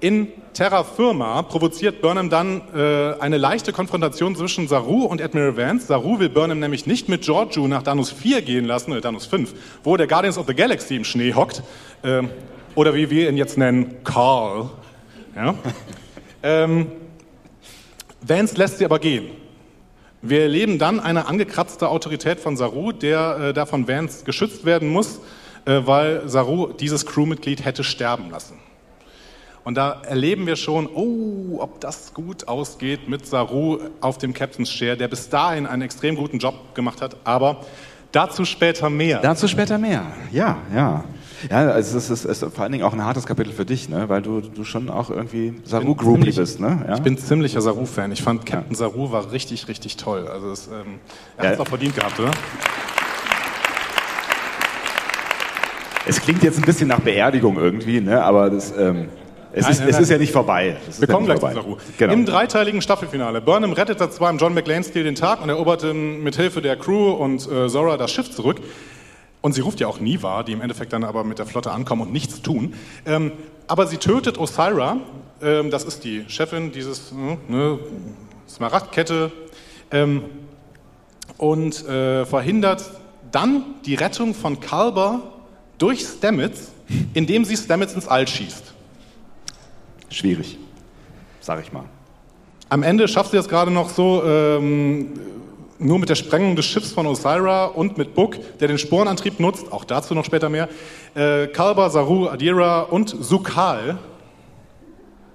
In 0.01 0.29
Terra 0.53 0.85
Firma 0.85 1.41
provoziert 1.41 2.03
Burnham 2.03 2.29
dann 2.29 2.61
äh, 2.75 3.15
eine 3.19 3.39
leichte 3.39 3.73
Konfrontation 3.73 4.37
zwischen 4.37 4.69
Saru 4.69 5.05
und 5.05 5.23
Admiral 5.23 5.57
Vance. 5.57 5.87
Saru 5.87 6.19
will 6.19 6.29
Burnham 6.29 6.59
nämlich 6.59 6.87
nicht 6.87 7.09
mit 7.09 7.23
Giorgio 7.23 7.67
nach 7.67 7.83
Danus 7.83 8.11
4 8.11 8.43
gehen 8.43 8.67
lassen, 8.67 8.93
oder 8.93 9.01
Danus 9.01 9.25
5, 9.25 9.55
wo 9.85 9.97
der 9.97 10.07
Guardians 10.07 10.37
of 10.37 10.47
the 10.47 10.55
Galaxy 10.55 10.97
im 10.97 11.05
Schnee 11.05 11.33
hockt. 11.33 11.63
Ähm, 12.05 12.29
oder 12.75 12.95
wie 12.95 13.09
wir 13.09 13.31
ihn 13.31 13.39
jetzt 13.39 13.57
nennen, 13.57 13.97
Carl. 14.05 14.69
Ja? 15.35 15.55
ähm, 16.43 16.89
Vance 18.21 18.55
lässt 18.57 18.79
sie 18.79 18.85
aber 18.85 18.99
gehen. 18.99 19.31
Wir 20.21 20.43
erleben 20.43 20.79
dann 20.79 21.01
eine 21.01 21.27
angekratzte 21.27 21.89
Autorität 21.89 22.39
von 22.39 22.59
Saru, 22.59 22.93
der 22.93 23.39
äh, 23.39 23.55
da 23.55 23.65
von 23.65 23.89
Vance 23.89 24.25
geschützt 24.27 24.67
werden 24.67 24.89
muss, 24.89 25.21
äh, 25.65 25.81
weil 25.85 26.29
Saru 26.29 26.73
dieses 26.73 27.07
Crewmitglied 27.07 27.65
hätte 27.65 27.83
sterben 27.83 28.29
lassen. 28.31 28.59
Und 29.67 29.75
da 29.75 30.01
erleben 30.07 30.47
wir 30.47 30.55
schon, 30.55 30.87
oh, 30.95 31.59
ob 31.59 31.81
das 31.81 32.15
gut 32.15 32.47
ausgeht 32.47 33.09
mit 33.09 33.27
Saru 33.27 33.81
auf 34.01 34.17
dem 34.17 34.33
Captain's 34.33 34.71
Chair, 34.71 34.95
der 34.95 35.09
bis 35.09 35.29
dahin 35.29 35.67
einen 35.67 35.83
extrem 35.83 36.15
guten 36.15 36.39
Job 36.39 36.77
gemacht 36.77 37.03
hat, 37.03 37.17
aber 37.25 37.63
dazu 38.13 38.45
später 38.45 38.89
mehr. 38.91 39.19
Dazu 39.19 39.49
später 39.49 39.77
mehr. 39.77 40.05
Ja, 40.31 40.59
ja. 40.73 41.05
Ja, 41.51 41.57
also 41.67 41.99
es 41.99 42.11
ist, 42.11 42.25
es 42.25 42.43
ist 42.43 42.55
vor 42.55 42.63
allen 42.63 42.71
Dingen 42.71 42.85
auch 42.85 42.93
ein 42.93 43.05
hartes 43.05 43.27
Kapitel 43.27 43.53
für 43.53 43.65
dich, 43.65 43.89
ne? 43.89 44.09
weil 44.09 44.23
du, 44.23 44.41
du 44.41 44.63
schon 44.63 44.89
auch 44.89 45.11
irgendwie 45.11 45.55
Saru-Groupie 45.65 46.31
bist. 46.31 46.61
Ne? 46.61 46.85
Ja? 46.87 46.95
Ich 46.95 47.03
bin 47.03 47.19
ziemlicher 47.19 47.61
Saru-Fan. 47.61 48.13
Ich 48.13 48.23
fand 48.23 48.47
Captain 48.47 48.71
ja. 48.71 48.77
Saru 48.77 49.11
war 49.11 49.33
richtig, 49.33 49.67
richtig 49.67 49.97
toll. 49.97 50.29
Also 50.29 50.53
es, 50.53 50.69
ähm, 50.69 51.01
er 51.39 51.43
ja. 51.43 51.51
hat 51.51 51.55
es 51.55 51.61
auch 51.61 51.67
verdient 51.67 51.97
gehabt, 51.97 52.21
oder? 52.21 52.31
Es 56.07 56.21
klingt 56.21 56.45
jetzt 56.45 56.59
ein 56.59 56.65
bisschen 56.65 56.87
nach 56.87 57.01
Beerdigung 57.01 57.57
irgendwie, 57.59 58.01
ne? 58.01 58.23
aber 58.23 58.49
das, 58.49 58.73
ähm, 58.79 59.09
es, 59.57 59.63
nein, 59.63 59.73
ist, 59.73 59.81
nein, 59.81 59.89
es 59.89 59.99
ist 60.01 60.11
ja 60.11 60.19
nicht 60.19 60.33
vorbei. 60.33 60.77
Wir 60.99 61.09
kommen 61.09 61.25
gleich 61.25 61.41
vorbei. 61.41 61.61
zu. 61.61 61.79
Genau. 61.97 62.13
Im 62.13 62.27
dreiteiligen 62.27 62.83
Staffelfinale. 62.83 63.41
Burnham 63.41 63.73
rettete 63.73 64.11
zwar 64.11 64.29
im 64.29 64.37
John 64.37 64.53
McLean-Stil 64.53 65.03
den 65.03 65.15
Tag 65.15 65.43
und 65.43 65.49
eroberte 65.49 65.95
mit 65.95 66.37
Hilfe 66.37 66.61
der 66.61 66.77
Crew 66.77 67.13
und 67.13 67.51
äh, 67.51 67.67
Zora 67.67 67.97
das 67.97 68.13
Schiff 68.13 68.31
zurück. 68.31 68.61
Und 69.41 69.53
sie 69.53 69.63
ruft 69.63 69.81
ja 69.81 69.87
auch 69.87 69.99
Niva, 69.99 70.43
die 70.43 70.53
im 70.53 70.61
Endeffekt 70.61 70.93
dann 70.93 71.05
aber 71.05 71.25
mit 71.25 71.39
der 71.39 71.47
Flotte 71.47 71.71
ankommen 71.71 72.03
und 72.03 72.13
nichts 72.13 72.43
tun. 72.43 72.75
Ähm, 73.07 73.33
aber 73.67 73.87
sie 73.87 73.97
tötet 73.97 74.37
Osira, 74.37 74.99
ähm, 75.41 75.71
das 75.71 75.85
ist 75.85 76.05
die 76.05 76.25
Chefin 76.29 76.71
dieses 76.71 77.11
hm, 77.13 77.39
ne, 77.49 77.79
Smaragdkette, 78.47 79.33
ähm, 79.91 80.25
und 81.39 81.87
äh, 81.89 82.27
verhindert 82.27 82.85
dann 83.33 83.65
die 83.87 83.95
Rettung 83.95 84.35
von 84.35 84.61
Kalber 84.61 85.23
durch 85.79 86.01
Stamets, 86.01 86.73
indem 87.15 87.45
sie 87.45 87.57
Stamets 87.57 87.95
ins 87.95 88.07
All 88.07 88.29
schießt. 88.29 88.76
Schwierig, 90.11 90.59
sag 91.41 91.61
ich 91.63 91.73
mal. 91.73 91.85
Am 92.69 92.83
Ende 92.83 93.07
schafft 93.09 93.31
sie 93.31 93.37
es 93.37 93.49
gerade 93.49 93.71
noch 93.71 93.91
so, 93.91 94.25
ähm, 94.25 95.15
nur 95.79 95.99
mit 95.99 96.09
der 96.09 96.15
Sprengung 96.15 96.57
des 96.57 96.67
Schiffs 96.67 96.93
von 96.93 97.07
Osira 97.07 97.67
und 97.67 97.99
mit 97.99 98.15
Book, 98.15 98.37
der 98.59 98.69
den 98.69 98.79
Sporenantrieb 98.79 99.41
nutzt, 99.41 99.71
auch 99.73 99.85
dazu 99.85 100.15
noch 100.15 100.25
später 100.25 100.49
mehr, 100.49 100.69
äh, 101.15 101.47
Kalba, 101.49 101.91
Saru, 101.91 102.29
Adira 102.29 102.83
und 102.83 103.09
Sukal. 103.09 103.99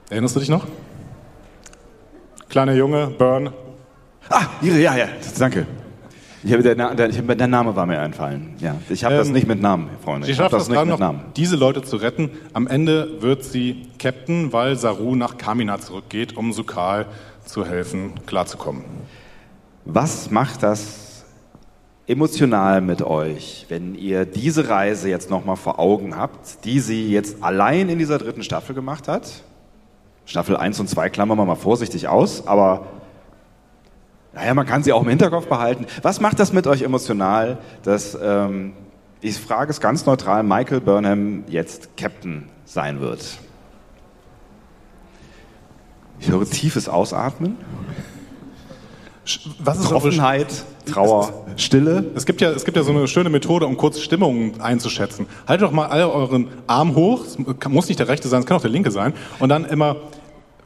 Erinnerst 0.09 0.35
du 0.35 0.39
dich 0.39 0.49
noch? 0.49 0.65
Kleiner 2.49 2.73
Junge, 2.73 3.07
Burn. 3.07 3.53
Ah, 4.29 4.47
ihre, 4.61 4.79
ja, 4.79 4.95
ja, 4.95 5.07
danke. 5.39 5.65
Ich 6.43 6.51
habe 6.51 6.63
der, 6.63 6.75
der, 6.75 6.95
der, 6.95 7.47
Name 7.47 7.75
war 7.75 7.85
mir 7.85 7.99
einfallen. 7.99 8.55
Ja, 8.59 8.75
ich 8.89 9.03
habe 9.03 9.13
ähm, 9.13 9.19
das 9.19 9.29
nicht 9.29 9.47
mit 9.47 9.61
Namen, 9.61 9.89
Freunde. 10.03 10.25
Sie 10.25 10.33
schafft 10.33 10.53
das 10.53 10.69
nicht 10.69 10.85
mit 10.85 10.99
Namen. 10.99 11.21
diese 11.35 11.55
Leute 11.55 11.83
zu 11.83 11.97
retten. 11.97 12.31
Am 12.53 12.65
Ende 12.65 13.21
wird 13.21 13.43
sie 13.43 13.87
Captain, 13.99 14.51
weil 14.51 14.75
Saru 14.75 15.15
nach 15.15 15.37
Kamina 15.37 15.79
zurückgeht, 15.79 16.35
um 16.35 16.51
Sukal 16.51 17.05
zu 17.45 17.65
helfen, 17.65 18.13
klarzukommen. 18.25 18.83
Was 19.85 20.31
macht 20.31 20.63
das 20.63 21.25
emotional 22.07 22.81
mit 22.81 23.03
euch, 23.03 23.67
wenn 23.69 23.93
ihr 23.93 24.25
diese 24.25 24.67
Reise 24.67 25.09
jetzt 25.09 25.29
nochmal 25.29 25.57
vor 25.57 25.79
Augen 25.79 26.17
habt, 26.17 26.65
die 26.65 26.79
sie 26.79 27.09
jetzt 27.11 27.43
allein 27.43 27.87
in 27.89 27.99
dieser 27.99 28.17
dritten 28.17 28.41
Staffel 28.41 28.73
gemacht 28.73 29.07
hat? 29.07 29.43
Staffel 30.25 30.57
1 30.57 30.79
und 30.79 30.87
2 30.87 31.09
klammern 31.09 31.37
wir 31.37 31.45
mal 31.45 31.55
vorsichtig 31.55 32.07
aus, 32.07 32.47
aber 32.47 32.87
naja, 34.33 34.53
man 34.53 34.65
kann 34.65 34.83
sie 34.83 34.93
auch 34.93 35.03
im 35.03 35.09
Hinterkopf 35.09 35.47
behalten. 35.47 35.85
Was 36.01 36.21
macht 36.21 36.39
das 36.39 36.53
mit 36.53 36.67
euch 36.67 36.83
emotional, 36.83 37.57
dass, 37.83 38.17
ähm, 38.21 38.73
ich 39.19 39.37
frage 39.37 39.71
es 39.71 39.81
ganz 39.81 40.05
neutral, 40.05 40.43
Michael 40.43 40.81
Burnham 40.81 41.43
jetzt 41.47 41.97
Captain 41.97 42.49
sein 42.65 43.01
wird? 43.01 43.37
Ich 46.19 46.29
höre 46.29 46.45
tiefes 46.45 46.87
Ausatmen. 46.87 47.57
Was 49.59 49.79
ist 49.79 49.91
Offenheit, 49.91 50.63
Trauer, 50.85 51.45
Stille. 51.57 52.05
Es 52.15 52.25
gibt, 52.25 52.41
ja, 52.41 52.51
es 52.51 52.65
gibt 52.65 52.77
ja 52.77 52.83
so 52.83 52.91
eine 52.91 53.07
schöne 53.07 53.29
Methode, 53.29 53.65
um 53.65 53.77
kurz 53.77 53.99
Stimmungen 53.99 54.59
einzuschätzen. 54.61 55.27
Haltet 55.47 55.67
doch 55.67 55.71
mal 55.71 55.87
alle 55.87 56.11
euren 56.11 56.47
Arm 56.67 56.95
hoch, 56.95 57.25
es 57.25 57.37
muss 57.69 57.87
nicht 57.87 57.99
der 57.99 58.07
rechte 58.07 58.27
sein, 58.27 58.41
es 58.41 58.45
kann 58.45 58.57
auch 58.57 58.61
der 58.61 58.71
linke 58.71 58.91
sein, 58.91 59.13
und 59.39 59.49
dann 59.49 59.65
immer, 59.65 59.97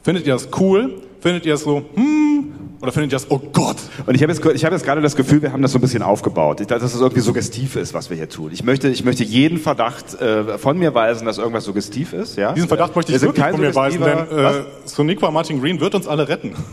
findet 0.04 0.26
ihr 0.26 0.34
das 0.34 0.50
cool, 0.60 1.02
findet 1.26 1.48
ihr 1.48 1.56
es 1.56 1.62
so, 1.62 1.84
hm, 1.96 2.54
oder 2.82 2.92
findet 2.92 3.12
ihr 3.12 3.16
das, 3.16 3.32
oh 3.32 3.40
Gott? 3.52 3.78
Und 4.06 4.14
ich 4.14 4.22
habe 4.22 4.32
jetzt, 4.32 4.46
hab 4.64 4.72
jetzt 4.72 4.86
gerade 4.86 5.02
das 5.02 5.16
Gefühl, 5.16 5.42
wir 5.42 5.52
haben 5.52 5.64
das 5.64 5.72
so 5.72 5.80
ein 5.80 5.82
bisschen 5.82 6.04
aufgebaut, 6.04 6.62
dass 6.70 6.84
es 6.84 7.02
irgendwie 7.02 7.22
suggestiv 7.22 7.76
ist, 7.78 7.96
was 7.96 8.12
wir 8.12 8.18
hier 8.18 8.30
tun. 8.30 8.52
Ich 8.54 8.64
möchte, 8.64 8.90
ich 8.90 9.04
möchte 9.04 9.24
jeden 9.24 9.58
Verdacht 9.58 10.22
äh, 10.22 10.60
von 10.60 10.78
mir 10.78 10.94
weisen, 10.94 11.26
dass 11.26 11.40
irgendwas 11.40 11.64
suggestiv 11.64 12.14
ist. 12.14 12.38
Ja? 12.38 12.54
Diesen 12.54 12.68
Verdacht 12.68 12.96
möchte 12.96 13.12
ich 13.12 13.20
wirklich 13.24 13.44
von 13.44 13.60
mir 13.60 13.74
weisen, 13.74 14.04
denn 14.04 14.20
äh, 14.38 14.66
Soniqua 14.86 15.32
Martin 15.32 15.60
Green 15.60 15.80
wird 15.80 15.96
uns 15.96 16.08
alle 16.08 16.28
retten. 16.30 16.54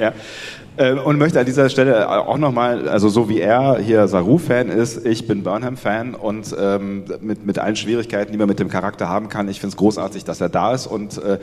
Ja. 0.00 0.12
Ähm, 0.76 0.98
und 0.98 1.18
möchte 1.18 1.38
an 1.38 1.46
dieser 1.46 1.68
Stelle 1.68 2.08
auch 2.26 2.36
nochmal, 2.36 2.88
also 2.88 3.08
so 3.08 3.28
wie 3.28 3.38
er 3.38 3.78
hier 3.78 4.08
Saru-Fan 4.08 4.70
ist, 4.70 5.06
ich 5.06 5.28
bin 5.28 5.44
Burnham-Fan 5.44 6.16
und 6.16 6.54
ähm, 6.58 7.04
mit, 7.20 7.46
mit 7.46 7.60
allen 7.60 7.76
Schwierigkeiten, 7.76 8.32
die 8.32 8.38
man 8.38 8.48
mit 8.48 8.58
dem 8.58 8.68
Charakter 8.68 9.08
haben 9.08 9.28
kann, 9.28 9.48
ich 9.48 9.60
finde 9.60 9.74
es 9.74 9.76
großartig, 9.76 10.24
dass 10.24 10.40
er 10.40 10.48
da 10.48 10.74
ist 10.74 10.88
und 10.88 11.18
äh, 11.18 11.38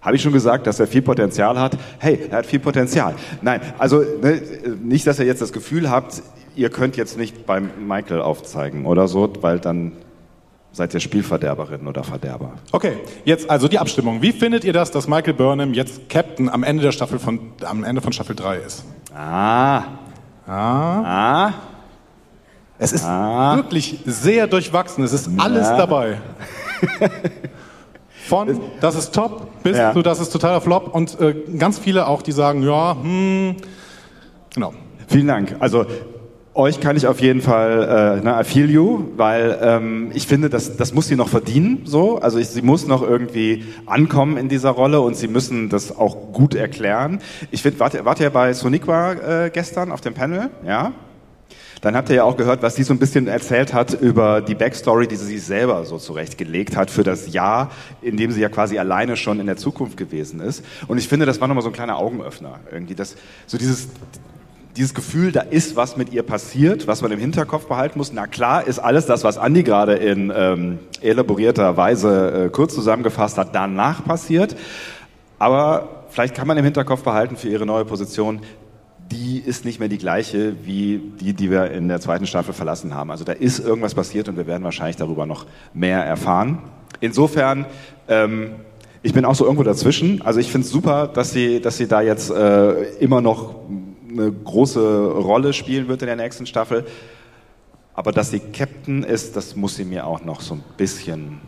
habe 0.00 0.16
ich 0.16 0.22
schon 0.22 0.32
gesagt, 0.32 0.66
dass 0.66 0.78
er 0.80 0.86
viel 0.86 1.02
Potenzial 1.02 1.58
hat? 1.58 1.76
Hey, 1.98 2.28
er 2.30 2.38
hat 2.38 2.46
viel 2.46 2.60
Potenzial. 2.60 3.14
Nein, 3.42 3.60
also 3.78 3.98
ne, 3.98 4.40
nicht, 4.82 5.06
dass 5.06 5.18
ihr 5.18 5.26
jetzt 5.26 5.42
das 5.42 5.52
Gefühl 5.52 5.90
habt, 5.90 6.22
ihr 6.54 6.70
könnt 6.70 6.96
jetzt 6.96 7.18
nicht 7.18 7.46
beim 7.46 7.70
Michael 7.86 8.20
aufzeigen 8.20 8.86
oder 8.86 9.08
so, 9.08 9.32
weil 9.40 9.58
dann 9.58 9.92
seid 10.72 10.94
ihr 10.94 11.00
Spielverderberin 11.00 11.86
oder 11.86 12.04
Verderber. 12.04 12.52
Okay, 12.72 12.92
jetzt 13.24 13.50
also 13.50 13.68
die 13.68 13.78
Abstimmung. 13.78 14.22
Wie 14.22 14.32
findet 14.32 14.64
ihr 14.64 14.72
das, 14.72 14.90
dass 14.90 15.08
Michael 15.08 15.34
Burnham 15.34 15.74
jetzt 15.74 16.08
Captain 16.08 16.48
am 16.48 16.62
Ende 16.62 16.82
der 16.82 16.92
Staffel 16.92 17.18
von, 17.18 17.52
am 17.64 17.84
Ende 17.84 18.00
von 18.00 18.12
Staffel 18.12 18.36
3 18.36 18.56
ist? 18.58 18.84
Ah. 19.14 19.78
Ah. 20.46 21.46
Ah. 21.46 21.52
Es 22.78 22.92
ist 22.92 23.04
ah. 23.04 23.56
wirklich 23.56 23.98
sehr 24.06 24.46
durchwachsen. 24.46 25.02
Es 25.02 25.12
ist 25.12 25.28
alles 25.38 25.66
ja. 25.68 25.76
dabei. 25.76 26.20
Von 28.28 28.60
das 28.80 28.94
ist 28.94 29.14
top 29.14 29.62
bis 29.62 29.78
ja. 29.78 29.92
zu 29.92 30.02
das 30.02 30.20
ist 30.20 30.30
totaler 30.30 30.60
Flop 30.60 30.94
und 30.94 31.18
äh, 31.20 31.34
ganz 31.58 31.78
viele 31.78 32.06
auch, 32.06 32.20
die 32.20 32.32
sagen, 32.32 32.62
ja, 32.62 32.96
hm, 33.00 33.56
genau. 34.54 34.74
Vielen 35.06 35.26
Dank. 35.26 35.56
Also 35.60 35.86
euch 36.58 36.80
kann 36.80 36.96
ich 36.96 37.06
auf 37.06 37.20
jeden 37.20 37.40
Fall, 37.40 38.18
äh, 38.18 38.20
na, 38.22 38.40
I 38.40 38.44
feel 38.44 38.68
you, 38.68 39.04
weil 39.16 39.58
ähm, 39.62 40.10
ich 40.12 40.26
finde, 40.26 40.50
das, 40.50 40.76
das 40.76 40.92
muss 40.92 41.06
sie 41.06 41.16
noch 41.16 41.28
verdienen. 41.28 41.82
So, 41.84 42.18
also 42.18 42.38
ich, 42.38 42.48
sie 42.48 42.62
muss 42.62 42.86
noch 42.86 43.00
irgendwie 43.00 43.64
ankommen 43.86 44.36
in 44.36 44.48
dieser 44.48 44.70
Rolle 44.70 45.00
und 45.00 45.16
sie 45.16 45.28
müssen 45.28 45.68
das 45.68 45.96
auch 45.96 46.32
gut 46.32 46.54
erklären. 46.54 47.20
Ich 47.52 47.62
finde, 47.62 47.78
wart, 47.80 48.04
wart 48.04 48.20
ihr 48.20 48.30
bei 48.30 48.52
Soniqua 48.52 49.44
äh, 49.44 49.50
gestern 49.50 49.92
auf 49.92 50.00
dem 50.00 50.14
Panel? 50.14 50.50
Ja. 50.66 50.92
Dann 51.80 51.96
habt 51.96 52.08
ihr 52.10 52.16
ja 52.16 52.24
auch 52.24 52.36
gehört, 52.36 52.62
was 52.62 52.74
sie 52.74 52.82
so 52.82 52.92
ein 52.92 52.98
bisschen 52.98 53.28
erzählt 53.28 53.72
hat 53.72 53.92
über 53.92 54.40
die 54.40 54.54
Backstory, 54.54 55.06
die 55.06 55.16
sie 55.16 55.26
sich 55.26 55.42
selber 55.42 55.84
so 55.84 55.98
zurechtgelegt 55.98 56.76
hat 56.76 56.90
für 56.90 57.04
das 57.04 57.32
Jahr, 57.32 57.70
in 58.02 58.16
dem 58.16 58.32
sie 58.32 58.40
ja 58.40 58.48
quasi 58.48 58.78
alleine 58.78 59.16
schon 59.16 59.38
in 59.40 59.46
der 59.46 59.56
Zukunft 59.56 59.96
gewesen 59.96 60.40
ist. 60.40 60.64
Und 60.88 60.98
ich 60.98 61.08
finde, 61.08 61.26
das 61.26 61.40
war 61.40 61.48
nochmal 61.48 61.62
so 61.62 61.70
ein 61.70 61.74
kleiner 61.74 61.98
Augenöffner. 61.98 62.58
Irgendwie 62.72 62.94
das, 62.94 63.16
so 63.46 63.58
dieses, 63.58 63.88
dieses 64.76 64.94
Gefühl, 64.94 65.32
da 65.32 65.40
ist 65.40 65.76
was 65.76 65.96
mit 65.96 66.12
ihr 66.12 66.22
passiert, 66.22 66.86
was 66.86 67.02
man 67.02 67.12
im 67.12 67.18
Hinterkopf 67.18 67.66
behalten 67.66 67.98
muss. 67.98 68.12
Na 68.12 68.26
klar 68.26 68.66
ist 68.66 68.78
alles 68.78 69.06
das, 69.06 69.22
was 69.22 69.38
Andi 69.38 69.62
gerade 69.62 69.94
in 69.94 70.32
ähm, 70.34 70.78
elaborierter 71.00 71.76
Weise 71.76 72.46
äh, 72.46 72.48
kurz 72.48 72.74
zusammengefasst 72.74 73.38
hat, 73.38 73.54
danach 73.54 74.04
passiert. 74.04 74.56
Aber 75.38 76.06
vielleicht 76.10 76.34
kann 76.34 76.48
man 76.48 76.56
im 76.56 76.64
Hinterkopf 76.64 77.02
behalten 77.02 77.36
für 77.36 77.48
ihre 77.48 77.66
neue 77.66 77.84
Position, 77.84 78.40
die 79.10 79.38
ist 79.38 79.64
nicht 79.64 79.78
mehr 79.80 79.88
die 79.88 79.98
gleiche 79.98 80.54
wie 80.64 81.00
die, 81.20 81.32
die 81.32 81.50
wir 81.50 81.70
in 81.70 81.88
der 81.88 82.00
zweiten 82.00 82.26
Staffel 82.26 82.52
verlassen 82.52 82.94
haben. 82.94 83.10
Also 83.10 83.24
da 83.24 83.32
ist 83.32 83.58
irgendwas 83.58 83.94
passiert 83.94 84.28
und 84.28 84.36
wir 84.36 84.46
werden 84.46 84.64
wahrscheinlich 84.64 84.96
darüber 84.96 85.26
noch 85.26 85.46
mehr 85.72 86.04
erfahren. 86.04 86.58
Insofern, 87.00 87.66
ähm, 88.08 88.50
ich 89.02 89.12
bin 89.12 89.24
auch 89.24 89.34
so 89.34 89.44
irgendwo 89.44 89.62
dazwischen. 89.62 90.22
Also 90.22 90.40
ich 90.40 90.50
finde 90.50 90.66
es 90.66 90.70
super, 90.70 91.06
dass 91.08 91.32
sie, 91.32 91.60
dass 91.60 91.76
sie 91.76 91.86
da 91.86 92.00
jetzt 92.00 92.30
äh, 92.30 92.82
immer 92.96 93.20
noch 93.20 93.54
eine 94.10 94.32
große 94.32 95.12
Rolle 95.12 95.52
spielen 95.52 95.88
wird 95.88 96.02
in 96.02 96.06
der 96.06 96.16
nächsten 96.16 96.46
Staffel. 96.46 96.84
Aber 97.94 98.12
dass 98.12 98.30
sie 98.30 98.40
Captain 98.40 99.02
ist, 99.02 99.36
das 99.36 99.56
muss 99.56 99.76
sie 99.76 99.84
mir 99.84 100.06
auch 100.06 100.24
noch 100.24 100.40
so 100.40 100.54
ein 100.54 100.64
bisschen. 100.76 101.40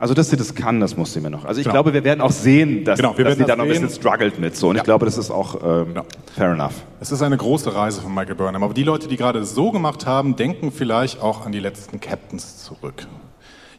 Also, 0.00 0.14
dass 0.14 0.30
sie 0.30 0.38
das 0.38 0.54
kann, 0.54 0.80
das 0.80 0.96
muss 0.96 1.12
sie 1.12 1.20
mir 1.20 1.28
noch. 1.28 1.44
Also, 1.44 1.60
ich 1.60 1.64
genau. 1.64 1.74
glaube, 1.74 1.92
wir 1.92 2.02
werden 2.04 2.22
auch 2.22 2.30
sehen, 2.30 2.84
dass, 2.84 2.98
genau, 2.98 3.12
dass 3.12 3.36
sie 3.36 3.44
da 3.44 3.54
noch 3.54 3.64
ein 3.64 3.68
bisschen 3.68 3.90
struggelt 3.90 4.40
mit. 4.40 4.56
So. 4.56 4.70
Und 4.70 4.76
ja. 4.76 4.80
ich 4.80 4.84
glaube, 4.84 5.04
das 5.04 5.18
ist 5.18 5.30
auch 5.30 5.56
ähm, 5.62 5.88
genau. 5.88 6.06
fair 6.34 6.52
enough. 6.52 6.72
Es 7.00 7.12
ist 7.12 7.20
eine 7.20 7.36
große 7.36 7.74
Reise 7.74 8.00
von 8.00 8.14
Michael 8.14 8.34
Burnham. 8.34 8.62
Aber 8.62 8.72
die 8.72 8.82
Leute, 8.82 9.08
die 9.08 9.18
gerade 9.18 9.44
so 9.44 9.70
gemacht 9.70 10.06
haben, 10.06 10.36
denken 10.36 10.72
vielleicht 10.72 11.20
auch 11.20 11.44
an 11.44 11.52
die 11.52 11.60
letzten 11.60 12.00
Captains 12.00 12.64
zurück. 12.64 13.06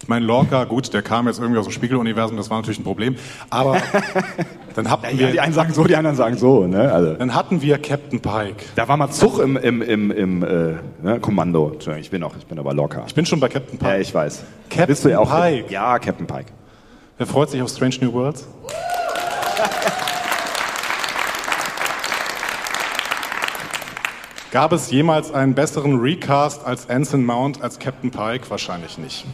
Ich 0.01 0.07
meine, 0.07 0.25
Lorca, 0.25 0.63
gut, 0.63 0.91
der 0.95 1.03
kam 1.03 1.27
jetzt 1.27 1.39
irgendwie 1.39 1.59
aus 1.59 1.67
dem 1.67 1.73
Spiegeluniversum, 1.73 2.35
das 2.35 2.49
war 2.49 2.57
natürlich 2.57 2.79
ein 2.79 2.83
Problem. 2.83 3.17
Aber 3.51 3.77
dann 4.75 4.89
hatten 4.89 5.05
ja, 5.11 5.19
wir. 5.19 5.27
Die 5.31 5.39
einen 5.39 5.53
sagen 5.53 5.71
so, 5.73 5.83
die 5.83 5.95
anderen 5.95 6.15
sagen 6.15 6.37
so. 6.37 6.65
Ne? 6.65 6.91
Also. 6.91 7.13
Dann 7.13 7.35
hatten 7.35 7.61
wir 7.61 7.77
Captain 7.77 8.19
Pike. 8.19 8.65
Da 8.75 8.87
war 8.87 8.97
mal 8.97 9.11
Zug 9.11 9.37
im, 9.37 9.57
im, 9.57 9.83
im, 9.83 10.09
im 10.09 10.43
äh, 10.43 10.73
ne? 11.03 11.19
Kommando. 11.21 11.77
Ich 11.99 12.09
bin 12.09 12.23
auch, 12.23 12.35
ich 12.35 12.47
bin 12.47 12.57
aber 12.57 12.73
Lorca. 12.73 13.03
Ich 13.05 13.13
bin 13.13 13.27
schon 13.27 13.39
bei 13.39 13.47
Captain 13.47 13.77
Pike. 13.77 13.91
Ja, 13.91 13.99
ich 13.99 14.11
weiß. 14.11 14.43
Captain 14.69 14.87
Bist 14.87 15.05
du 15.05 15.09
ja 15.09 15.19
auch 15.19 15.29
Pike. 15.29 15.67
Im, 15.67 15.71
ja, 15.71 15.99
Captain 15.99 16.25
Pike. 16.25 16.51
Wer 17.19 17.27
freut 17.27 17.51
sich 17.51 17.61
auf 17.61 17.69
Strange 17.69 17.97
New 18.01 18.11
Worlds? 18.11 18.47
Gab 24.51 24.73
es 24.73 24.89
jemals 24.89 25.31
einen 25.31 25.53
besseren 25.53 25.99
Recast 25.99 26.65
als 26.65 26.89
Anson 26.89 27.23
Mount 27.23 27.61
als 27.61 27.77
Captain 27.77 28.09
Pike? 28.09 28.49
Wahrscheinlich 28.49 28.97
nicht. 28.97 29.27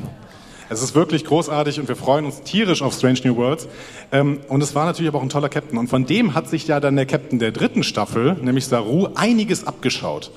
Es 0.69 0.81
ist 0.81 0.95
wirklich 0.95 1.23
großartig 1.23 1.79
und 1.79 1.87
wir 1.87 1.95
freuen 1.95 2.25
uns 2.25 2.41
tierisch 2.41 2.81
auf 2.81 2.93
Strange 2.93 3.19
New 3.23 3.37
Worlds. 3.37 3.67
Ähm, 4.11 4.39
und 4.49 4.61
es 4.61 4.75
war 4.75 4.85
natürlich 4.85 5.07
aber 5.07 5.19
auch 5.19 5.23
ein 5.23 5.29
toller 5.29 5.49
Captain. 5.49 5.77
Und 5.77 5.87
von 5.87 6.05
dem 6.05 6.33
hat 6.33 6.49
sich 6.49 6.67
ja 6.67 6.79
dann 6.79 6.95
der 6.95 7.05
Captain 7.05 7.39
der 7.39 7.51
dritten 7.51 7.83
Staffel, 7.83 8.33
nämlich 8.41 8.65
Saru, 8.65 9.07
einiges 9.15 9.65
abgeschaut. 9.65 10.31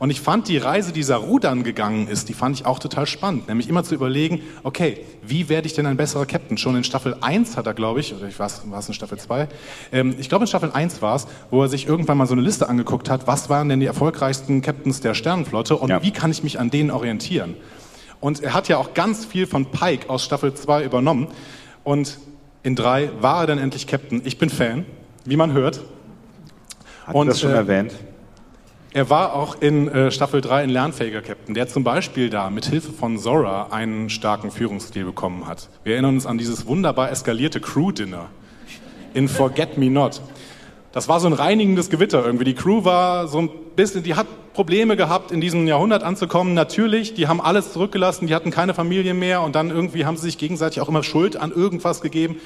Und 0.00 0.10
ich 0.10 0.20
fand 0.20 0.46
die 0.46 0.58
Reise, 0.58 0.92
die 0.92 1.02
Saru 1.02 1.40
dann 1.40 1.64
gegangen 1.64 2.06
ist, 2.06 2.28
die 2.28 2.32
fand 2.32 2.54
ich 2.54 2.66
auch 2.66 2.78
total 2.78 3.06
spannend. 3.06 3.48
Nämlich 3.48 3.68
immer 3.68 3.82
zu 3.82 3.94
überlegen, 3.94 4.42
okay, 4.62 5.04
wie 5.22 5.48
werde 5.48 5.66
ich 5.66 5.74
denn 5.74 5.86
ein 5.86 5.96
besserer 5.96 6.24
Captain? 6.24 6.56
Schon 6.56 6.76
in 6.76 6.84
Staffel 6.84 7.16
1 7.20 7.56
hat 7.56 7.66
er, 7.66 7.74
glaube 7.74 7.98
ich, 8.00 8.14
oder 8.14 8.28
ich 8.28 8.38
weiß, 8.38 8.62
war 8.70 8.78
es 8.78 8.88
in 8.88 8.94
Staffel 8.94 9.18
2? 9.18 9.48
Ähm, 9.92 10.14
ich 10.18 10.28
glaube 10.28 10.44
in 10.44 10.48
Staffel 10.48 10.70
1 10.72 11.02
war 11.02 11.16
es, 11.16 11.26
wo 11.50 11.62
er 11.62 11.68
sich 11.68 11.88
irgendwann 11.88 12.16
mal 12.16 12.26
so 12.26 12.34
eine 12.34 12.42
Liste 12.42 12.68
angeguckt 12.68 13.10
hat, 13.10 13.26
was 13.26 13.48
waren 13.48 13.68
denn 13.68 13.80
die 13.80 13.86
erfolgreichsten 13.86 14.62
Captains 14.62 15.00
der 15.00 15.14
Sternenflotte 15.14 15.76
und 15.76 15.90
ja. 15.90 16.02
wie 16.02 16.12
kann 16.12 16.30
ich 16.30 16.44
mich 16.44 16.60
an 16.60 16.70
denen 16.70 16.92
orientieren? 16.92 17.56
Und 18.20 18.42
er 18.42 18.54
hat 18.54 18.68
ja 18.68 18.78
auch 18.78 18.94
ganz 18.94 19.24
viel 19.24 19.46
von 19.46 19.66
Pike 19.66 20.10
aus 20.10 20.24
Staffel 20.24 20.54
2 20.54 20.84
übernommen. 20.84 21.28
Und 21.84 22.18
in 22.62 22.74
3 22.74 23.10
war 23.20 23.42
er 23.42 23.46
dann 23.46 23.58
endlich 23.58 23.86
Captain. 23.86 24.22
Ich 24.24 24.38
bin 24.38 24.50
Fan, 24.50 24.84
wie 25.24 25.36
man 25.36 25.52
hört. 25.52 25.80
Hat 27.06 27.14
und, 27.14 27.28
das 27.28 27.40
schon 27.40 27.52
äh, 27.52 27.56
erwähnt? 27.56 27.94
Er 28.92 29.10
war 29.10 29.34
auch 29.34 29.60
in 29.60 29.88
äh, 29.88 30.10
Staffel 30.10 30.40
3 30.40 30.62
ein 30.62 30.70
lernfähiger 30.70 31.20
Captain, 31.20 31.54
der 31.54 31.68
zum 31.68 31.84
Beispiel 31.84 32.30
da 32.30 32.50
mit 32.50 32.66
Hilfe 32.66 32.92
von 32.92 33.18
Zora 33.18 33.68
einen 33.70 34.10
starken 34.10 34.50
Führungsstil 34.50 35.04
bekommen 35.04 35.46
hat. 35.46 35.68
Wir 35.84 35.94
erinnern 35.94 36.14
uns 36.14 36.26
an 36.26 36.38
dieses 36.38 36.66
wunderbar 36.66 37.10
eskalierte 37.10 37.60
Crew-Dinner 37.60 38.26
in 39.14 39.28
Forget 39.28 39.78
Me 39.78 39.90
Not. 39.90 40.22
Das 40.92 41.08
war 41.08 41.20
so 41.20 41.26
ein 41.26 41.34
reinigendes 41.34 41.90
Gewitter 41.90 42.24
irgendwie. 42.24 42.44
Die 42.44 42.54
Crew 42.54 42.84
war 42.84 43.28
so 43.28 43.38
ein 43.38 43.50
bisschen, 43.76 44.02
die 44.02 44.14
hat 44.14 44.26
Probleme 44.58 44.96
gehabt, 44.96 45.30
in 45.30 45.40
diesem 45.40 45.68
Jahrhundert 45.68 46.02
anzukommen. 46.02 46.52
Natürlich, 46.52 47.14
die 47.14 47.28
haben 47.28 47.40
alles 47.40 47.72
zurückgelassen, 47.72 48.26
die 48.26 48.34
hatten 48.34 48.50
keine 48.50 48.74
Familie 48.74 49.14
mehr 49.14 49.42
und 49.42 49.54
dann 49.54 49.70
irgendwie 49.70 50.04
haben 50.04 50.16
sie 50.16 50.24
sich 50.24 50.36
gegenseitig 50.36 50.80
auch 50.80 50.88
immer 50.88 51.04
Schuld 51.04 51.36
an 51.36 51.52
irgendwas 51.52 52.00
gegeben. 52.00 52.40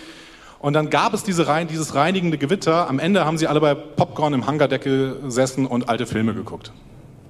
Und 0.59 0.75
dann 0.75 0.91
gab 0.91 1.15
es 1.15 1.25
diese 1.25 1.49
rein, 1.49 1.69
dieses 1.69 1.95
reinigende 1.95 2.37
Gewitter. 2.37 2.87
Am 2.87 2.99
Ende 2.99 3.25
haben 3.25 3.39
sie 3.39 3.47
alle 3.47 3.61
bei 3.63 3.75
Popcorn 3.75 4.35
im 4.35 4.47
Hangardeckel 4.47 5.21
gesessen 5.23 5.65
und 5.65 5.89
alte 5.89 6.05
Filme 6.05 6.35
geguckt. 6.35 6.71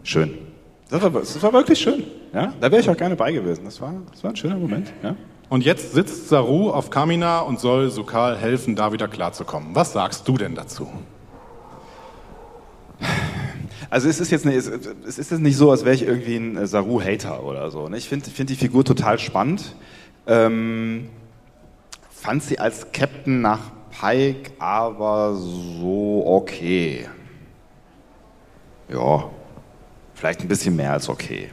Schön. 0.03 0.37
Das 0.91 1.01
war, 1.01 1.11
das 1.11 1.41
war 1.41 1.53
wirklich 1.53 1.79
schön. 1.79 2.03
Ja? 2.35 2.53
Da 2.61 2.73
wäre 2.73 2.81
ich 2.81 2.91
auch 2.91 2.97
gerne 2.97 3.15
bei 3.15 3.31
gewesen. 3.31 3.65
Das 3.65 3.81
war, 3.81 3.95
das 4.11 4.25
war 4.25 4.31
ein 4.33 4.37
schöner 4.37 4.57
Moment. 4.57 4.93
Ja? 5.05 5.15
Und 5.49 5.65
jetzt 5.65 5.93
sitzt 5.93 6.29
Saru 6.29 6.71
auf 6.71 6.91
Kamina 6.91 7.39
und 7.39 7.61
soll 7.61 7.89
Sukal 7.89 8.37
helfen, 8.37 8.75
da 8.75 8.93
wieder 8.93 9.07
klarzukommen. 9.07 9.77
Was 9.77 9.93
sagst 9.93 10.27
du 10.27 10.37
denn 10.37 10.57
dazu? 10.57 10.89
Also 13.93 14.09
es 14.09 14.21
ist 14.21 14.31
jetzt 14.31 14.47
eine, 14.47 14.57
es 14.57 15.19
ist 15.19 15.33
nicht 15.33 15.59
so, 15.59 15.71
als 15.71 15.85
wäre 15.85 15.95
ich 15.95 16.07
irgendwie 16.07 16.37
ein 16.37 16.67
Saru-Hater 16.67 17.45
oder 17.45 17.71
so. 17.71 17.91
Ne? 17.91 17.99
Ich 17.99 18.09
finde 18.09 18.31
find 18.31 18.49
die 18.49 18.57
Figur 18.57 18.87
total 18.87 19.19
spannend. 19.19 19.77
Ähm, 20.27 21.11
fand 22.11 22.43
sie 22.43 22.59
als 22.59 22.91
Captain 22.93 23.43
nach 23.43 23.61
Pike 23.91 24.53
aber 24.59 25.35
so 25.35 26.23
okay. 26.25 27.07
Ja, 28.89 29.29
vielleicht 30.15 30.41
ein 30.41 30.49
bisschen 30.49 30.75
mehr 30.75 30.95
als 30.95 31.11
okay. 31.11 31.51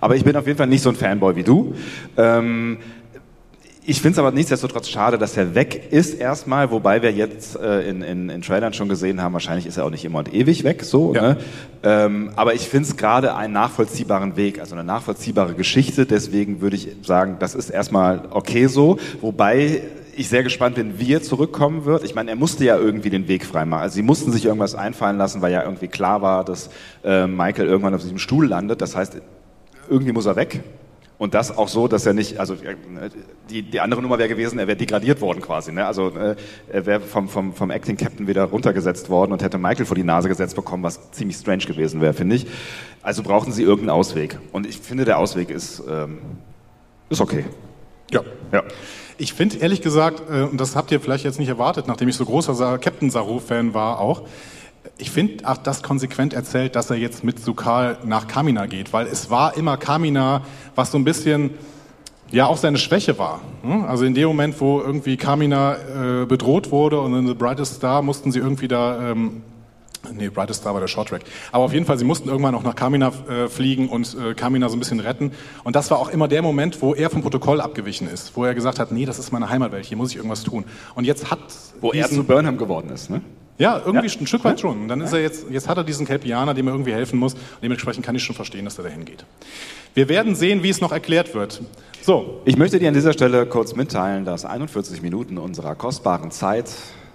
Aber 0.00 0.16
ich 0.16 0.24
bin 0.24 0.36
auf 0.36 0.46
jeden 0.46 0.56
Fall 0.56 0.66
nicht 0.66 0.80
so 0.82 0.88
ein 0.88 0.96
Fanboy 0.96 1.36
wie 1.36 1.44
du. 1.44 1.74
Ähm, 2.16 2.78
ich 3.90 4.00
finde 4.00 4.12
es 4.12 4.18
aber 4.20 4.30
nichtsdestotrotz 4.30 4.88
schade, 4.88 5.18
dass 5.18 5.36
er 5.36 5.56
weg 5.56 5.90
ist 5.90 6.14
erstmal, 6.14 6.70
wobei 6.70 7.02
wir 7.02 7.10
jetzt 7.10 7.58
äh, 7.58 7.80
in, 7.88 8.02
in, 8.02 8.30
in 8.30 8.40
Trailern 8.40 8.72
schon 8.72 8.88
gesehen 8.88 9.20
haben, 9.20 9.32
wahrscheinlich 9.32 9.66
ist 9.66 9.78
er 9.78 9.84
auch 9.84 9.90
nicht 9.90 10.04
immer 10.04 10.20
und 10.20 10.32
ewig 10.32 10.62
weg, 10.62 10.84
so. 10.84 11.12
Ja. 11.12 11.22
Ne? 11.22 11.36
Ähm, 11.82 12.30
aber 12.36 12.54
ich 12.54 12.68
finde 12.68 12.88
es 12.88 12.96
gerade 12.96 13.34
einen 13.34 13.52
nachvollziehbaren 13.52 14.36
Weg, 14.36 14.60
also 14.60 14.76
eine 14.76 14.84
nachvollziehbare 14.84 15.54
Geschichte. 15.54 16.06
Deswegen 16.06 16.60
würde 16.60 16.76
ich 16.76 16.86
sagen, 17.02 17.38
das 17.40 17.56
ist 17.56 17.68
erstmal 17.68 18.28
okay 18.30 18.68
so. 18.68 18.98
Wobei 19.20 19.82
ich 20.14 20.28
sehr 20.28 20.44
gespannt 20.44 20.76
bin, 20.76 21.00
wie 21.00 21.12
er 21.12 21.22
zurückkommen 21.22 21.84
wird. 21.84 22.04
Ich 22.04 22.14
meine, 22.14 22.30
er 22.30 22.36
musste 22.36 22.64
ja 22.64 22.76
irgendwie 22.76 23.10
den 23.10 23.26
Weg 23.26 23.44
freimachen. 23.44 23.82
Also 23.82 23.96
sie 23.96 24.02
mussten 24.02 24.30
sich 24.30 24.44
irgendwas 24.44 24.76
einfallen 24.76 25.18
lassen, 25.18 25.42
weil 25.42 25.52
ja 25.52 25.64
irgendwie 25.64 25.88
klar 25.88 26.22
war, 26.22 26.44
dass 26.44 26.70
äh, 27.02 27.26
Michael 27.26 27.66
irgendwann 27.66 27.94
auf 27.94 28.02
diesem 28.02 28.18
Stuhl 28.18 28.46
landet. 28.46 28.82
Das 28.82 28.94
heißt, 28.94 29.20
irgendwie 29.88 30.12
muss 30.12 30.26
er 30.26 30.36
weg. 30.36 30.62
Und 31.20 31.34
das 31.34 31.54
auch 31.54 31.68
so, 31.68 31.86
dass 31.86 32.06
er 32.06 32.14
nicht, 32.14 32.38
also 32.40 32.54
äh, 32.54 32.76
die, 33.50 33.60
die 33.60 33.80
andere 33.80 34.00
Nummer 34.00 34.16
wäre 34.16 34.30
gewesen, 34.30 34.58
er 34.58 34.66
wäre 34.66 34.78
degradiert 34.78 35.20
worden 35.20 35.42
quasi. 35.42 35.70
Ne? 35.70 35.84
Also 35.84 36.08
äh, 36.16 36.34
er 36.72 36.86
wäre 36.86 37.00
vom, 37.00 37.28
vom, 37.28 37.52
vom 37.52 37.70
Acting 37.70 37.98
Captain 37.98 38.26
wieder 38.26 38.44
runtergesetzt 38.44 39.10
worden 39.10 39.32
und 39.32 39.42
hätte 39.42 39.58
Michael 39.58 39.84
vor 39.84 39.96
die 39.96 40.02
Nase 40.02 40.30
gesetzt 40.30 40.56
bekommen, 40.56 40.82
was 40.82 41.10
ziemlich 41.10 41.36
strange 41.36 41.66
gewesen 41.66 42.00
wäre, 42.00 42.14
finde 42.14 42.36
ich. 42.36 42.46
Also 43.02 43.22
brauchten 43.22 43.52
sie 43.52 43.62
irgendeinen 43.62 43.90
Ausweg. 43.90 44.38
Und 44.52 44.66
ich 44.66 44.78
finde, 44.78 45.04
der 45.04 45.18
Ausweg 45.18 45.50
ist, 45.50 45.82
ähm, 45.86 46.20
ist 47.10 47.20
okay. 47.20 47.44
Ja. 48.10 48.22
ja. 48.50 48.62
Ich 49.18 49.34
finde 49.34 49.58
ehrlich 49.58 49.82
gesagt, 49.82 50.22
äh, 50.30 50.44
und 50.44 50.58
das 50.58 50.74
habt 50.74 50.90
ihr 50.90 51.00
vielleicht 51.00 51.24
jetzt 51.24 51.38
nicht 51.38 51.50
erwartet, 51.50 51.86
nachdem 51.86 52.08
ich 52.08 52.16
so 52.16 52.24
großer 52.24 52.78
Captain 52.78 53.10
Saru-Fan 53.10 53.74
war 53.74 54.00
auch, 54.00 54.22
ich 55.00 55.10
finde 55.10 55.48
auch 55.48 55.56
das 55.56 55.82
konsequent 55.82 56.34
erzählt, 56.34 56.76
dass 56.76 56.90
er 56.90 56.96
jetzt 56.96 57.24
mit 57.24 57.40
Sukal 57.40 57.98
nach 58.04 58.28
Kamina 58.28 58.66
geht, 58.66 58.92
weil 58.92 59.06
es 59.06 59.30
war 59.30 59.56
immer 59.56 59.76
Kamina, 59.76 60.42
was 60.74 60.90
so 60.92 60.98
ein 60.98 61.04
bisschen 61.04 61.50
ja 62.30 62.46
auch 62.46 62.56
seine 62.56 62.78
Schwäche 62.78 63.18
war. 63.18 63.40
Hm? 63.62 63.84
Also 63.84 64.04
in 64.04 64.14
dem 64.14 64.28
Moment, 64.28 64.60
wo 64.60 64.80
irgendwie 64.80 65.16
Kamina 65.16 66.22
äh, 66.22 66.26
bedroht 66.26 66.70
wurde 66.70 67.00
und 67.00 67.14
in 67.14 67.26
The 67.26 67.34
Brightest 67.34 67.76
Star 67.76 68.02
mussten 68.02 68.30
sie 68.30 68.38
irgendwie 68.38 68.68
da 68.68 69.10
ähm, 69.10 69.42
Nee, 70.14 70.30
Brightest 70.30 70.62
Star 70.62 70.72
war 70.72 70.80
der 70.80 70.88
Short 70.88 71.10
Track. 71.10 71.24
Aber 71.52 71.64
auf 71.64 71.74
jeden 71.74 71.84
Fall, 71.84 71.98
sie 71.98 72.06
mussten 72.06 72.30
irgendwann 72.30 72.54
auch 72.54 72.62
nach 72.62 72.74
Kamina 72.74 73.12
äh, 73.28 73.48
fliegen 73.48 73.90
und 73.90 74.16
äh, 74.18 74.32
Kamina 74.32 74.70
so 74.70 74.76
ein 74.76 74.78
bisschen 74.78 74.98
retten. 74.98 75.32
Und 75.62 75.76
das 75.76 75.90
war 75.90 75.98
auch 75.98 76.08
immer 76.08 76.26
der 76.26 76.40
Moment, 76.40 76.80
wo 76.80 76.94
er 76.94 77.10
vom 77.10 77.20
Protokoll 77.20 77.60
abgewichen 77.60 78.08
ist, 78.08 78.34
wo 78.34 78.46
er 78.46 78.54
gesagt 78.54 78.78
hat, 78.78 78.92
nee, 78.92 79.04
das 79.04 79.18
ist 79.18 79.30
meine 79.30 79.50
Heimatwelt, 79.50 79.84
hier 79.84 79.98
muss 79.98 80.10
ich 80.10 80.16
irgendwas 80.16 80.42
tun. 80.42 80.64
Und 80.94 81.04
jetzt 81.04 81.30
hat... 81.30 81.40
Wo 81.82 81.92
er 81.92 82.08
zu 82.08 82.24
Burnham 82.24 82.56
geworden 82.56 82.88
ist, 82.88 83.10
ne? 83.10 83.20
Ja, 83.60 83.76
irgendwie 83.76 84.06
ja. 84.06 84.20
ein 84.20 84.26
Stück 84.26 84.42
weit 84.42 84.58
schon. 84.58 84.82
Und 84.82 84.88
dann 84.88 85.02
ist 85.02 85.12
er 85.12 85.20
jetzt, 85.20 85.44
jetzt 85.50 85.68
hat 85.68 85.76
er 85.76 85.84
diesen 85.84 86.06
Kelpianer, 86.06 86.54
dem 86.54 86.66
er 86.66 86.72
irgendwie 86.72 86.94
helfen 86.94 87.18
muss. 87.18 87.34
Und 87.34 87.42
dementsprechend 87.62 88.06
kann 88.06 88.16
ich 88.16 88.24
schon 88.24 88.34
verstehen, 88.34 88.64
dass 88.64 88.78
er 88.78 88.84
dahin 88.84 89.04
geht. 89.04 89.26
Wir 89.92 90.08
werden 90.08 90.34
sehen, 90.34 90.62
wie 90.62 90.70
es 90.70 90.80
noch 90.80 90.92
erklärt 90.92 91.34
wird. 91.34 91.60
So. 92.00 92.40
Ich 92.46 92.56
möchte 92.56 92.78
dir 92.78 92.88
an 92.88 92.94
dieser 92.94 93.12
Stelle 93.12 93.44
kurz 93.44 93.76
mitteilen, 93.76 94.24
dass 94.24 94.46
41 94.46 95.02
Minuten 95.02 95.36
unserer 95.36 95.74
kostbaren 95.74 96.30
Zeit 96.30 96.70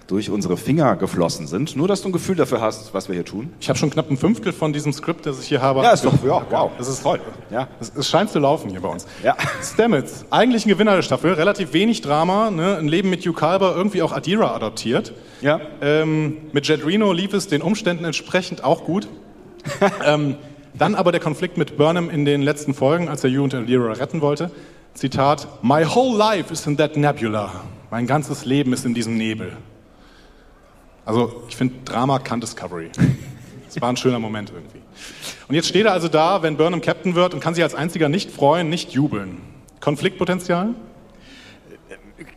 durch 0.06 0.30
unsere 0.30 0.56
Finger 0.56 0.96
geflossen 0.96 1.46
sind. 1.46 1.76
Nur, 1.76 1.88
dass 1.88 2.02
du 2.02 2.08
ein 2.08 2.12
Gefühl 2.12 2.36
dafür 2.36 2.60
hast, 2.60 2.94
was 2.94 3.08
wir 3.08 3.14
hier 3.14 3.24
tun. 3.24 3.52
Ich 3.60 3.68
habe 3.68 3.78
schon 3.78 3.90
knapp 3.90 4.10
ein 4.10 4.16
Fünftel 4.16 4.52
von 4.52 4.72
diesem 4.72 4.92
Skript, 4.92 5.26
das 5.26 5.40
ich 5.40 5.48
hier 5.48 5.60
habe. 5.60 5.82
Ja, 5.82 5.90
ist 5.90 6.04
doch, 6.04 6.12
ja, 6.24 6.46
wow. 6.48 6.70
Das 6.78 6.88
ist 6.88 7.02
toll. 7.02 7.20
Ja. 7.50 7.68
Es, 7.80 7.92
es 7.94 8.08
scheint 8.08 8.30
zu 8.30 8.38
laufen 8.38 8.70
hier 8.70 8.80
bei 8.80 8.88
uns. 8.88 9.06
Ja. 9.24 9.36
Stamets, 9.62 10.24
eigentlich 10.30 10.64
ein 10.64 10.68
Gewinner 10.68 10.94
der 10.94 11.02
Staffel, 11.02 11.32
relativ 11.32 11.72
wenig 11.72 12.02
Drama, 12.02 12.50
ne? 12.50 12.76
ein 12.76 12.88
Leben 12.88 13.10
mit 13.10 13.26
Hugh 13.26 13.34
Calber, 13.36 13.74
irgendwie 13.74 14.02
auch 14.02 14.12
Adira 14.12 14.54
adoptiert. 14.54 15.12
Ja. 15.40 15.60
Ähm, 15.80 16.36
mit 16.52 16.68
Jet 16.68 16.86
Reno 16.86 17.12
lief 17.12 17.32
es 17.32 17.48
den 17.48 17.62
Umständen 17.62 18.04
entsprechend 18.04 18.62
auch 18.62 18.84
gut. 18.84 19.08
ähm, 20.06 20.36
dann 20.74 20.94
aber 20.94 21.10
der 21.10 21.20
Konflikt 21.20 21.56
mit 21.56 21.76
Burnham 21.76 22.10
in 22.10 22.24
den 22.24 22.42
letzten 22.42 22.74
Folgen, 22.74 23.08
als 23.08 23.24
er 23.24 23.30
Hugh 23.30 23.42
und 23.42 23.54
Adira 23.54 23.92
retten 23.92 24.20
wollte. 24.20 24.52
Zitat, 24.94 25.48
My 25.62 25.84
whole 25.84 26.16
life 26.16 26.52
is 26.52 26.66
in 26.66 26.76
that 26.76 26.96
nebula. 26.96 27.50
Mein 27.90 28.06
ganzes 28.06 28.44
Leben 28.44 28.72
ist 28.72 28.86
in 28.86 28.94
diesem 28.94 29.16
Nebel. 29.16 29.56
Also 31.06 31.44
ich 31.48 31.56
finde, 31.56 31.76
Drama 31.84 32.18
kann 32.18 32.40
Discovery. 32.40 32.90
Es 33.68 33.80
war 33.80 33.88
ein 33.88 33.96
schöner 33.96 34.18
Moment 34.18 34.50
irgendwie. 34.50 34.80
Und 35.48 35.54
jetzt 35.54 35.68
steht 35.68 35.86
er 35.86 35.92
also 35.92 36.08
da, 36.08 36.42
wenn 36.42 36.56
Burnham 36.56 36.80
Captain 36.80 37.14
wird 37.14 37.32
und 37.32 37.40
kann 37.40 37.54
sich 37.54 37.62
als 37.62 37.74
einziger 37.74 38.08
nicht 38.08 38.30
freuen, 38.30 38.68
nicht 38.68 38.92
jubeln. 38.92 39.38
Konfliktpotenzial? 39.80 40.70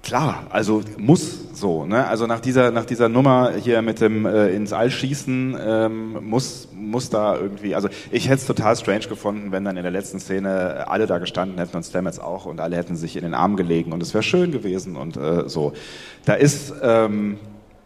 Klar, 0.03 0.47
also 0.49 0.81
muss 0.97 1.55
so. 1.55 1.85
Ne? 1.85 2.05
Also 2.05 2.27
nach 2.27 2.41
dieser, 2.41 2.71
nach 2.71 2.85
dieser 2.85 3.09
Nummer 3.09 3.53
hier 3.53 3.81
mit 3.81 4.01
dem 4.01 4.25
äh, 4.25 4.49
ins 4.49 4.73
All 4.73 4.91
schießen 4.91 5.57
ähm, 5.59 6.29
muss, 6.29 6.67
muss 6.73 7.09
da 7.09 7.37
irgendwie. 7.37 7.75
Also 7.75 7.89
ich 8.11 8.25
hätte 8.25 8.41
es 8.41 8.45
total 8.45 8.75
strange 8.75 9.07
gefunden, 9.07 9.51
wenn 9.51 9.63
dann 9.63 9.77
in 9.77 9.83
der 9.83 9.91
letzten 9.91 10.19
Szene 10.19 10.85
alle 10.87 11.07
da 11.07 11.17
gestanden 11.17 11.57
hätten 11.57 11.77
und 11.77 11.83
Stamets 11.83 12.19
auch 12.19 12.45
und 12.45 12.59
alle 12.59 12.75
hätten 12.75 12.95
sich 12.97 13.15
in 13.15 13.23
den 13.23 13.33
Arm 13.33 13.55
gelegen 13.55 13.93
und 13.93 14.03
es 14.03 14.13
wäre 14.13 14.23
schön 14.23 14.51
gewesen 14.51 14.95
und 14.95 15.15
äh, 15.17 15.47
so. 15.47 15.73
Da 16.25 16.33
ist 16.33 16.73
ähm, 16.81 17.37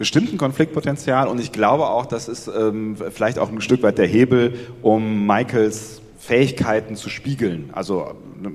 bestimmten 0.04 0.38
Konfliktpotenzial 0.38 1.30
und 1.30 1.40
ich 1.40 1.54
glaube 1.54 1.88
auch, 1.88 2.06
das 2.06 2.28
ist 2.28 2.50
ähm, 2.50 2.98
vielleicht 3.12 3.40
auch 3.40 3.50
ein 3.50 3.62
Stück 3.62 3.84
weit 3.84 3.98
der 3.98 4.06
Hebel, 4.06 4.56
um 4.82 5.26
Michaels 5.26 6.02
Fähigkeiten 6.20 6.98
zu 6.98 7.10
spiegeln. 7.10 7.70
Also 7.72 8.12
ne, 8.42 8.52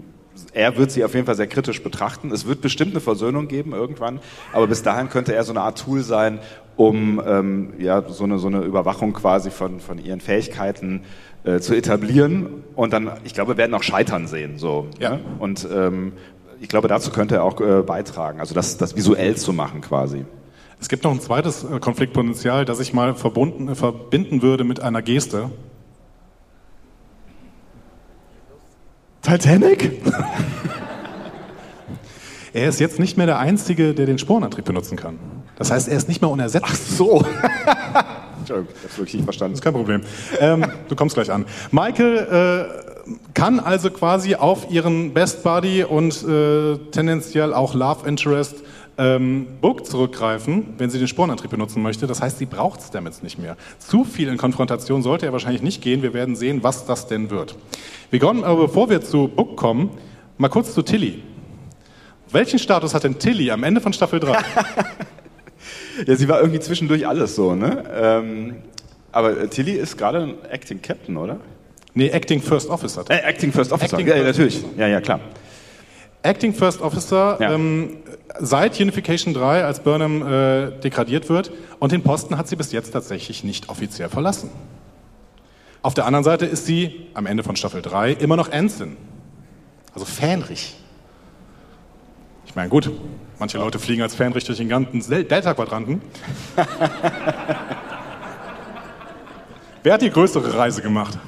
er 0.52 0.76
wird 0.76 0.90
sie 0.90 1.04
auf 1.04 1.14
jeden 1.14 1.24
Fall 1.24 1.36
sehr 1.36 1.46
kritisch 1.46 1.82
betrachten. 1.82 2.32
Es 2.32 2.46
wird 2.46 2.60
bestimmt 2.60 2.90
eine 2.90 3.00
Versöhnung 3.00 3.48
geben 3.48 3.72
irgendwann, 3.72 4.20
aber 4.52 4.66
bis 4.66 4.82
dahin 4.82 5.08
könnte 5.08 5.34
er 5.34 5.42
so 5.42 5.52
eine 5.52 5.62
Art 5.62 5.78
Tool 5.78 6.02
sein, 6.02 6.38
um 6.76 7.18
ähm, 7.26 7.72
ja 7.78 8.02
so 8.06 8.24
eine 8.24 8.38
so 8.38 8.48
eine 8.48 8.60
Überwachung 8.60 9.14
quasi 9.14 9.50
von 9.50 9.80
von 9.80 9.96
ihren 9.96 10.20
Fähigkeiten 10.20 11.00
äh, 11.44 11.60
zu 11.60 11.74
etablieren 11.74 12.62
und 12.76 12.92
dann, 12.92 13.10
ich 13.24 13.32
glaube, 13.32 13.52
wir 13.52 13.56
werden 13.56 13.72
auch 13.72 13.82
Scheitern 13.82 14.26
sehen 14.26 14.58
so. 14.58 14.88
Ja. 14.98 15.12
Ne? 15.12 15.20
Und 15.38 15.66
ähm, 15.72 16.12
ich 16.60 16.68
glaube, 16.68 16.88
dazu 16.88 17.10
könnte 17.10 17.36
er 17.36 17.44
auch 17.44 17.58
äh, 17.62 17.80
beitragen, 17.80 18.38
also 18.38 18.54
das, 18.54 18.76
das 18.76 18.96
visuell 18.96 19.34
zu 19.36 19.54
machen 19.54 19.80
quasi. 19.80 20.26
Es 20.80 20.88
gibt 20.88 21.04
noch 21.04 21.10
ein 21.10 21.20
zweites 21.20 21.64
äh, 21.64 21.80
Konfliktpotenzial, 21.80 22.64
das 22.64 22.80
ich 22.80 22.92
mal 22.92 23.14
verbunden, 23.14 23.68
äh, 23.68 23.74
verbinden 23.74 24.42
würde 24.42 24.64
mit 24.64 24.80
einer 24.80 25.02
Geste. 25.02 25.50
Titanic? 29.22 30.00
er 32.52 32.68
ist 32.68 32.78
jetzt 32.78 32.98
nicht 33.00 33.16
mehr 33.16 33.26
der 33.26 33.38
Einzige, 33.38 33.92
der 33.92 34.06
den 34.06 34.18
Spornantrieb 34.18 34.64
benutzen 34.64 34.96
kann. 34.96 35.18
Das 35.56 35.70
heißt, 35.70 35.88
er 35.88 35.96
ist 35.96 36.08
nicht 36.08 36.22
mehr 36.22 36.30
unersetzt. 36.30 36.66
Ach 36.68 36.76
so. 36.76 37.24
Entschuldigung, 38.38 38.74
ich 38.76 38.84
hab's 38.84 38.98
wirklich 38.98 39.14
nicht 39.14 39.24
verstanden. 39.24 39.54
Das 39.54 39.58
ist 39.58 39.64
kein 39.64 39.74
Problem. 39.74 40.02
Ähm, 40.38 40.64
du 40.88 40.94
kommst 40.94 41.16
gleich 41.16 41.30
an. 41.32 41.44
Michael 41.72 42.68
äh, 43.08 43.14
kann 43.34 43.58
also 43.58 43.90
quasi 43.90 44.36
auf 44.36 44.70
ihren 44.70 45.12
Best 45.12 45.42
Buddy 45.42 45.82
und 45.82 46.22
äh, 46.22 46.78
tendenziell 46.92 47.52
auch 47.52 47.74
Love 47.74 48.06
Interest 48.06 48.62
ähm, 48.98 49.46
Book 49.60 49.86
zurückgreifen, 49.86 50.74
wenn 50.76 50.90
sie 50.90 50.98
den 50.98 51.08
Sporenantrieb 51.08 51.50
benutzen 51.50 51.82
möchte. 51.82 52.06
Das 52.06 52.20
heißt, 52.20 52.38
sie 52.38 52.46
braucht 52.46 52.82
Stamets 52.82 53.22
nicht 53.22 53.38
mehr. 53.38 53.56
Zu 53.78 54.04
viel 54.04 54.28
in 54.28 54.36
Konfrontation 54.36 55.02
sollte 55.02 55.26
er 55.26 55.32
wahrscheinlich 55.32 55.62
nicht 55.62 55.80
gehen. 55.80 56.02
Wir 56.02 56.12
werden 56.12 56.36
sehen, 56.36 56.62
was 56.62 56.84
das 56.84 57.06
denn 57.06 57.30
wird. 57.30 57.56
Wir 58.10 58.18
kommen 58.18 58.44
aber, 58.44 58.66
bevor 58.66 58.90
wir 58.90 59.00
zu 59.00 59.28
Book 59.28 59.56
kommen, 59.56 59.90
mal 60.36 60.48
kurz 60.48 60.74
zu 60.74 60.82
Tilly. 60.82 61.22
Welchen 62.30 62.58
Status 62.58 62.92
hat 62.92 63.04
denn 63.04 63.18
Tilly 63.18 63.50
am 63.50 63.62
Ende 63.62 63.80
von 63.80 63.92
Staffel 63.92 64.20
3? 64.20 64.32
ja, 66.06 66.16
sie 66.16 66.28
war 66.28 66.40
irgendwie 66.40 66.60
zwischendurch 66.60 67.06
alles 67.06 67.36
so, 67.36 67.54
ne? 67.54 67.84
Ähm, 67.94 68.56
aber 69.12 69.40
äh, 69.40 69.48
Tilly 69.48 69.72
ist 69.72 69.96
gerade 69.96 70.22
ein 70.22 70.34
Acting 70.50 70.82
Captain, 70.82 71.16
oder? 71.16 71.38
Nee, 71.94 72.08
Acting 72.08 72.42
First 72.42 72.68
Officer. 72.68 73.04
Äh, 73.08 73.20
Acting 73.20 73.52
First 73.52 73.72
Officer, 73.72 73.98
Acting 73.98 74.08
ja, 74.08 74.14
First 74.22 74.38
natürlich. 74.38 74.64
Ja, 74.76 74.86
ja, 74.88 75.00
klar. 75.00 75.20
Acting 76.22 76.52
First 76.52 76.80
Officer, 76.82 77.38
Ja. 77.40 77.52
ähm, 77.52 77.96
seit 78.40 78.80
Unification 78.80 79.34
3, 79.34 79.64
als 79.64 79.80
Burnham 79.80 80.22
äh, 80.26 80.70
degradiert 80.80 81.28
wird. 81.28 81.50
Und 81.78 81.92
den 81.92 82.02
Posten 82.02 82.36
hat 82.36 82.48
sie 82.48 82.56
bis 82.56 82.72
jetzt 82.72 82.90
tatsächlich 82.92 83.44
nicht 83.44 83.68
offiziell 83.68 84.08
verlassen. 84.08 84.50
Auf 85.82 85.94
der 85.94 86.06
anderen 86.06 86.24
Seite 86.24 86.44
ist 86.46 86.66
sie 86.66 87.06
am 87.14 87.26
Ende 87.26 87.42
von 87.44 87.54
Staffel 87.56 87.82
3 87.82 88.12
immer 88.12 88.36
noch 88.36 88.48
Ensign. 88.48 88.96
Also 89.94 90.04
Fähnrich. 90.04 90.74
Ich 92.46 92.54
meine, 92.56 92.68
gut, 92.68 92.90
manche 93.38 93.58
Leute 93.58 93.78
fliegen 93.78 94.02
als 94.02 94.14
Fähnrich 94.16 94.44
durch 94.44 94.58
den 94.58 94.68
ganzen 94.68 95.08
Del- 95.08 95.24
Delta-Quadranten. 95.24 96.00
Wer 99.82 99.92
hat 99.94 100.02
die 100.02 100.10
größere 100.10 100.54
Reise 100.56 100.82
gemacht? 100.82 101.18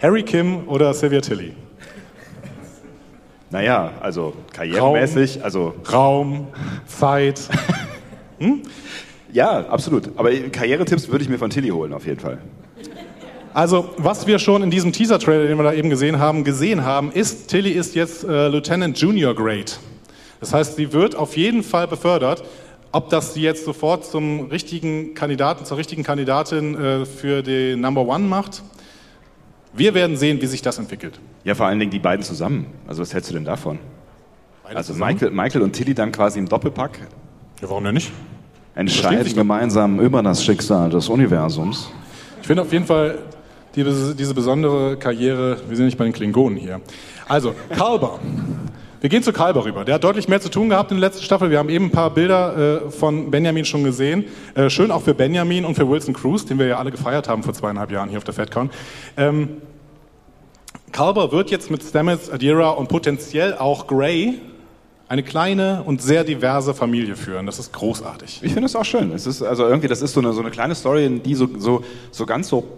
Harry 0.00 0.22
Kim 0.24 0.66
oder 0.68 0.92
Sylvia 0.92 1.20
Tilly? 1.20 1.54
Naja, 3.52 3.92
also 4.00 4.32
karrieremäßig, 4.54 5.44
also. 5.44 5.74
Raum, 5.92 6.48
Zeit. 6.86 7.40
Ja, 9.32 9.66
absolut. 9.68 10.10
Aber 10.16 10.30
Karrieretipps 10.30 11.08
würde 11.08 11.24
ich 11.24 11.30
mir 11.30 11.38
von 11.38 11.48
Tilly 11.48 11.68
holen, 11.68 11.94
auf 11.94 12.04
jeden 12.04 12.20
Fall. 12.20 12.38
Also, 13.54 13.88
was 13.96 14.26
wir 14.26 14.38
schon 14.38 14.62
in 14.62 14.70
diesem 14.70 14.92
Teaser-Trailer, 14.92 15.46
den 15.46 15.56
wir 15.56 15.62
da 15.62 15.72
eben 15.72 15.88
gesehen 15.88 16.18
haben, 16.18 16.44
gesehen 16.44 16.84
haben, 16.84 17.12
ist, 17.12 17.48
Tilly 17.48 17.70
ist 17.70 17.94
jetzt 17.94 18.24
äh, 18.24 18.48
Lieutenant 18.48 18.98
Junior 18.98 19.34
Grade. 19.34 19.72
Das 20.40 20.52
heißt, 20.52 20.76
sie 20.76 20.92
wird 20.92 21.14
auf 21.14 21.36
jeden 21.36 21.62
Fall 21.62 21.88
befördert. 21.88 22.44
Ob 22.90 23.08
das 23.08 23.32
sie 23.32 23.40
jetzt 23.40 23.64
sofort 23.64 24.04
zum 24.04 24.48
richtigen 24.48 25.14
Kandidaten, 25.14 25.64
zur 25.64 25.78
richtigen 25.78 26.02
Kandidatin 26.02 26.74
äh, 26.74 27.06
für 27.06 27.42
die 27.42 27.76
Number 27.76 28.02
One 28.06 28.24
macht, 28.24 28.62
wir 29.74 29.94
werden 29.94 30.16
sehen, 30.16 30.40
wie 30.42 30.46
sich 30.46 30.62
das 30.62 30.78
entwickelt. 30.78 31.18
Ja, 31.44 31.54
vor 31.54 31.66
allen 31.66 31.78
Dingen 31.78 31.90
die 31.90 31.98
beiden 31.98 32.24
zusammen. 32.24 32.66
Also, 32.86 33.02
was 33.02 33.12
hältst 33.14 33.30
du 33.30 33.34
denn 33.34 33.44
davon? 33.44 33.78
also, 34.64 34.92
zusammen? 34.92 35.14
Michael, 35.14 35.30
Michael 35.32 35.62
und 35.62 35.72
Tilly 35.72 35.94
dann 35.94 36.12
quasi 36.12 36.38
im 36.38 36.48
Doppelpack 36.48 36.98
Ja, 37.60 37.68
warum 37.68 37.84
denn 37.84 37.94
nicht? 37.94 38.12
entscheiden 38.74 39.34
gemeinsam 39.34 40.00
über 40.00 40.22
das 40.22 40.42
Schicksal 40.42 40.88
des 40.88 41.08
Universums. 41.08 41.90
Ich 42.40 42.46
finde 42.46 42.62
auf 42.62 42.72
jeden 42.72 42.86
Fall 42.86 43.18
die, 43.74 43.84
diese 43.84 44.34
besondere 44.34 44.96
Karriere, 44.96 45.58
wir 45.68 45.76
sind 45.76 45.86
nicht 45.86 45.98
bei 45.98 46.04
den 46.04 46.12
Klingonen 46.12 46.58
hier. 46.58 46.80
Also, 47.28 47.54
Kalber. 47.76 48.18
Wir 49.02 49.08
gehen 49.08 49.24
zu 49.24 49.32
Kalber 49.32 49.64
rüber. 49.64 49.84
Der 49.84 49.96
hat 49.96 50.04
deutlich 50.04 50.28
mehr 50.28 50.40
zu 50.40 50.48
tun 50.48 50.68
gehabt 50.68 50.92
in 50.92 51.00
der 51.00 51.08
letzten 51.08 51.24
Staffel. 51.24 51.50
Wir 51.50 51.58
haben 51.58 51.68
eben 51.68 51.86
ein 51.86 51.90
paar 51.90 52.10
Bilder 52.10 52.84
äh, 52.86 52.90
von 52.92 53.32
Benjamin 53.32 53.64
schon 53.64 53.82
gesehen. 53.82 54.26
Äh, 54.54 54.70
schön 54.70 54.92
auch 54.92 55.02
für 55.02 55.12
Benjamin 55.12 55.64
und 55.64 55.74
für 55.74 55.88
Wilson 55.88 56.14
Cruz, 56.14 56.46
den 56.46 56.60
wir 56.60 56.66
ja 56.66 56.78
alle 56.78 56.92
gefeiert 56.92 57.26
haben 57.26 57.42
vor 57.42 57.52
zweieinhalb 57.52 57.90
Jahren 57.90 58.08
hier 58.08 58.18
auf 58.18 58.22
der 58.22 58.32
FedCon. 58.32 58.70
Ähm, 59.16 59.56
Kalber 60.92 61.32
wird 61.32 61.50
jetzt 61.50 61.68
mit 61.68 61.82
Stamets, 61.82 62.30
Adira 62.30 62.70
und 62.70 62.88
potenziell 62.88 63.54
auch 63.54 63.88
Grey 63.88 64.34
eine 65.08 65.24
kleine 65.24 65.82
und 65.82 66.00
sehr 66.00 66.22
diverse 66.22 66.72
Familie 66.72 67.16
führen. 67.16 67.46
Das 67.46 67.58
ist 67.58 67.72
großartig. 67.72 68.38
Ich 68.44 68.52
finde 68.52 68.66
es 68.66 68.76
auch 68.76 68.84
schön. 68.84 69.10
Es 69.10 69.26
ist 69.26 69.42
also 69.42 69.66
irgendwie, 69.66 69.88
das 69.88 70.00
ist 70.00 70.12
so 70.12 70.20
eine, 70.20 70.32
so 70.32 70.42
eine 70.42 70.52
kleine 70.52 70.76
Story, 70.76 71.20
die 71.24 71.34
so, 71.34 71.48
so, 71.58 71.82
so 72.12 72.24
ganz 72.24 72.46
so, 72.46 72.68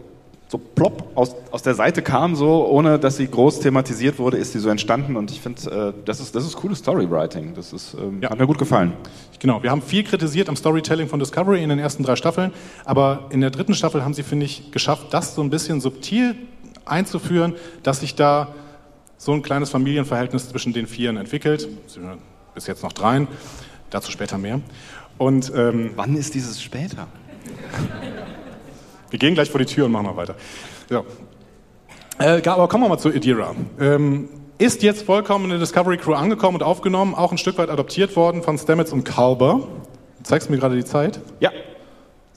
so 0.48 0.58
plopp 0.58 1.10
aus, 1.14 1.34
aus 1.50 1.62
der 1.62 1.74
Seite 1.74 2.02
kam, 2.02 2.36
so 2.36 2.66
ohne 2.66 2.98
dass 2.98 3.16
sie 3.16 3.26
groß 3.26 3.60
thematisiert 3.60 4.18
wurde, 4.18 4.36
ist 4.36 4.52
sie 4.52 4.58
so 4.58 4.68
entstanden. 4.68 5.16
Und 5.16 5.30
ich 5.30 5.40
finde, 5.40 5.94
äh, 5.98 6.04
das 6.04 6.20
ist 6.20 6.34
das 6.34 6.44
ist 6.44 6.56
cooles 6.56 6.78
Storywriting. 6.78 7.54
Das 7.54 7.72
ist, 7.72 7.94
ähm, 7.94 8.20
hat 8.22 8.38
mir 8.38 8.46
gut 8.46 8.58
gefallen. 8.58 8.92
Genau, 9.40 9.62
wir 9.62 9.70
haben 9.70 9.82
viel 9.82 10.04
kritisiert 10.04 10.48
am 10.48 10.56
Storytelling 10.56 11.08
von 11.08 11.18
Discovery 11.18 11.62
in 11.62 11.70
den 11.70 11.78
ersten 11.78 12.02
drei 12.02 12.16
Staffeln, 12.16 12.52
aber 12.84 13.26
in 13.30 13.40
der 13.40 13.50
dritten 13.50 13.74
Staffel 13.74 14.04
haben 14.04 14.14
sie, 14.14 14.22
finde 14.22 14.46
ich, 14.46 14.70
geschafft, 14.70 15.08
das 15.12 15.34
so 15.34 15.42
ein 15.42 15.50
bisschen 15.50 15.80
subtil 15.80 16.36
einzuführen, 16.84 17.54
dass 17.82 18.00
sich 18.00 18.14
da 18.14 18.54
so 19.16 19.32
ein 19.32 19.42
kleines 19.42 19.70
Familienverhältnis 19.70 20.48
zwischen 20.48 20.72
den 20.72 20.86
Vieren 20.86 21.16
entwickelt. 21.16 21.68
Bis 22.54 22.66
jetzt 22.66 22.82
noch 22.82 22.92
dreien, 22.92 23.26
dazu 23.90 24.12
später 24.12 24.38
mehr. 24.38 24.60
Und 25.18 25.52
ähm, 25.54 25.92
Wann 25.96 26.16
ist 26.16 26.34
dieses 26.34 26.62
später? 26.62 27.06
wir 29.14 29.18
gehen 29.20 29.34
gleich 29.34 29.48
vor 29.48 29.60
die 29.60 29.64
Tür 29.64 29.84
und 29.86 29.92
machen 29.92 30.06
mal 30.06 30.16
weiter. 30.16 30.34
Ja. 30.90 31.04
Äh, 32.18 32.42
aber 32.48 32.66
kommen 32.66 32.82
wir 32.82 32.88
mal 32.88 32.98
zu 32.98 33.12
Idira. 33.12 33.54
Ähm, 33.78 34.28
ist 34.58 34.82
jetzt 34.82 35.06
vollkommen 35.06 35.44
in 35.44 35.50
der 35.50 35.60
Discovery 35.60 35.98
Crew 35.98 36.14
angekommen 36.14 36.56
und 36.56 36.64
aufgenommen, 36.64 37.14
auch 37.14 37.30
ein 37.30 37.38
Stück 37.38 37.56
weit 37.58 37.70
adoptiert 37.70 38.16
worden 38.16 38.42
von 38.42 38.58
Stamets 38.58 38.92
und 38.92 39.04
Kalber. 39.04 39.68
Du 40.18 40.24
zeigst 40.24 40.50
mir 40.50 40.58
gerade 40.58 40.74
die 40.74 40.84
Zeit. 40.84 41.20
Ja. 41.38 41.52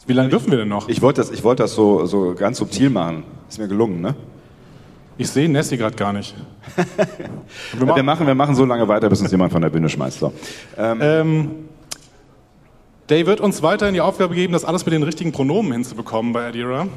Wie 0.06 0.14
lange 0.14 0.30
dürfen 0.30 0.52
wir 0.52 0.60
denn 0.60 0.68
noch? 0.68 0.88
Ich 0.88 1.02
wollte 1.02 1.20
das, 1.20 1.32
ich 1.32 1.44
wollte 1.44 1.64
das 1.64 1.74
so, 1.74 2.06
so 2.06 2.36
ganz 2.36 2.60
subtil 2.60 2.92
machen. 2.92 3.24
Ist 3.50 3.58
mir 3.58 3.68
gelungen, 3.68 4.00
ne? 4.00 4.14
Ich 5.18 5.32
sehe 5.32 5.50
Nessie 5.50 5.78
gerade 5.78 5.96
gar 5.96 6.14
nicht. 6.14 6.36
Wir, 7.80 7.96
wir, 7.96 8.04
machen, 8.04 8.28
wir 8.28 8.36
machen 8.36 8.54
so 8.54 8.66
lange 8.66 8.88
weiter, 8.88 9.10
bis 9.10 9.20
uns 9.20 9.32
jemand 9.32 9.52
von 9.52 9.64
der 9.64 9.70
Bühne 9.72 9.90
schmeißt. 9.90 10.20
So. 10.20 10.32
Ähm, 10.78 11.00
Ähm, 11.02 11.52
Day 13.10 13.26
wird 13.26 13.40
uns 13.40 13.62
weiterhin 13.62 13.94
die 13.94 14.02
Aufgabe 14.02 14.36
geben, 14.36 14.52
das 14.54 14.66
alles 14.66 14.86
mit 14.86 14.94
den 14.94 15.04
richtigen 15.04 15.32
Pronomen 15.32 15.72
hinzubekommen 15.72 16.34
bei 16.34 16.48
Adira. 16.48 16.88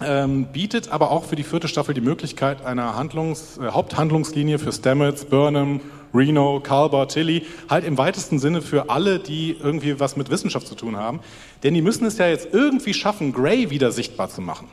Ähm, 0.00 0.46
bietet 0.46 0.88
aber 0.88 1.12
auch 1.12 1.24
für 1.24 1.36
die 1.36 1.44
vierte 1.44 1.68
Staffel 1.68 1.94
die 1.94 2.00
Möglichkeit 2.00 2.64
einer 2.64 2.96
Handlungs-, 2.96 3.58
äh, 3.58 3.70
Haupthandlungslinie 3.70 4.58
für 4.58 4.72
Stamets, 4.72 5.24
Burnham, 5.24 5.80
Reno, 6.12 6.58
Kalber, 6.60 7.06
Tilly, 7.06 7.46
halt 7.70 7.84
im 7.84 7.96
weitesten 7.96 8.40
Sinne 8.40 8.60
für 8.60 8.90
alle, 8.90 9.20
die 9.20 9.52
irgendwie 9.52 10.00
was 10.00 10.16
mit 10.16 10.30
Wissenschaft 10.30 10.66
zu 10.66 10.74
tun 10.74 10.96
haben. 10.96 11.20
Denn 11.62 11.74
die 11.74 11.82
müssen 11.82 12.04
es 12.06 12.18
ja 12.18 12.26
jetzt 12.26 12.52
irgendwie 12.52 12.92
schaffen, 12.92 13.32
Grey 13.32 13.70
wieder 13.70 13.92
sichtbar 13.92 14.28
zu 14.28 14.40
machen. 14.40 14.66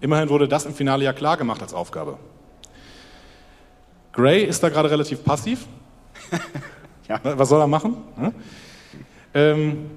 Immerhin 0.00 0.28
wurde 0.28 0.46
das 0.46 0.64
im 0.64 0.74
Finale 0.74 1.04
ja 1.04 1.12
klar 1.12 1.36
gemacht 1.36 1.60
als 1.60 1.74
Aufgabe. 1.74 2.18
Gray 4.12 4.44
ist 4.44 4.62
da 4.62 4.68
gerade 4.68 4.90
relativ 4.90 5.24
passiv. 5.24 5.66
Ja. 7.08 7.20
Was 7.22 7.50
soll 7.50 7.60
er 7.60 7.68
machen? 7.68 7.96
Hm? 8.16 8.34
Ähm, 9.36 9.90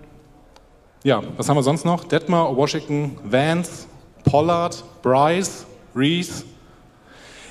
ja, 1.01 1.23
was 1.37 1.47
haben 1.47 1.55
wir 1.55 1.63
sonst 1.63 1.85
noch? 1.85 2.03
Detmer, 2.03 2.57
Washington, 2.57 3.17
Vance, 3.23 3.87
Pollard, 4.25 4.83
Bryce, 5.01 5.65
Reese. 5.95 6.43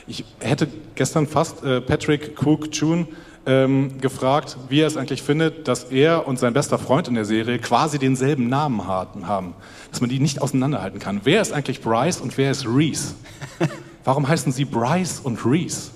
Ich 0.07 0.23
hätte 0.39 0.69
gestern 0.95 1.27
fast 1.27 1.65
äh, 1.65 1.81
Patrick 1.81 2.37
Cook 2.45 2.69
June 2.73 3.07
ähm, 3.47 3.99
gefragt, 4.03 4.59
wie 4.69 4.81
er 4.81 4.87
es 4.87 4.99
eigentlich 4.99 5.23
findet, 5.23 5.67
dass 5.67 5.85
er 5.85 6.29
und 6.29 6.39
sein 6.39 6.53
bester 6.53 6.79
Freund 6.79 7.09
in 7.09 7.15
der 7.15 7.25
Serie 7.25 7.59
quasi 7.59 7.99
denselben 7.99 8.51
Namen 8.51 8.87
haben, 8.87 9.27
haben. 9.27 9.55
Dass 9.91 10.03
man 10.03 10.11
die 10.11 10.21
nicht 10.21 10.43
auseinanderhalten 10.43 11.01
kann. 11.01 11.23
Wer 11.25 11.41
ist 11.41 11.53
eigentlich 11.53 11.81
Bryce 11.81 12.21
und 12.21 12.37
wer 12.37 12.51
ist 12.51 12.67
Reese? 12.67 13.15
Warum 14.05 14.29
heißen 14.29 14.53
sie 14.53 14.67
Bryce 14.67 15.21
und 15.21 15.43
Reese? 15.47 15.91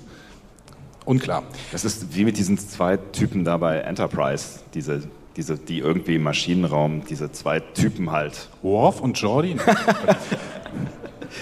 Unklar. 1.04 1.42
Das 1.70 1.84
ist 1.84 2.16
wie 2.16 2.24
mit 2.24 2.38
diesen 2.38 2.56
zwei 2.56 2.96
Typen 2.96 3.44
da 3.44 3.58
bei 3.58 3.80
Enterprise, 3.80 4.60
diese, 4.72 5.02
diese, 5.36 5.56
die 5.56 5.78
irgendwie 5.78 6.16
im 6.16 6.22
Maschinenraum, 6.22 7.04
diese 7.08 7.32
zwei 7.32 7.60
Typen 7.60 8.10
halt. 8.10 8.48
Worf 8.62 9.00
und 9.00 9.18
Jordi? 9.18 9.56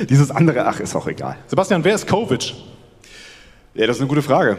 Dieses 0.09 0.31
andere, 0.31 0.67
ach, 0.67 0.79
ist 0.81 0.95
auch 0.95 1.09
egal. 1.09 1.37
Sebastian, 1.49 1.83
wer 1.83 1.95
ist 1.95 2.07
Kovic? 2.07 2.55
Ja, 3.75 3.87
das 3.87 3.97
ist 3.97 4.03
eine 4.03 4.09
gute 4.09 4.23
Frage. 4.23 4.57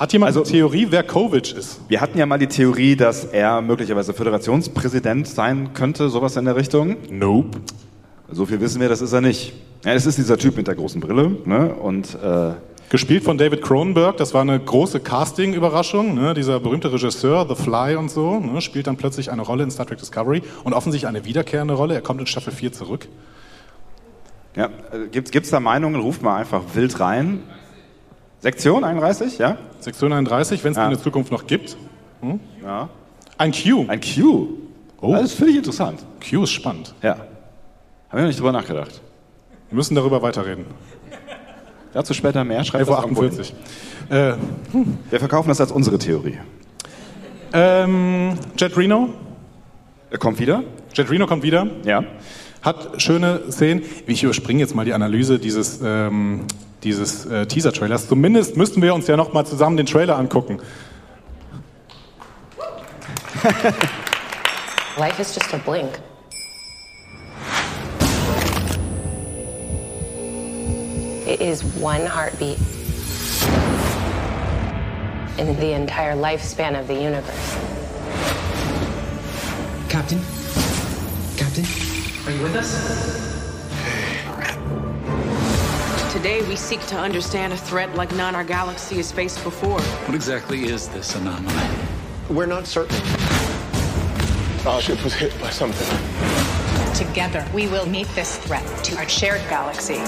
Hat 0.00 0.12
jemand 0.12 0.34
eine 0.36 0.44
Theorie, 0.44 0.86
wer 0.90 1.02
Kovic 1.02 1.52
ist? 1.52 1.80
Wir 1.88 2.00
hatten 2.00 2.18
ja 2.18 2.24
mal 2.24 2.38
die 2.38 2.46
Theorie, 2.46 2.94
dass 2.96 3.24
er 3.24 3.60
möglicherweise 3.60 4.14
Föderationspräsident 4.14 5.26
sein 5.26 5.74
könnte, 5.74 6.08
sowas 6.08 6.36
in 6.36 6.44
der 6.44 6.56
Richtung. 6.56 6.96
Nope. 7.10 7.58
So 8.30 8.46
viel 8.46 8.60
wissen 8.60 8.80
wir, 8.80 8.88
das 8.88 9.00
ist 9.00 9.12
er 9.12 9.20
nicht. 9.20 9.54
Ja, 9.84 9.92
es 9.94 10.06
ist 10.06 10.18
dieser 10.18 10.38
Typ 10.38 10.56
mit 10.56 10.68
der 10.68 10.76
großen 10.76 11.00
Brille, 11.00 11.36
ne? 11.44 11.74
Und 11.74 12.14
äh, 12.14 12.52
Gespielt 12.90 13.22
von 13.22 13.36
David 13.36 13.60
Cronenberg, 13.60 14.16
das 14.16 14.32
war 14.32 14.40
eine 14.40 14.58
große 14.58 15.00
Casting-Überraschung. 15.00 16.14
Ne? 16.14 16.32
Dieser 16.32 16.58
berühmte 16.58 16.90
Regisseur, 16.90 17.46
The 17.46 17.54
Fly 17.54 17.96
und 17.96 18.10
so, 18.10 18.40
ne? 18.40 18.62
spielt 18.62 18.86
dann 18.86 18.96
plötzlich 18.96 19.30
eine 19.30 19.42
Rolle 19.42 19.64
in 19.64 19.70
Star 19.70 19.84
Trek 19.84 19.98
Discovery 19.98 20.42
und 20.64 20.72
offensichtlich 20.72 21.06
eine 21.06 21.26
wiederkehrende 21.26 21.74
Rolle. 21.74 21.92
Er 21.94 22.00
kommt 22.00 22.20
in 22.20 22.26
Staffel 22.26 22.50
4 22.50 22.72
zurück. 22.72 23.06
Ja, 24.56 24.66
äh, 24.90 25.08
gibt's, 25.12 25.30
gibt's 25.30 25.50
da 25.50 25.60
Meinungen? 25.60 26.00
Ruft 26.00 26.22
mal 26.22 26.36
einfach 26.36 26.62
wild 26.74 26.98
rein. 26.98 27.42
Sektion 28.40 28.82
31, 28.84 29.36
ja? 29.36 29.58
Sektion 29.80 30.12
31, 30.12 30.64
wenn 30.64 30.70
es 30.72 30.78
Ja. 30.78 30.84
die 30.84 30.92
in 30.92 30.96
der 30.96 31.04
Zukunft 31.04 31.30
noch 31.30 31.46
gibt. 31.46 31.76
Hm? 32.22 32.40
Ja. 32.62 32.88
Ein 33.36 33.52
Q. 33.52 33.84
Ein 33.88 34.00
Q. 34.00 34.48
Oh. 35.00 35.12
Das 35.12 35.32
finde 35.34 35.52
ich 35.52 35.58
interessant. 35.58 36.04
Q 36.26 36.44
ist 36.44 36.50
spannend. 36.52 36.94
Ja. 37.02 37.10
Haben 37.10 37.20
wir 38.12 38.20
noch 38.22 38.26
nicht 38.28 38.38
drüber 38.38 38.52
nachgedacht. 38.52 39.02
Wir 39.68 39.76
müssen 39.76 39.94
darüber 39.94 40.22
weiterreden. 40.22 40.64
Dazu 41.92 42.14
später 42.14 42.44
mehr. 42.44 42.64
Schreibt 42.64 42.88
11.48 42.88 42.94
das 42.94 43.04
irgendwo 43.04 43.22
hin. 43.24 43.32
Uhr. 44.10 44.16
Äh, 44.16 44.36
Wir 45.10 45.18
verkaufen 45.18 45.48
das 45.48 45.60
als 45.60 45.72
unsere 45.72 45.98
Theorie. 45.98 46.38
ähm, 47.52 48.34
Jet 48.56 48.76
Reno. 48.76 49.10
Er 50.10 50.18
kommt 50.18 50.38
wieder. 50.38 50.62
Jet 50.94 51.10
Reno 51.10 51.26
kommt 51.26 51.42
wieder. 51.42 51.66
Ja. 51.84 52.04
Hat 52.62 53.00
schöne 53.00 53.42
Szenen. 53.50 53.82
Ich 54.06 54.22
überspringe 54.22 54.60
jetzt 54.60 54.74
mal 54.74 54.84
die 54.84 54.92
Analyse 54.92 55.38
dieses, 55.38 55.80
ähm, 55.82 56.44
dieses 56.82 57.24
äh, 57.26 57.46
Teaser-Trailers. 57.46 58.08
Zumindest 58.08 58.56
müssten 58.56 58.82
wir 58.82 58.94
uns 58.94 59.06
ja 59.06 59.16
noch 59.16 59.32
mal 59.32 59.44
zusammen 59.44 59.76
den 59.76 59.86
Trailer 59.86 60.18
angucken. 60.18 60.58
Life 64.96 65.20
is 65.22 65.34
just 65.34 65.54
a 65.54 65.58
blink. 65.58 66.00
It 71.28 71.42
is 71.42 71.62
one 71.62 72.06
heartbeat 72.06 72.56
in 75.38 75.54
the 75.60 75.74
entire 75.74 76.14
lifespan 76.14 76.80
of 76.80 76.86
the 76.86 76.94
universe. 76.94 77.54
Captain? 79.90 80.18
Captain? 81.36 81.66
Are 82.24 82.34
you 82.34 82.42
with 82.42 82.56
us? 82.56 82.72
Today, 86.14 86.40
we 86.48 86.56
seek 86.56 86.80
to 86.86 86.96
understand 86.96 87.52
a 87.52 87.58
threat 87.58 87.94
like 87.94 88.10
none 88.14 88.34
our 88.34 88.42
galaxy 88.42 88.96
has 88.96 89.12
faced 89.12 89.44
before. 89.44 89.82
What 89.82 90.14
exactly 90.14 90.64
is 90.64 90.88
this 90.88 91.14
anomaly? 91.14 91.54
We're 92.30 92.46
not 92.46 92.66
certain. 92.66 92.96
Our 94.66 94.80
ship 94.80 95.04
was 95.04 95.12
hit 95.12 95.38
by 95.42 95.50
something. 95.50 95.86
Together, 96.94 97.46
we 97.52 97.68
will 97.68 97.84
meet 97.86 98.08
this 98.14 98.38
threat 98.38 98.64
to 98.84 98.96
our 98.96 99.06
shared 99.06 99.46
galaxy. 99.50 100.00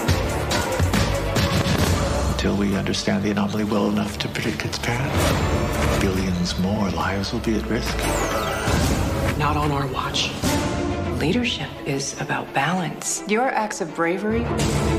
Until 2.41 2.57
we 2.57 2.75
understand 2.75 3.23
the 3.23 3.31
anomaly 3.33 3.65
well 3.65 3.91
enough 3.91 4.17
to 4.17 4.27
predict 4.29 4.65
its 4.65 4.79
path, 4.79 6.01
billions 6.01 6.59
more 6.61 6.89
lives 6.93 7.35
will 7.35 7.41
be 7.41 7.59
at 7.59 7.67
risk. 7.67 7.95
Not 9.39 9.59
on 9.59 9.71
our 9.71 9.87
watch. 9.89 10.33
Leadership 11.21 11.69
is 11.85 12.19
about 12.19 12.51
balance. 12.55 13.23
Your 13.29 13.51
acts 13.51 13.83
of 13.83 13.95
bravery 13.95 14.43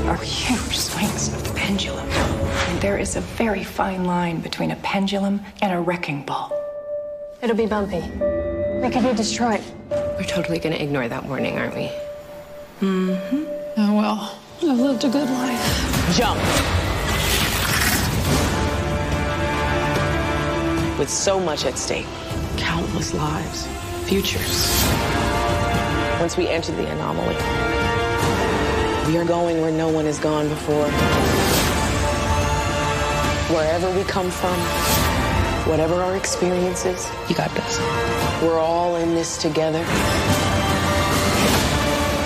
are 0.06 0.16
huge 0.18 0.78
swings 0.78 1.34
of 1.34 1.42
the 1.42 1.52
pendulum. 1.54 2.08
And 2.08 2.80
there 2.80 2.96
is 2.96 3.16
a 3.16 3.20
very 3.20 3.64
fine 3.64 4.04
line 4.04 4.40
between 4.40 4.70
a 4.70 4.76
pendulum 4.76 5.40
and 5.62 5.72
a 5.72 5.80
wrecking 5.80 6.24
ball. 6.24 6.52
It'll 7.42 7.56
be 7.56 7.66
bumpy. 7.66 8.02
We 8.82 8.88
could 8.88 9.02
be 9.02 9.14
destroyed. 9.16 9.64
We're 9.90 10.28
totally 10.28 10.60
going 10.60 10.76
to 10.76 10.80
ignore 10.80 11.08
that 11.08 11.24
warning, 11.24 11.58
aren't 11.58 11.74
we? 11.74 11.90
Mm-hmm. 12.80 13.44
Oh 13.78 13.96
well, 13.96 14.38
I've 14.62 14.78
lived 14.78 15.02
a 15.02 15.08
good 15.08 15.28
life. 15.28 16.16
Jump. 16.16 16.40
With 21.02 21.10
so 21.10 21.40
much 21.40 21.64
at 21.64 21.76
stake, 21.76 22.06
countless 22.56 23.12
lives, 23.12 23.66
futures. 24.08 24.70
Once 26.20 26.36
we 26.36 26.46
enter 26.46 26.70
the 26.70 26.88
anomaly, 26.88 27.34
we 29.08 29.18
are 29.18 29.24
going 29.24 29.60
where 29.60 29.72
no 29.72 29.88
one 29.88 30.04
has 30.04 30.20
gone 30.20 30.48
before. 30.48 30.86
Wherever 33.52 33.90
we 33.98 34.04
come 34.04 34.30
from, 34.30 34.56
whatever 35.68 35.94
our 35.94 36.14
experiences, 36.14 37.10
you 37.28 37.34
got 37.34 37.52
this. 37.56 37.80
We're 38.40 38.60
all 38.60 38.94
in 38.94 39.12
this 39.12 39.38
together. 39.38 39.84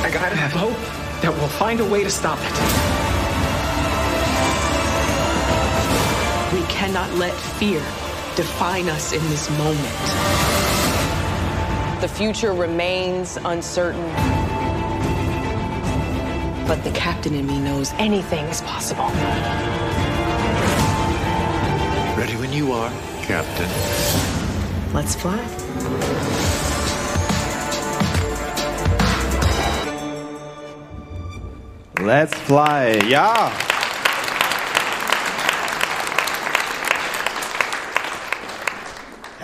I 0.04 0.10
gotta 0.12 0.36
have 0.36 0.52
hope 0.52 0.76
that 1.22 1.32
we'll 1.32 1.48
find 1.48 1.80
a 1.80 1.84
way 1.86 2.04
to 2.04 2.10
stop 2.10 2.38
it. 2.42 2.52
We 6.52 6.60
cannot 6.68 7.10
let 7.14 7.32
fear 7.32 7.82
define 8.36 8.88
us 8.90 9.12
in 9.14 9.22
this 9.30 9.48
moment. 9.50 9.96
The 12.02 12.08
future 12.08 12.52
remains 12.52 13.38
uncertain. 13.38 14.04
But 16.68 16.84
the 16.84 16.90
captain 16.90 17.34
in 17.34 17.46
me 17.46 17.58
knows 17.58 17.92
anything 17.94 18.44
is 18.46 18.60
possible. 18.60 19.06
Ready 22.14 22.36
when 22.36 22.52
you 22.52 22.72
are, 22.72 22.90
Captain. 23.22 23.68
Let's 24.92 25.14
fly. 25.14 25.40
Let's 31.98 32.34
fly. 32.34 33.00
Ja. 33.08 33.65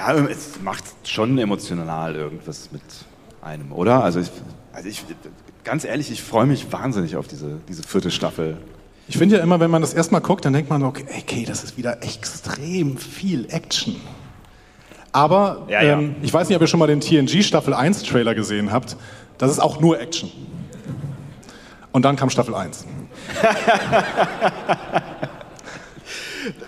Ja, 0.05 0.14
es 0.26 0.61
macht 0.62 0.84
schon 1.05 1.38
emotional 1.38 2.16
irgendwas 2.16 2.70
mit 2.72 2.82
einem, 3.40 3.72
oder? 3.72 4.03
Also 4.03 4.18
ich, 4.20 4.30
also 4.72 4.88
ich 4.88 5.05
ganz 5.62 5.84
ehrlich, 5.84 6.11
ich 6.11 6.22
freue 6.22 6.46
mich 6.46 6.72
wahnsinnig 6.72 7.16
auf 7.16 7.28
diese, 7.28 7.61
diese 7.68 7.84
vierte 7.84 8.11
Staffel. 8.11 8.57
Ich 9.07 9.18
finde 9.18 9.36
ja 9.36 9.42
immer, 9.42 9.61
wenn 9.61 9.70
man 9.70 9.80
das 9.80 9.94
erstmal 9.94 10.20
guckt, 10.20 10.44
dann 10.44 10.53
denkt 10.55 10.70
man, 10.70 10.82
okay, 10.82 11.05
okay, 11.18 11.44
das 11.46 11.62
ist 11.62 11.76
wieder 11.76 12.03
extrem 12.03 12.96
viel 12.96 13.46
Action. 13.50 13.96
Aber 15.12 15.66
Ja, 15.68 15.82
ja. 15.82 15.98
Ähm, 15.98 16.16
ich 16.22 16.32
weiß 16.32 16.48
nicht, 16.48 16.57
ob 16.57 16.62
ihr 16.62 16.68
schon 16.68 16.80
mal 16.80 16.86
den 16.86 17.00
TNG 17.00 17.42
Staffel 17.44 17.74
1 17.74 18.03
Trailer 18.03 18.34
gesehen 18.34 18.72
habt. 18.72 18.96
Das 19.38 19.50
ist 19.50 19.61
auch 19.61 19.80
nur 19.80 20.00
Action. 20.00 20.32
Und 21.92 22.05
dann 22.05 22.16
kam 22.16 22.28
Staffel 22.30 22.55
1. 22.55 22.86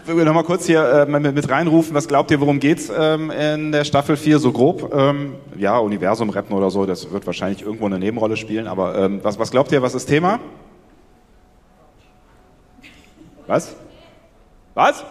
Noch 0.07 0.35
mal 0.35 0.45
kurz 0.45 0.67
hier 0.67 1.07
äh, 1.07 1.07
mit, 1.07 1.51
reinrufen, 1.51 1.95
was 1.95 2.09
glaubt 2.09 2.31
ihr, 2.31 2.41
worum 2.41 2.61
geht's 2.61 2.91
ähm, 2.97 3.31
in 3.31 3.73
der 3.73 3.85
Staffel 3.85 4.17
4 4.17 4.39
so 4.39 4.53
grob? 4.53 4.93
Ähm, 4.95 5.35
ja, 5.57 5.79
Universum 5.79 6.31
retten 6.31 6.53
oder 6.53 6.71
so, 6.71 6.87
das 6.87 7.11
wird 7.13 7.27
wahrscheinlich 7.27 7.63
irgendwo 7.63 7.87
eine 7.87 7.99
Nebenrolle 7.99 8.37
spielen, 8.37 8.67
aber 8.67 8.97
ähm, 8.97 9.21
was, 9.23 9.39
was 9.39 9.51
glaubt 9.51 9.73
ihr, 9.73 9.83
was 9.83 9.95
ist 9.95 10.07
Thema? 10.07 10.41
Was? 13.47 13.77
Was? 14.75 15.05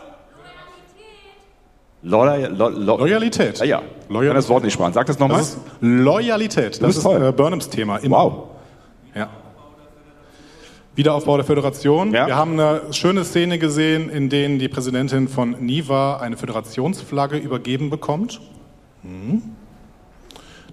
Loyal, 2.02 2.54
lo, 2.54 2.70
lo, 2.70 2.98
Loyalität. 2.98 3.60
Ja, 3.60 3.66
ja. 3.66 3.82
Ich 4.10 4.14
kann 4.14 4.36
das 4.36 4.50
Wort 4.50 4.64
nicht 4.64 4.74
sparen. 4.74 4.92
Sag 4.92 5.08
das 5.08 5.20
nochmal. 5.20 5.38
Das 5.38 5.50
ist 5.50 5.60
Loyalität. 5.80 6.82
Das 6.82 6.98
ist 6.98 7.06
äh, 7.06 7.32
Burnhams 7.32 7.70
Thema. 7.70 7.98
Immer. 7.98 8.18
Wow. 8.18 8.44
Ja. 9.16 9.30
Wiederaufbau 10.96 11.38
der 11.38 11.46
Föderation. 11.46 12.14
Ja. 12.14 12.28
Wir 12.28 12.36
haben 12.36 12.60
eine 12.60 12.94
schöne 12.94 13.24
Szene 13.26 13.58
gesehen, 13.58 14.10
in 14.10 14.30
denen 14.30 14.60
die 14.60 14.68
Präsidentin 14.68 15.28
von 15.28 15.52
Niva 15.60 16.18
eine 16.18 16.38
Föderationsflagge 16.38 17.38
übergeben 17.38 17.90
bekommt. 17.90 18.42
Mhm. 19.02 19.42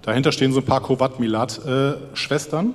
Dahinter 0.03 0.31
stehen 0.31 0.51
so 0.51 0.59
ein 0.59 0.65
paar 0.65 0.81
Kovat-Milat-Schwestern. 0.81 2.73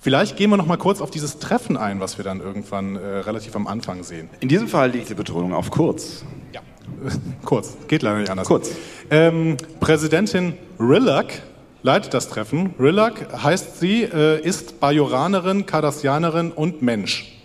Vielleicht 0.00 0.36
gehen 0.36 0.50
wir 0.50 0.56
noch 0.56 0.66
mal 0.66 0.78
kurz 0.78 1.00
auf 1.00 1.10
dieses 1.10 1.38
Treffen 1.38 1.76
ein, 1.76 2.00
was 2.00 2.18
wir 2.18 2.24
dann 2.24 2.40
irgendwann 2.40 2.96
äh, 2.96 2.98
relativ 2.98 3.54
am 3.54 3.66
Anfang 3.66 4.02
sehen. 4.02 4.28
In 4.40 4.48
diesem 4.48 4.68
Fall 4.68 4.90
liegt 4.90 5.08
die 5.08 5.14
Betonung 5.14 5.54
auf 5.54 5.70
kurz. 5.70 6.24
Ja. 6.52 6.60
kurz, 7.44 7.76
geht 7.88 8.02
leider 8.02 8.18
nicht 8.18 8.30
anders. 8.30 8.48
Kurz. 8.48 8.72
Ähm, 9.10 9.56
Präsidentin 9.80 10.54
Rillac 10.80 11.42
leitet 11.82 12.14
das 12.14 12.28
Treffen. 12.28 12.74
Rillac 12.78 13.42
heißt 13.42 13.80
sie, 13.80 14.02
äh, 14.02 14.40
ist 14.40 14.80
Bajoranerin, 14.80 15.66
Cardassianerin 15.66 16.52
und 16.52 16.82
Mensch. 16.82 17.38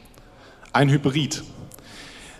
Ein 0.74 0.90
Hybrid. 0.90 1.44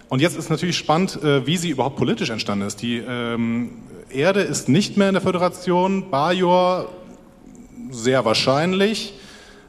Und 0.10 0.22
jetzt 0.22 0.38
ist 0.38 0.50
natürlich 0.50 0.78
spannend, 0.78 1.22
äh, 1.22 1.46
wie 1.46 1.58
sie 1.58 1.70
überhaupt 1.70 1.98
politisch 1.98 2.30
entstanden 2.30 2.66
ist. 2.66 2.82
Die 2.82 2.98
ähm, 2.98 3.82
Erde 4.10 4.42
ist 4.42 4.70
nicht 4.70 4.96
mehr 4.96 5.10
in 5.10 5.14
der 5.14 5.22
Föderation, 5.22 6.10
Bajor 6.10 6.90
sehr 7.90 8.26
wahrscheinlich, 8.26 9.14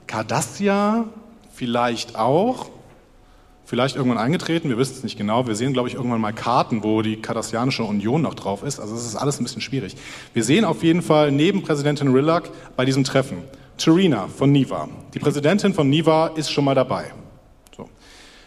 Cardassia 0.06 1.06
vielleicht 1.52 2.16
auch, 2.16 2.70
vielleicht 3.68 3.96
irgendwann 3.96 4.16
eingetreten, 4.16 4.70
wir 4.70 4.78
wissen 4.78 4.94
es 4.96 5.02
nicht 5.02 5.18
genau. 5.18 5.46
Wir 5.46 5.54
sehen, 5.54 5.74
glaube 5.74 5.88
ich, 5.88 5.94
irgendwann 5.94 6.22
mal 6.22 6.32
Karten, 6.32 6.82
wo 6.82 7.02
die 7.02 7.20
Cardassianische 7.20 7.84
Union 7.84 8.22
noch 8.22 8.32
drauf 8.32 8.62
ist. 8.62 8.80
Also 8.80 8.94
es 8.94 9.04
ist 9.04 9.14
alles 9.14 9.38
ein 9.38 9.44
bisschen 9.44 9.60
schwierig. 9.60 9.94
Wir 10.32 10.42
sehen 10.42 10.64
auf 10.64 10.82
jeden 10.82 11.02
Fall 11.02 11.30
neben 11.30 11.62
Präsidentin 11.62 12.08
Rillac 12.08 12.50
bei 12.76 12.86
diesem 12.86 13.04
Treffen 13.04 13.42
Terina 13.76 14.26
von 14.26 14.52
Niva. 14.52 14.88
Die 15.12 15.18
Präsidentin 15.18 15.74
von 15.74 15.90
Niva 15.90 16.28
ist 16.28 16.50
schon 16.50 16.64
mal 16.64 16.74
dabei. 16.74 17.12
So. 17.76 17.90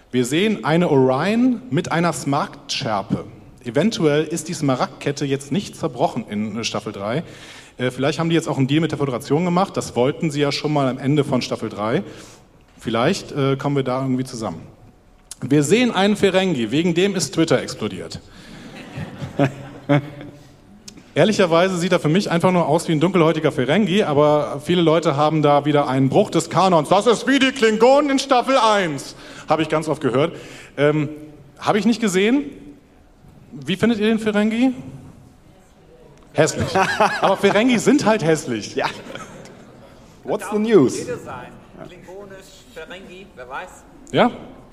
Wir 0.10 0.26
sehen 0.26 0.66
eine 0.66 0.90
Orion 0.90 1.62
mit 1.70 1.92
einer 1.92 2.14
Smaragdschärpe. 2.14 3.26
Eventuell 3.64 4.24
ist 4.24 4.50
die 4.50 4.56
Smaragdkette 4.56 5.26
jetzt 5.26 5.52
nicht 5.52 5.76
zerbrochen 5.76 6.26
in 6.30 6.64
Staffel 6.64 6.94
3. 6.94 7.24
Äh, 7.78 7.92
Vielleicht 7.92 8.18
haben 8.18 8.30
die 8.30 8.36
jetzt 8.36 8.48
auch 8.48 8.58
einen 8.58 8.68
Deal 8.68 8.82
mit 8.82 8.90
der 8.90 8.98
Föderation 8.98 9.46
gemacht. 9.46 9.78
Das 9.78 9.96
wollten 9.96 10.32
sie 10.32 10.42
ja 10.42 10.52
schon 10.52 10.74
mal 10.74 10.88
am 10.88 10.98
Ende 10.98 11.24
von 11.24 11.44
Staffel 11.44 11.70
3. 11.70 12.02
Vielleicht 12.80 13.32
äh, 13.34 13.56
kommen 13.56 13.76
wir 13.76 13.84
da 13.84 14.02
irgendwie 14.02 14.24
zusammen. 14.24 14.62
Wir 15.42 15.64
sehen 15.64 15.92
einen 15.92 16.16
Ferengi, 16.16 16.70
wegen 16.70 16.94
dem 16.94 17.16
ist 17.16 17.34
Twitter 17.34 17.60
explodiert. 17.62 18.20
Ehrlicherweise 21.16 21.78
sieht 21.78 21.92
er 21.92 22.00
für 22.00 22.10
mich 22.10 22.30
einfach 22.30 22.52
nur 22.52 22.68
aus 22.68 22.88
wie 22.88 22.92
ein 22.92 23.00
dunkelhäutiger 23.00 23.52
Ferengi, 23.52 24.04
aber 24.04 24.62
viele 24.64 24.84
Leute 24.84 25.18
haben 25.18 25.42
da 25.42 25.66
wieder 25.66 25.88
einen 25.88 26.10
Bruch 26.10 26.30
des 26.30 26.52
Kanons. 26.52 26.90
Das 26.90 27.08
ist 27.08 27.28
wie 27.28 27.40
die 27.40 27.52
Klingonen 27.52 28.12
in 28.12 28.20
Staffel 28.20 28.56
1, 28.56 29.16
habe 29.50 29.64
ich 29.64 29.70
ganz 29.70 29.88
oft 29.90 30.02
gehört. 30.02 30.36
Ähm, 30.78 31.10
habe 31.60 31.80
ich 31.80 31.86
nicht 31.86 32.00
gesehen. 32.00 32.46
Wie 33.52 33.76
findet 33.76 34.00
ihr 34.00 34.08
den 34.08 34.20
Ferengi? 34.20 34.74
Hässlich. 36.34 36.70
aber 37.22 37.36
Ferengi 37.36 37.80
sind 37.80 38.06
halt 38.06 38.24
hässlich. 38.24 38.76
Ja. 38.76 38.86
What's 40.24 40.46
the 40.52 40.60
news? 40.60 40.96
Klingonisch, 40.96 42.46
Ferengi, 42.76 43.26
wer 43.36 43.50
weiß. 43.50 43.70
Ja, 44.12 44.32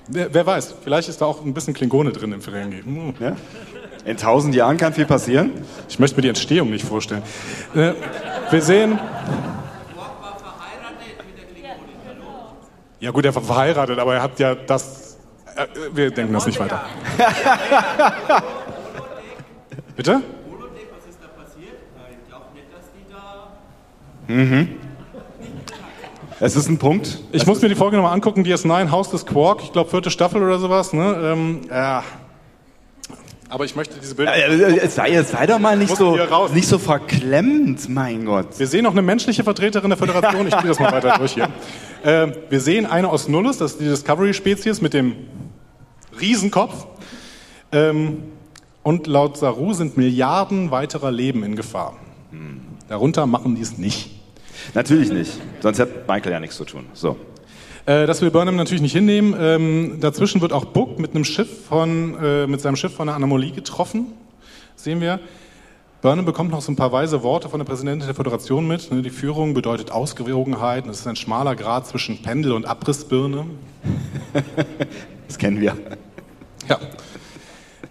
wer, 0.09 0.33
wer, 0.33 0.45
weiß. 0.45 0.75
Vielleicht 0.83 1.09
ist 1.09 1.21
da 1.21 1.25
auch 1.25 1.43
ein 1.43 1.53
bisschen 1.53 1.73
Klingone 1.73 2.11
drin 2.11 2.33
im 2.33 2.41
Ferengi. 2.41 2.81
Hm. 2.83 3.13
Ja? 3.19 3.35
In 4.05 4.17
tausend 4.17 4.55
Jahren 4.55 4.77
kann 4.77 4.93
viel 4.93 5.05
passieren. 5.05 5.51
Ich 5.87 5.99
möchte 5.99 6.15
mir 6.15 6.23
die 6.23 6.29
Entstehung 6.29 6.69
nicht 6.69 6.85
vorstellen. 6.85 7.23
Äh, 7.75 7.93
wir 8.49 8.61
sehen. 8.61 8.99
Ja 13.01 13.11
gut, 13.11 13.23
er 13.25 13.33
war 13.33 13.41
verheiratet, 13.41 13.97
aber 13.97 14.15
er 14.15 14.21
hat 14.21 14.39
ja 14.39 14.55
das. 14.55 15.17
Äh, 15.55 15.67
wir 15.93 16.11
denken 16.11 16.33
das 16.33 16.45
nicht 16.45 16.59
weiter. 16.59 16.85
Bitte? 19.95 20.21
Mhm. 24.27 24.78
Es 26.41 26.55
ist 26.55 26.69
ein 26.69 26.77
Punkt. 26.77 27.19
Ich 27.31 27.41
es 27.41 27.47
muss 27.47 27.61
mir 27.61 27.67
die 27.67 27.75
Folge 27.75 27.97
nochmal 27.97 28.13
angucken, 28.13 28.45
DS9, 28.45 28.91
Haus 28.91 29.09
des 29.09 29.25
Quark, 29.25 29.61
ich 29.61 29.73
glaube 29.73 29.89
vierte 29.89 30.09
Staffel 30.09 30.41
oder 30.41 30.57
sowas. 30.59 30.93
Ne? 30.93 31.17
Ähm, 31.21 31.61
ja. 31.69 32.03
Aber 33.49 33.65
ich 33.65 33.75
möchte 33.75 33.99
diese 33.99 34.15
Bilder. 34.15 34.37
Ja, 34.37 34.87
sei, 34.87 35.21
sei 35.23 35.47
doch 35.47 35.59
mal 35.59 35.75
nicht 35.75 35.95
so, 35.97 36.17
nicht 36.53 36.67
so 36.67 36.77
verklemmt, 36.77 37.89
mein 37.89 38.23
Gott. 38.25 38.57
Wir 38.57 38.67
sehen 38.67 38.83
noch 38.83 38.91
eine 38.91 39.01
menschliche 39.01 39.43
Vertreterin 39.43 39.89
der 39.89 39.97
Föderation. 39.97 40.47
Ich 40.47 40.53
spiele 40.53 40.69
das 40.69 40.79
mal 40.79 40.91
weiter 40.91 41.17
durch 41.17 41.33
hier. 41.33 41.49
Äh, 42.03 42.31
wir 42.49 42.61
sehen 42.61 42.85
eine 42.85 43.09
aus 43.09 43.27
Nullus, 43.27 43.57
das 43.57 43.71
ist 43.71 43.81
die 43.81 43.85
Discovery-Spezies 43.85 44.81
mit 44.81 44.93
dem 44.93 45.15
Riesenkopf. 46.21 46.85
Ähm, 47.71 48.23
und 48.83 49.07
laut 49.07 49.35
Saru 49.35 49.73
sind 49.73 49.97
Milliarden 49.97 50.71
weiterer 50.71 51.11
Leben 51.11 51.43
in 51.43 51.57
Gefahr. 51.57 51.97
Hm. 52.31 52.61
Darunter 52.87 53.25
machen 53.25 53.55
die 53.55 53.61
es 53.61 53.77
nicht. 53.77 54.18
Natürlich 54.73 55.11
nicht. 55.11 55.33
Sonst 55.59 55.79
hat 55.79 56.07
Michael 56.07 56.31
ja 56.31 56.39
nichts 56.39 56.57
zu 56.57 56.65
tun. 56.65 56.85
So. 56.93 57.17
Äh, 57.85 58.05
das 58.05 58.21
will 58.21 58.31
Burnham 58.31 58.55
natürlich 58.55 58.81
nicht 58.81 58.93
hinnehmen. 58.93 59.35
Ähm, 59.39 59.97
dazwischen 59.99 60.41
wird 60.41 60.53
auch 60.53 60.65
Book 60.65 60.99
mit 60.99 61.15
einem 61.15 61.25
Schiff 61.25 61.65
von, 61.67 62.17
äh, 62.21 62.47
mit 62.47 62.61
seinem 62.61 62.75
Schiff 62.75 62.93
von 62.93 63.09
einer 63.09 63.15
Anomalie 63.15 63.51
getroffen. 63.51 64.07
Sehen 64.75 65.01
wir. 65.01 65.19
Burnham 66.01 66.23
bekommt 66.23 66.51
noch 66.51 66.61
so 66.61 66.71
ein 66.71 66.77
paar 66.77 66.93
weise 66.93 67.23
Worte 67.23 67.49
von 67.49 67.59
der 67.59 67.65
Präsidentin 67.65 68.07
der 68.07 68.15
Föderation 68.15 68.67
mit. 68.67 68.89
Ne, 68.91 69.01
die 69.01 69.09
Führung 69.09 69.53
bedeutet 69.53 69.91
Ausgewogenheit. 69.91 70.87
Es 70.87 71.01
ist 71.01 71.07
ein 71.07 71.17
schmaler 71.17 71.55
Grad 71.55 71.87
zwischen 71.87 72.21
Pendel 72.21 72.53
und 72.53 72.65
Abrissbirne. 72.65 73.45
das 75.27 75.37
kennen 75.37 75.59
wir. 75.59 75.75
Ja. 76.69 76.79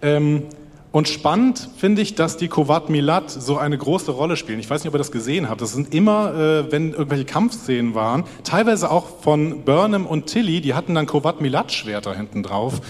Ähm, 0.00 0.44
und 0.90 1.06
spannend 1.08 1.68
finde 1.76 2.00
ich, 2.00 2.14
dass 2.14 2.38
die 2.38 2.48
Kovat 2.48 2.88
Milat 2.88 3.30
so 3.30 3.58
eine 3.58 3.76
große 3.76 4.10
Rolle 4.10 4.36
spielen. 4.36 4.58
Ich 4.58 4.70
weiß 4.70 4.82
nicht, 4.82 4.88
ob 4.88 4.94
ihr 4.94 4.98
das 4.98 5.12
gesehen 5.12 5.50
habt. 5.50 5.60
Das 5.60 5.72
sind 5.72 5.94
immer, 5.94 6.34
äh, 6.34 6.72
wenn 6.72 6.92
irgendwelche 6.92 7.26
Kampfszenen 7.26 7.94
waren, 7.94 8.24
teilweise 8.42 8.90
auch 8.90 9.20
von 9.20 9.64
Burnham 9.64 10.06
und 10.06 10.26
Tilly, 10.26 10.62
die 10.62 10.72
hatten 10.72 10.94
dann 10.94 11.06
Kovat 11.06 11.42
Milat 11.42 11.72
Schwerter 11.72 12.14
hinten 12.14 12.42
drauf. 12.42 12.80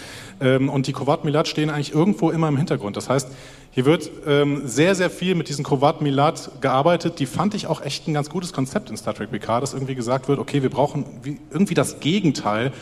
Ähm, 0.40 0.68
und 0.68 0.86
die 0.86 0.92
Kovat 0.92 1.24
Milat 1.24 1.48
stehen 1.48 1.70
eigentlich 1.70 1.92
irgendwo 1.92 2.30
immer 2.30 2.46
im 2.46 2.56
Hintergrund. 2.56 2.96
Das 2.96 3.08
heißt, 3.08 3.28
hier 3.72 3.84
wird 3.84 4.10
ähm, 4.26 4.62
sehr, 4.64 4.94
sehr 4.94 5.10
viel 5.10 5.34
mit 5.34 5.48
diesen 5.48 5.64
Kovat 5.64 6.00
Milat 6.00 6.50
gearbeitet. 6.60 7.18
Die 7.18 7.26
fand 7.26 7.54
ich 7.54 7.66
auch 7.66 7.80
echt 7.82 8.06
ein 8.06 8.14
ganz 8.14 8.30
gutes 8.30 8.52
Konzept 8.52 8.90
in 8.90 8.96
Star 8.96 9.14
Trek 9.14 9.32
PK, 9.32 9.60
dass 9.60 9.74
irgendwie 9.74 9.96
gesagt 9.96 10.28
wird, 10.28 10.38
okay, 10.38 10.62
wir 10.62 10.70
brauchen 10.70 11.04
irgendwie 11.50 11.74
das 11.74 11.98
Gegenteil 11.98 12.72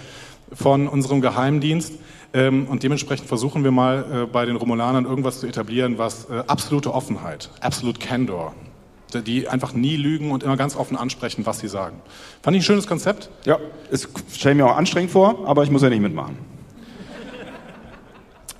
von 0.53 0.89
unserem 0.89 1.23
Geheimdienst. 1.23 1.95
Ähm, 2.35 2.67
und 2.67 2.83
dementsprechend 2.83 3.29
versuchen 3.29 3.65
wir 3.65 3.71
mal 3.71 4.25
äh, 4.25 4.27
bei 4.27 4.45
den 4.47 4.57
Romulanern 4.57 5.05
irgendwas 5.05 5.41
zu 5.41 5.47
etablieren, 5.47 5.99
was 5.99 6.29
äh, 6.29 6.43
absolute 6.47 6.93
Offenheit, 6.93 7.51
absolute 7.61 8.01
Candor, 8.01 8.55
die 9.27 9.49
einfach 9.49 9.73
nie 9.73 9.97
lügen 9.97 10.31
und 10.31 10.43
immer 10.43 10.57
ganz 10.57 10.77
offen 10.77 10.97
ansprechen, 10.97 11.47
was 11.47 11.61
sie 11.61 11.69
sagen. 11.69 11.97
Fand 12.43 12.57
ich 12.57 12.63
ein 12.63 12.67
schönes 12.67 12.87
Konzept? 12.87 13.31
Ja, 13.45 13.59
es 13.91 14.09
stelle 14.33 14.57
mir 14.57 14.67
auch 14.67 14.77
anstrengend 14.77 15.11
vor, 15.11 15.47
aber 15.47 15.63
ich 15.63 15.71
muss 15.71 15.83
ja 15.83 15.89
nicht 15.89 16.03
mitmachen. 16.03 16.37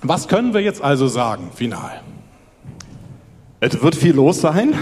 Was 0.01 0.27
können 0.27 0.53
wir 0.53 0.61
jetzt 0.61 0.81
also 0.81 1.07
sagen, 1.07 1.51
final? 1.53 2.01
Es 3.59 3.81
wird 3.81 3.95
viel 3.95 4.13
los 4.13 4.39
sein. 4.39 4.75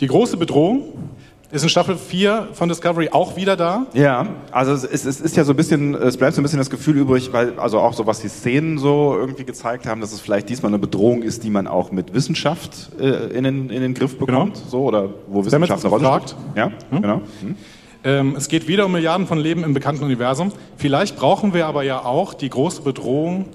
Die 0.00 0.06
große 0.06 0.36
Bedrohung 0.36 1.13
ist 1.54 1.62
in 1.62 1.68
Staffel 1.68 1.96
4 1.96 2.48
von 2.52 2.68
Discovery 2.68 3.10
auch 3.12 3.36
wieder 3.36 3.56
da? 3.56 3.86
Ja, 3.94 4.26
also 4.50 4.72
es 4.72 4.82
ist, 4.82 5.04
es 5.06 5.20
ist 5.20 5.36
ja 5.36 5.44
so 5.44 5.52
ein 5.52 5.56
bisschen, 5.56 5.94
es 5.94 6.16
bleibt 6.16 6.34
so 6.34 6.40
ein 6.40 6.42
bisschen 6.42 6.58
das 6.58 6.68
Gefühl 6.68 6.96
übrig, 6.96 7.32
weil 7.32 7.58
also 7.58 7.78
auch 7.78 7.92
so 7.92 8.06
was 8.06 8.20
die 8.20 8.28
Szenen 8.28 8.76
so 8.76 9.16
irgendwie 9.16 9.44
gezeigt 9.44 9.86
haben, 9.86 10.00
dass 10.00 10.12
es 10.12 10.20
vielleicht 10.20 10.48
diesmal 10.48 10.70
eine 10.70 10.80
Bedrohung 10.80 11.22
ist, 11.22 11.44
die 11.44 11.50
man 11.50 11.68
auch 11.68 11.92
mit 11.92 12.12
Wissenschaft 12.12 12.90
äh, 12.98 13.28
in, 13.28 13.44
den, 13.44 13.70
in 13.70 13.82
den 13.82 13.94
Griff 13.94 14.18
bekommt, 14.18 14.54
genau. 14.54 14.68
so 14.68 14.82
oder 14.82 15.10
wo 15.28 15.44
Wissenschaft 15.44 15.84
eine 15.84 15.94
Rolle 15.94 16.22
spielt. 16.22 16.36
Ja, 16.56 16.72
hm? 16.90 17.02
genau. 17.02 17.20
Hm. 17.40 17.56
Ähm, 18.02 18.34
es 18.36 18.48
geht 18.48 18.66
wieder 18.66 18.86
um 18.86 18.92
Milliarden 18.92 19.26
von 19.26 19.38
Leben 19.38 19.62
im 19.62 19.74
bekannten 19.74 20.02
Universum. 20.02 20.50
Vielleicht 20.76 21.16
brauchen 21.16 21.54
wir 21.54 21.66
aber 21.66 21.84
ja 21.84 22.04
auch 22.04 22.34
die 22.34 22.50
große 22.50 22.82
Bedrohung, 22.82 23.46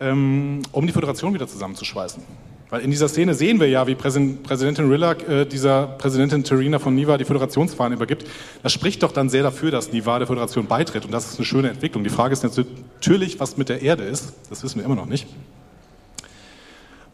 ähm, 0.00 0.62
um 0.72 0.86
die 0.86 0.92
Föderation 0.92 1.34
wieder 1.34 1.46
zusammenzuschweißen. 1.46 2.22
Weil 2.70 2.82
in 2.82 2.90
dieser 2.90 3.08
Szene 3.08 3.32
sehen 3.32 3.60
wir 3.60 3.68
ja, 3.68 3.86
wie 3.86 3.94
Präsidentin 3.94 4.90
Rillack 4.90 5.26
äh, 5.26 5.44
dieser 5.46 5.86
Präsidentin 5.86 6.44
Terina 6.44 6.78
von 6.78 6.94
Niva 6.94 7.16
die 7.16 7.24
Föderationsfahnen 7.24 7.96
übergibt. 7.96 8.26
Das 8.62 8.72
spricht 8.72 9.02
doch 9.02 9.12
dann 9.12 9.30
sehr 9.30 9.42
dafür, 9.42 9.70
dass 9.70 9.90
Niva 9.90 10.18
der 10.18 10.26
Föderation 10.26 10.66
beitritt. 10.66 11.06
Und 11.06 11.12
das 11.12 11.30
ist 11.30 11.38
eine 11.38 11.46
schöne 11.46 11.70
Entwicklung. 11.70 12.04
Die 12.04 12.10
Frage 12.10 12.34
ist 12.34 12.44
natürlich, 12.44 13.40
was 13.40 13.56
mit 13.56 13.70
der 13.70 13.80
Erde 13.80 14.04
ist. 14.04 14.34
Das 14.50 14.62
wissen 14.62 14.78
wir 14.78 14.84
immer 14.84 14.96
noch 14.96 15.06
nicht. 15.06 15.26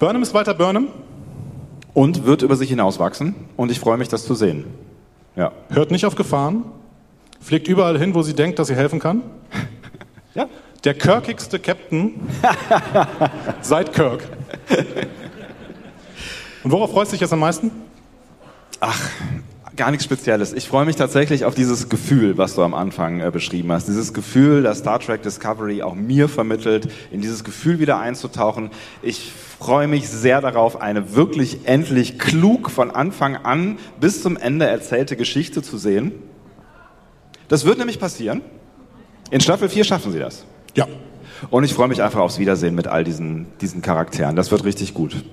Burnham 0.01 0.23
ist 0.23 0.35
weiter 0.35 0.55
Burnham. 0.55 0.89
Und 1.93 2.27
wird 2.27 2.43
über 2.43 2.57
sich 2.57 2.71
hinauswachsen. 2.71 3.37
Und 3.57 3.71
ich 3.71 3.79
freue 3.79 3.97
mich, 3.97 4.09
das 4.09 4.25
zu 4.27 4.35
sehen. 4.35 4.65
Ja. 5.37 5.53
Hört 5.69 5.93
nicht 5.93 6.05
auf 6.05 6.17
Gefahren. 6.17 6.65
Fliegt 7.41 7.69
überall 7.69 7.97
hin, 7.97 8.15
wo 8.15 8.23
sie 8.23 8.35
denkt, 8.35 8.59
dass 8.59 8.69
sie 8.69 8.75
helfen 8.75 8.99
kann. 8.99 9.23
Ja. 10.37 10.49
Der 10.83 10.95
kirkigste 10.95 11.61
Captain 11.61 12.15
seit 13.61 13.93
Kirk. 13.93 14.25
Und 16.65 16.71
worauf 16.71 16.93
freust 16.93 17.13
du 17.13 17.15
dich 17.15 17.21
jetzt 17.21 17.33
am 17.33 17.41
meisten? 17.41 17.71
Ach, 18.81 18.99
gar 19.77 19.91
nichts 19.91 20.05
Spezielles. 20.05 20.55
Ich 20.55 20.67
freue 20.67 20.87
mich 20.87 20.97
tatsächlich 20.97 21.45
auf 21.45 21.55
dieses 21.55 21.91
Gefühl, 21.91 22.39
was 22.39 22.55
du 22.55 22.63
am 22.63 22.73
Anfang 22.73 23.21
äh, 23.21 23.31
beschrieben 23.31 23.71
hast. 23.71 23.87
Dieses 23.87 24.15
Gefühl, 24.15 24.63
das 24.63 24.79
Star 24.79 24.99
Trek 24.99 25.23
Discovery 25.23 25.83
auch 25.83 25.95
mir 25.95 26.27
vermittelt, 26.27 26.91
in 27.13 27.21
dieses 27.21 27.45
Gefühl 27.45 27.81
wieder 27.81 27.99
einzutauchen. 27.99 28.71
Ich 29.03 29.31
freue 29.59 29.89
mich 29.89 30.09
sehr 30.09 30.41
darauf, 30.41 30.81
eine 30.81 31.15
wirklich 31.15 31.67
endlich 31.67 32.19
klug 32.19 32.71
von 32.71 32.91
Anfang 32.91 33.37
an 33.37 33.79
bis 34.01 34.23
zum 34.23 34.39
Ende 34.39 34.67
erzählte 34.67 35.17
Geschichte 35.17 35.63
zu 35.63 35.77
sehen. 35.77 36.13
Das 37.49 37.67
wird 37.67 37.77
nämlich 37.77 38.01
passieren. 38.01 38.41
In 39.31 39.41
Staffel 39.41 39.69
4 39.69 39.85
schaffen 39.85 40.13
sie 40.13 40.19
das. 40.19 40.47
Ja. 40.75 40.87
Und 41.51 41.65
ich 41.65 41.75
freue 41.75 41.89
mich 41.89 42.03
einfach 42.03 42.21
aufs 42.21 42.39
Wiedersehen 42.39 42.75
mit 42.75 42.87
all 42.87 43.05
diesen, 43.05 43.47
diesen 43.61 43.83
Charakteren. 43.83 44.35
Das 44.35 44.51
wird 44.51 44.65
richtig 44.65 44.95
gut. 44.95 45.25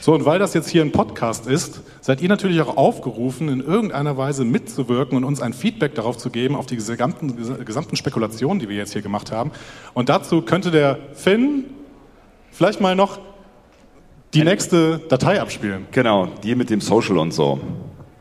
So, 0.00 0.14
und 0.14 0.24
weil 0.24 0.38
das 0.38 0.54
jetzt 0.54 0.68
hier 0.68 0.82
ein 0.82 0.92
Podcast 0.92 1.46
ist, 1.46 1.80
seid 2.00 2.20
ihr 2.20 2.28
natürlich 2.28 2.60
auch 2.60 2.76
aufgerufen, 2.76 3.48
in 3.48 3.60
irgendeiner 3.60 4.16
Weise 4.16 4.44
mitzuwirken 4.44 5.16
und 5.16 5.24
uns 5.24 5.42
ein 5.42 5.52
Feedback 5.52 5.94
darauf 5.94 6.16
zu 6.16 6.30
geben, 6.30 6.54
auf 6.54 6.66
die 6.66 6.76
gesamten, 6.76 7.36
gesamten 7.64 7.96
Spekulationen, 7.96 8.60
die 8.60 8.68
wir 8.68 8.76
jetzt 8.76 8.92
hier 8.92 9.02
gemacht 9.02 9.32
haben. 9.32 9.50
Und 9.94 10.08
dazu 10.08 10.42
könnte 10.42 10.70
der 10.70 10.98
Finn 11.14 11.64
vielleicht 12.52 12.80
mal 12.80 12.94
noch 12.94 13.18
die 14.34 14.44
nächste 14.44 15.00
Datei 15.08 15.40
abspielen. 15.40 15.86
Genau, 15.90 16.28
die 16.44 16.54
mit 16.54 16.70
dem 16.70 16.80
Social 16.80 17.18
und 17.18 17.32
so. 17.32 17.58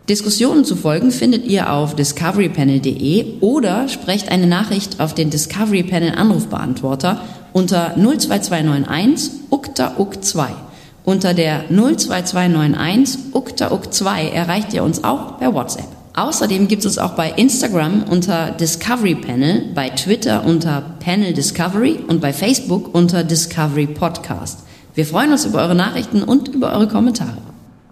Diskussionen 0.10 0.64
zu 0.64 0.78
folgen 0.78 1.12
findet 1.12 1.46
ihr 1.46 1.72
auf 1.72 1.94
discoverypanel.de 1.96 3.40
oder 3.42 3.90
sprecht 3.90 4.30
eine 4.30 4.48
Nachricht 4.48 5.02
auf 5.02 5.14
den 5.14 5.30
Discovery 5.30 5.84
Panel 5.84 6.16
Anrufbeantworter 6.16 7.22
unter 7.52 7.94
02291 7.96 9.32
ukta 9.50 9.96
uk 9.98 10.24
2 10.24 10.67
unter 11.08 11.34
der 11.34 11.64
02291 11.70 13.34
uktauk2 13.34 14.30
erreicht 14.30 14.74
ihr 14.74 14.84
uns 14.84 15.06
auch 15.06 15.40
per 15.40 15.54
WhatsApp. 15.54 15.88
Außerdem 16.14 16.68
gibt 16.68 16.82
es 16.82 16.86
uns 16.86 16.98
auch 16.98 17.12
bei 17.12 17.30
Instagram 17.30 18.04
unter 18.04 18.52
Discovery 18.52 19.16
Panel, 19.16 19.70
bei 19.74 19.88
Twitter 19.88 20.44
unter 20.44 20.84
Panel 21.00 21.32
Discovery 21.32 22.00
und 22.10 22.20
bei 22.20 22.34
Facebook 22.34 22.94
unter 22.94 23.24
Discovery 23.24 23.88
Podcast. 23.88 24.60
Wir 24.96 25.06
freuen 25.06 25.32
uns 25.32 25.46
über 25.46 25.60
eure 25.60 25.76
Nachrichten 25.76 26.24
und 26.24 26.50
über 26.50 26.74
eure 26.74 26.90
Kommentare. 26.90 27.38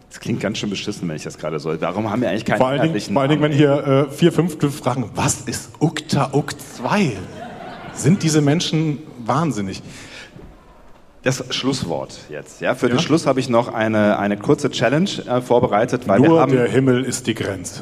Das 0.10 0.20
klingt 0.20 0.42
ganz 0.42 0.58
schön 0.58 0.70
beschissen, 0.70 1.08
wenn 1.08 1.16
ich 1.16 1.24
das 1.24 1.38
gerade 1.38 1.58
so. 1.60 1.74
Warum 1.80 2.12
haben 2.12 2.22
wir 2.22 2.30
eigentlich 2.30 2.44
keinen 2.44 2.58
Vor 2.58 2.68
allen 2.68 2.82
Dingen, 2.82 3.00
vor 3.00 3.22
allen 3.22 3.32
Dingen 3.32 3.44
wenn 3.44 3.54
hier 3.54 4.10
äh, 4.10 4.12
vier 4.12 4.34
Fünftel 4.34 4.70
fragen, 4.70 5.10
was 5.16 5.40
ist 5.42 5.70
Ukta 5.80 6.32
Uk 6.34 6.54
2? 6.60 7.14
Sind 7.94 8.24
diese 8.24 8.42
Menschen 8.42 8.98
wahnsinnig? 9.26 9.82
Das 11.26 11.44
Schlusswort 11.50 12.20
jetzt. 12.30 12.62
Ja, 12.62 12.76
für 12.76 12.88
ja? 12.88 12.94
den 12.94 13.00
Schluss 13.00 13.26
habe 13.26 13.40
ich 13.40 13.50
noch 13.50 13.74
eine, 13.74 14.20
eine 14.20 14.38
kurze 14.38 14.70
Challenge 14.70 15.10
äh, 15.28 15.42
vorbereitet, 15.42 16.08
weil 16.08 16.20
Nur 16.20 16.36
wir 16.36 16.40
haben, 16.40 16.52
der 16.52 16.68
Himmel 16.68 17.04
ist 17.04 17.26
die 17.26 17.34
Grenze. 17.34 17.82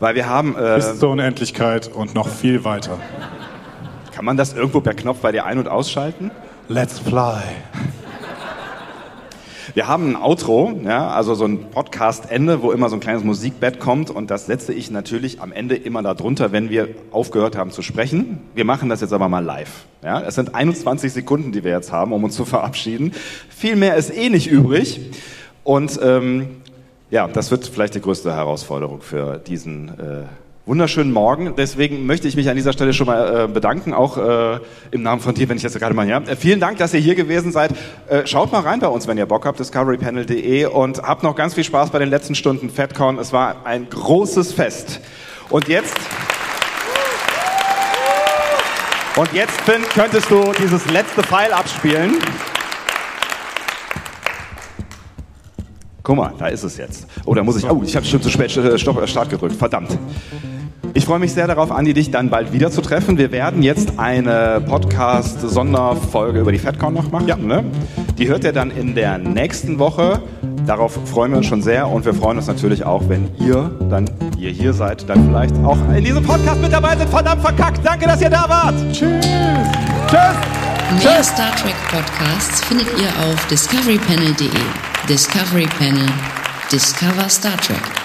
Weil 0.00 0.14
wir 0.14 0.30
haben 0.30 0.56
äh, 0.56 0.76
bis 0.76 0.98
zur 0.98 1.10
Unendlichkeit 1.10 1.88
und 1.88 2.14
noch 2.14 2.26
viel 2.26 2.64
weiter. 2.64 2.98
Kann 4.14 4.24
man 4.24 4.38
das 4.38 4.54
irgendwo 4.54 4.80
per 4.80 4.94
Knopf 4.94 5.18
bei 5.18 5.30
dir 5.30 5.44
ein- 5.44 5.58
und 5.58 5.68
ausschalten? 5.68 6.30
Let's 6.68 6.98
fly. 6.98 7.42
Wir 9.74 9.88
haben 9.88 10.10
ein 10.10 10.16
Outro, 10.22 10.72
ja, 10.84 11.08
also 11.08 11.34
so 11.34 11.46
ein 11.46 11.68
Podcast-Ende, 11.72 12.62
wo 12.62 12.70
immer 12.70 12.88
so 12.88 12.94
ein 12.94 13.00
kleines 13.00 13.24
Musikbett 13.24 13.80
kommt 13.80 14.08
und 14.08 14.30
das 14.30 14.46
setze 14.46 14.72
ich 14.72 14.92
natürlich 14.92 15.40
am 15.40 15.50
Ende 15.50 15.74
immer 15.74 16.00
darunter, 16.00 16.52
wenn 16.52 16.70
wir 16.70 16.90
aufgehört 17.10 17.56
haben 17.56 17.72
zu 17.72 17.82
sprechen. 17.82 18.38
Wir 18.54 18.64
machen 18.64 18.88
das 18.88 19.00
jetzt 19.00 19.12
aber 19.12 19.28
mal 19.28 19.42
live. 19.44 19.86
Ja, 20.04 20.20
es 20.20 20.36
sind 20.36 20.54
21 20.54 21.12
Sekunden, 21.12 21.50
die 21.50 21.64
wir 21.64 21.72
jetzt 21.72 21.90
haben, 21.90 22.12
um 22.12 22.22
uns 22.22 22.36
zu 22.36 22.44
verabschieden. 22.44 23.14
Viel 23.48 23.74
mehr 23.74 23.96
ist 23.96 24.16
eh 24.16 24.30
nicht 24.30 24.46
übrig 24.46 25.00
und 25.64 25.98
ähm, 26.00 26.62
ja, 27.10 27.26
das 27.26 27.50
wird 27.50 27.66
vielleicht 27.66 27.96
die 27.96 28.00
größte 28.00 28.32
Herausforderung 28.32 29.00
für 29.00 29.38
diesen 29.38 29.88
äh, 29.88 30.22
wunderschönen 30.66 31.12
Morgen. 31.12 31.54
Deswegen 31.56 32.06
möchte 32.06 32.26
ich 32.26 32.36
mich 32.36 32.48
an 32.48 32.56
dieser 32.56 32.72
Stelle 32.72 32.92
schon 32.94 33.06
mal 33.06 33.44
äh, 33.44 33.48
bedanken, 33.48 33.92
auch 33.92 34.16
äh, 34.16 34.60
im 34.90 35.02
Namen 35.02 35.20
von 35.20 35.34
dir, 35.34 35.48
wenn 35.48 35.56
ich 35.56 35.62
jetzt 35.62 35.78
gerade 35.78 35.94
mal 35.94 36.08
ja. 36.08 36.18
Äh, 36.18 36.36
vielen 36.36 36.60
Dank, 36.60 36.78
dass 36.78 36.94
ihr 36.94 37.00
hier 37.00 37.14
gewesen 37.14 37.52
seid. 37.52 37.72
Äh, 38.08 38.26
schaut 38.26 38.50
mal 38.50 38.60
rein 38.60 38.80
bei 38.80 38.88
uns, 38.88 39.06
wenn 39.06 39.18
ihr 39.18 39.26
Bock 39.26 39.44
habt, 39.44 39.58
discoverypanel.de 39.58 40.66
und 40.66 41.02
habt 41.02 41.22
noch 41.22 41.36
ganz 41.36 41.54
viel 41.54 41.64
Spaß 41.64 41.90
bei 41.90 41.98
den 41.98 42.08
letzten 42.08 42.34
Stunden 42.34 42.70
FedCon. 42.70 43.18
Es 43.18 43.32
war 43.32 43.66
ein 43.66 43.88
großes 43.90 44.52
Fest. 44.52 45.00
Und 45.50 45.68
jetzt 45.68 45.94
und 49.16 49.32
jetzt, 49.32 49.60
Finn, 49.60 49.82
könntest 49.94 50.28
du 50.28 50.52
dieses 50.58 50.90
letzte 50.90 51.22
Pfeil 51.22 51.52
abspielen. 51.52 52.16
Guck 56.02 56.16
mal, 56.16 56.32
da 56.36 56.48
ist 56.48 56.64
es 56.64 56.76
jetzt. 56.76 57.06
Oh, 57.24 57.32
da 57.32 57.44
muss 57.44 57.56
ich. 57.56 57.70
Oh, 57.70 57.80
ich 57.84 57.94
habe 57.94 58.04
schon 58.04 58.20
zu 58.20 58.28
spät 58.28 58.56
äh, 58.56 58.76
Stopp, 58.76 59.08
Start 59.08 59.30
gedrückt. 59.30 59.54
Verdammt. 59.54 59.96
Ich 60.92 61.06
freue 61.06 61.18
mich 61.18 61.32
sehr 61.32 61.46
darauf, 61.46 61.72
Andi, 61.72 61.94
dich 61.94 62.10
dann 62.10 62.30
bald 62.30 62.52
wieder 62.52 62.70
zu 62.70 62.80
treffen. 62.80 63.18
Wir 63.18 63.32
werden 63.32 63.62
jetzt 63.62 63.98
eine 63.98 64.62
Podcast-Sonderfolge 64.66 66.40
über 66.40 66.52
die 66.52 66.58
FedCon 66.58 66.94
noch 66.94 67.10
machen. 67.10 67.26
Ja. 67.26 67.36
Ne? 67.36 67.64
Die 68.18 68.28
hört 68.28 68.44
ihr 68.44 68.52
dann 68.52 68.70
in 68.70 68.94
der 68.94 69.18
nächsten 69.18 69.78
Woche. 69.78 70.22
Darauf 70.66 70.98
freuen 71.06 71.32
wir 71.32 71.38
uns 71.38 71.46
schon 71.46 71.62
sehr 71.62 71.88
und 71.88 72.04
wir 72.04 72.14
freuen 72.14 72.38
uns 72.38 72.46
natürlich 72.46 72.84
auch, 72.84 73.08
wenn 73.08 73.28
ihr 73.38 73.70
dann 73.90 74.08
ihr 74.38 74.50
hier 74.50 74.72
seid, 74.72 75.08
dann 75.08 75.26
vielleicht 75.28 75.56
auch 75.64 75.76
in 75.94 76.04
diesem 76.04 76.22
Podcast 76.22 76.60
mit 76.60 76.72
dabei 76.72 76.96
sind. 76.96 77.08
Verdammt 77.10 77.42
verkackt. 77.42 77.80
Danke, 77.84 78.06
dass 78.06 78.20
ihr 78.20 78.30
da 78.30 78.48
wart. 78.48 78.74
Tschüss. 78.92 79.26
Tschüss. 80.06 81.04
Mehr 81.04 81.24
Star 81.24 81.54
Trek 81.56 81.74
Podcasts 81.90 82.64
findet 82.64 82.86
ihr 82.98 83.08
auf 83.26 83.46
discoverypanel.de. 83.48 84.48
Discovery 85.08 85.66
Panel. 85.78 86.06
Discover 86.70 87.28
Star 87.28 87.56
Trek. 87.56 88.03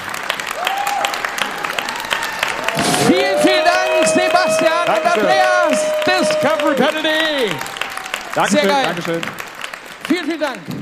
Dankeschön. 4.90 5.22
Andreas, 5.22 5.80
Discovery 6.06 6.76
Kennedy. 6.76 7.52
Dankeschön, 8.34 8.60
Sehr 8.60 8.70
geil. 8.70 8.86
Dankeschön. 8.86 9.22
Vielen, 10.08 10.26
vielen 10.26 10.40
Dank. 10.40 10.79